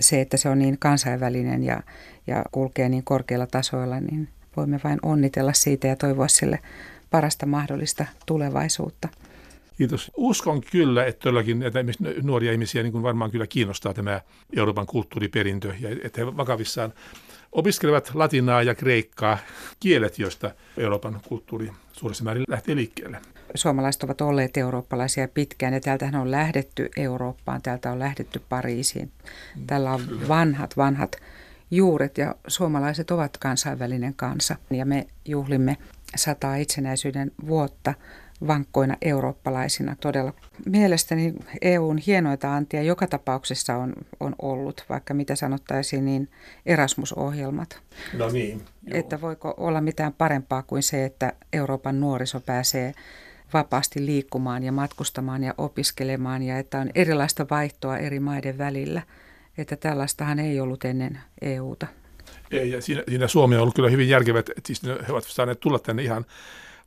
se, 0.00 0.20
että 0.20 0.36
se 0.36 0.48
on 0.48 0.58
niin 0.58 0.78
kansainvälinen 0.78 1.64
ja, 1.64 1.82
ja 2.26 2.44
kulkee 2.52 2.88
niin 2.88 3.04
korkeilla 3.04 3.46
tasoilla, 3.46 4.00
niin 4.00 4.28
voimme 4.56 4.80
vain 4.84 4.98
onnitella 5.02 5.52
siitä 5.52 5.88
ja 5.88 5.96
toivoa 5.96 6.28
sille 6.28 6.58
parasta 7.10 7.46
mahdollista 7.46 8.06
tulevaisuutta. 8.26 9.08
Kiitos. 9.78 10.10
Uskon 10.16 10.60
kyllä, 10.60 11.04
että 11.04 11.22
todellakin 11.22 11.62
että 11.62 11.84
nuoria 12.22 12.52
ihmisiä 12.52 12.82
niin 12.82 12.92
kuin 12.92 13.02
varmaan 13.02 13.30
kyllä 13.30 13.46
kiinnostaa 13.46 13.94
tämä 13.94 14.20
Euroopan 14.56 14.86
kulttuuriperintö 14.86 15.74
ja 15.80 15.88
että 16.04 16.20
he 16.20 16.36
vakavissaan 16.36 16.92
opiskelevat 17.56 18.10
latinaa 18.14 18.62
ja 18.62 18.74
kreikkaa, 18.74 19.38
kielet, 19.80 20.18
joista 20.18 20.50
Euroopan 20.76 21.20
kulttuuri 21.28 21.70
suuressa 21.92 22.24
määrin 22.24 22.44
lähtee 22.48 22.76
liikkeelle. 22.76 23.18
Suomalaiset 23.54 24.02
ovat 24.02 24.20
olleet 24.20 24.56
eurooppalaisia 24.56 25.28
pitkään 25.28 25.74
ja 25.74 25.80
täältähän 25.80 26.14
on 26.14 26.30
lähdetty 26.30 26.90
Eurooppaan, 26.96 27.62
täältä 27.62 27.92
on 27.92 27.98
lähdetty 27.98 28.42
Pariisiin. 28.48 29.12
Tällä 29.66 29.92
on 29.92 30.00
vanhat, 30.28 30.76
vanhat 30.76 31.16
juuret 31.70 32.18
ja 32.18 32.34
suomalaiset 32.46 33.10
ovat 33.10 33.36
kansainvälinen 33.36 34.14
kansa 34.14 34.56
ja 34.70 34.86
me 34.86 35.06
juhlimme 35.24 35.76
sataa 36.16 36.56
itsenäisyyden 36.56 37.32
vuotta 37.46 37.94
vankkoina 38.46 38.96
eurooppalaisina 39.02 39.96
todella. 40.00 40.32
Mielestäni 40.66 41.34
EUn 41.62 41.98
hienoita 41.98 42.54
antia 42.54 42.82
joka 42.82 43.06
tapauksessa 43.06 43.76
on, 43.76 43.92
on 44.20 44.34
ollut, 44.42 44.84
vaikka 44.88 45.14
mitä 45.14 45.36
sanottaisiin, 45.36 46.04
niin 46.04 46.28
Erasmus-ohjelmat. 46.66 47.80
No 48.12 48.28
niin. 48.28 48.62
Joo. 48.86 48.98
Että 48.98 49.20
voiko 49.20 49.54
olla 49.56 49.80
mitään 49.80 50.12
parempaa 50.12 50.62
kuin 50.62 50.82
se, 50.82 51.04
että 51.04 51.32
Euroopan 51.52 52.00
nuoriso 52.00 52.40
pääsee 52.40 52.94
vapaasti 53.52 54.06
liikkumaan 54.06 54.62
ja 54.62 54.72
matkustamaan 54.72 55.42
ja 55.42 55.54
opiskelemaan 55.58 56.42
ja 56.42 56.58
että 56.58 56.78
on 56.78 56.90
erilaista 56.94 57.46
vaihtoa 57.50 57.98
eri 57.98 58.20
maiden 58.20 58.58
välillä. 58.58 59.02
Että 59.58 59.76
tällaistahan 59.76 60.38
ei 60.38 60.60
ollut 60.60 60.84
ennen 60.84 61.18
EUta. 61.40 61.86
Ei, 62.50 62.70
ja 62.70 62.80
siinä, 62.80 63.02
siinä 63.08 63.28
Suomi 63.28 63.56
on 63.56 63.62
ollut 63.62 63.74
kyllä 63.74 63.90
hyvin 63.90 64.08
järkevät, 64.08 64.48
että 64.48 64.66
siis 64.66 64.82
he 64.82 65.12
ovat 65.12 65.24
saaneet 65.24 65.60
tulla 65.60 65.78
tänne 65.78 66.02
ihan 66.02 66.24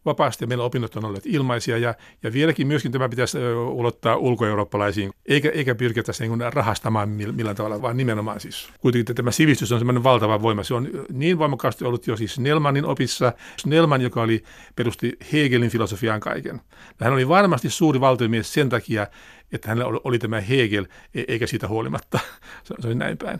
vapaasti 0.06 0.44
ja 0.44 0.48
meillä 0.48 0.64
opinnot 0.64 0.96
on 0.96 1.06
olleet 1.06 1.26
ilmaisia 1.26 1.78
ja, 1.78 1.94
ja 2.24 2.34
vieläkin 2.34 2.68
myöskin 2.68 2.92
tämä 2.92 3.10
pitäisi 3.10 3.38
ulottaa 3.72 4.16
ulkoeurooppalaisiin, 4.16 5.12
eikä, 5.26 5.50
eikä 5.50 5.76
pyrkiä 5.76 6.04
tässä 6.04 6.24
niin 6.24 6.54
rahastamaan 6.54 7.10
millään 7.10 7.56
tavalla, 7.56 7.82
vaan 7.82 7.98
nimenomaan 7.98 8.40
siis. 8.40 8.70
Kuitenkin 8.80 9.16
tämä 9.16 9.32
sivistys 9.32 9.72
on 9.72 9.80
semmoinen 9.80 10.04
valtava 10.04 10.42
voima. 10.42 10.64
Se 10.64 10.74
on 10.74 10.90
niin 11.14 11.40
voimakkaasti 11.40 11.86
ollut 11.86 12.08
jo 12.08 12.18
siis 12.18 12.40
Nelmanin 12.40 12.86
opissa. 12.86 13.34
Nelman, 13.66 14.02
joka 14.02 14.22
oli, 14.22 14.44
perusti 14.76 15.18
Hegelin 15.34 15.70
filosofiaan 15.70 16.20
kaiken. 16.20 16.62
Hän 17.00 17.14
oli 17.14 17.28
varmasti 17.28 17.70
suuri 17.70 18.00
valtiomies 18.00 18.54
sen 18.54 18.70
takia, 18.70 19.08
että 19.52 19.70
hänellä 19.70 20.00
oli 20.04 20.20
tämä 20.20 20.42
Hegel, 20.42 20.86
e-, 21.14 21.24
eikä 21.28 21.48
siitä 21.48 21.68
huolimatta. 21.68 22.20
Se 22.64 22.88
oli 22.88 22.96
näin 22.96 23.18
päin. 23.18 23.40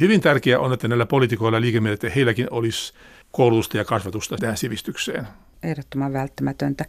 Hyvin 0.00 0.20
tärkeää 0.20 0.60
on, 0.60 0.72
että 0.72 0.88
näillä 0.88 1.06
poliitikoilla 1.06 1.58
ja 1.58 1.92
että 1.92 2.10
heilläkin 2.10 2.46
olisi 2.50 2.92
koulutusta 3.30 3.76
ja 3.76 3.84
kasvatusta 3.84 4.36
tähän 4.36 4.56
sivistykseen 4.56 5.26
ehdottoman 5.62 6.12
välttämätöntä. 6.12 6.84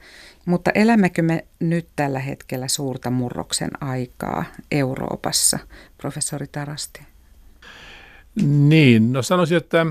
Mutta 0.45 0.71
elämmekö 0.75 1.21
me 1.21 1.45
nyt 1.59 1.87
tällä 1.95 2.19
hetkellä 2.19 2.67
suurta 2.67 3.09
murroksen 3.09 3.83
aikaa 3.83 4.45
Euroopassa, 4.71 5.59
professori 5.97 6.47
Tarasti? 6.51 7.01
Niin, 8.41 9.13
no 9.13 9.21
sanoisin, 9.21 9.57
että 9.57 9.85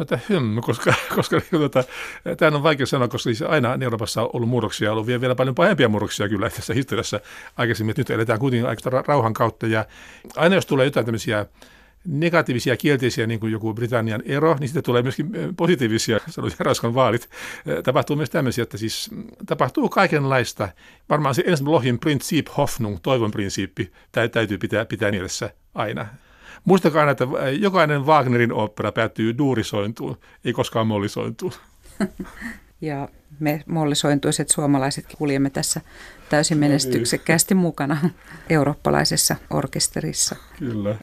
että 0.00 0.18
hmm, 0.28 0.60
koska, 0.60 0.94
koska 1.14 1.40
tuota, 1.50 1.84
tämä 2.36 2.56
on 2.56 2.62
vaikea 2.62 2.86
sanoa, 2.86 3.08
koska 3.08 3.24
siis 3.24 3.42
aina 3.42 3.78
Euroopassa 3.80 4.22
on 4.22 4.30
ollut 4.32 4.48
murroksia, 4.48 4.92
ollut 4.92 5.06
vielä, 5.06 5.20
vielä 5.20 5.34
paljon 5.34 5.54
pahempia 5.54 5.88
murroksia 5.88 6.28
kyllä 6.28 6.50
tässä 6.50 6.74
historiassa 6.74 7.20
aikaisemmin, 7.56 7.94
nyt 7.96 8.10
eletään 8.10 8.38
kuitenkin 8.38 8.68
aika 8.68 9.02
rauhan 9.06 9.34
kautta 9.34 9.66
ja 9.66 9.84
aina 10.36 10.54
jos 10.54 10.66
tulee 10.66 10.84
jotain 10.84 11.06
tämmöisiä 11.06 11.46
negatiivisia 12.06 12.76
kielteisiä, 12.76 13.26
niin 13.26 13.40
kuin 13.40 13.52
joku 13.52 13.74
Britannian 13.74 14.22
ero, 14.24 14.56
niin 14.60 14.68
sitten 14.68 14.82
tulee 14.82 15.02
myöskin 15.02 15.30
positiivisia, 15.56 16.20
sanoisin 16.28 16.60
Ranskan 16.66 16.94
vaalit. 16.94 17.30
Tapahtuu 17.82 18.16
myös 18.16 18.30
tämmöisiä, 18.30 18.62
että 18.62 18.76
siis 18.76 19.10
mm, 19.10 19.24
tapahtuu 19.46 19.88
kaikenlaista. 19.88 20.68
Varmaan 21.08 21.34
se 21.34 21.44
ensin 21.46 21.70
Lohin 21.70 21.98
Prinzip 21.98 22.46
Hoffnung, 22.56 22.98
toivon 23.02 23.30
prinsiippi, 23.30 23.92
täytyy 24.32 24.58
pitää, 24.58 24.84
pitää 24.84 25.10
mielessä 25.10 25.50
aina. 25.74 26.06
Muistakaa 26.64 27.00
aina, 27.00 27.12
että 27.12 27.26
jokainen 27.58 28.06
Wagnerin 28.06 28.52
opera 28.52 28.92
päättyy 28.92 29.38
duurisointuun, 29.38 30.18
ei 30.44 30.52
koskaan 30.52 30.86
mollisointuun. 30.86 31.52
Ja 32.80 33.08
me 33.40 33.62
mollisointuiset 33.66 34.48
suomalaiset 34.48 35.06
kuljemme 35.18 35.50
tässä 35.50 35.80
täysin 36.28 36.58
menestyksekkäästi 36.58 37.54
mukana 37.54 38.10
eurooppalaisessa 38.50 39.36
orkesterissa. 39.50 40.36
Kyllä. 40.58 40.96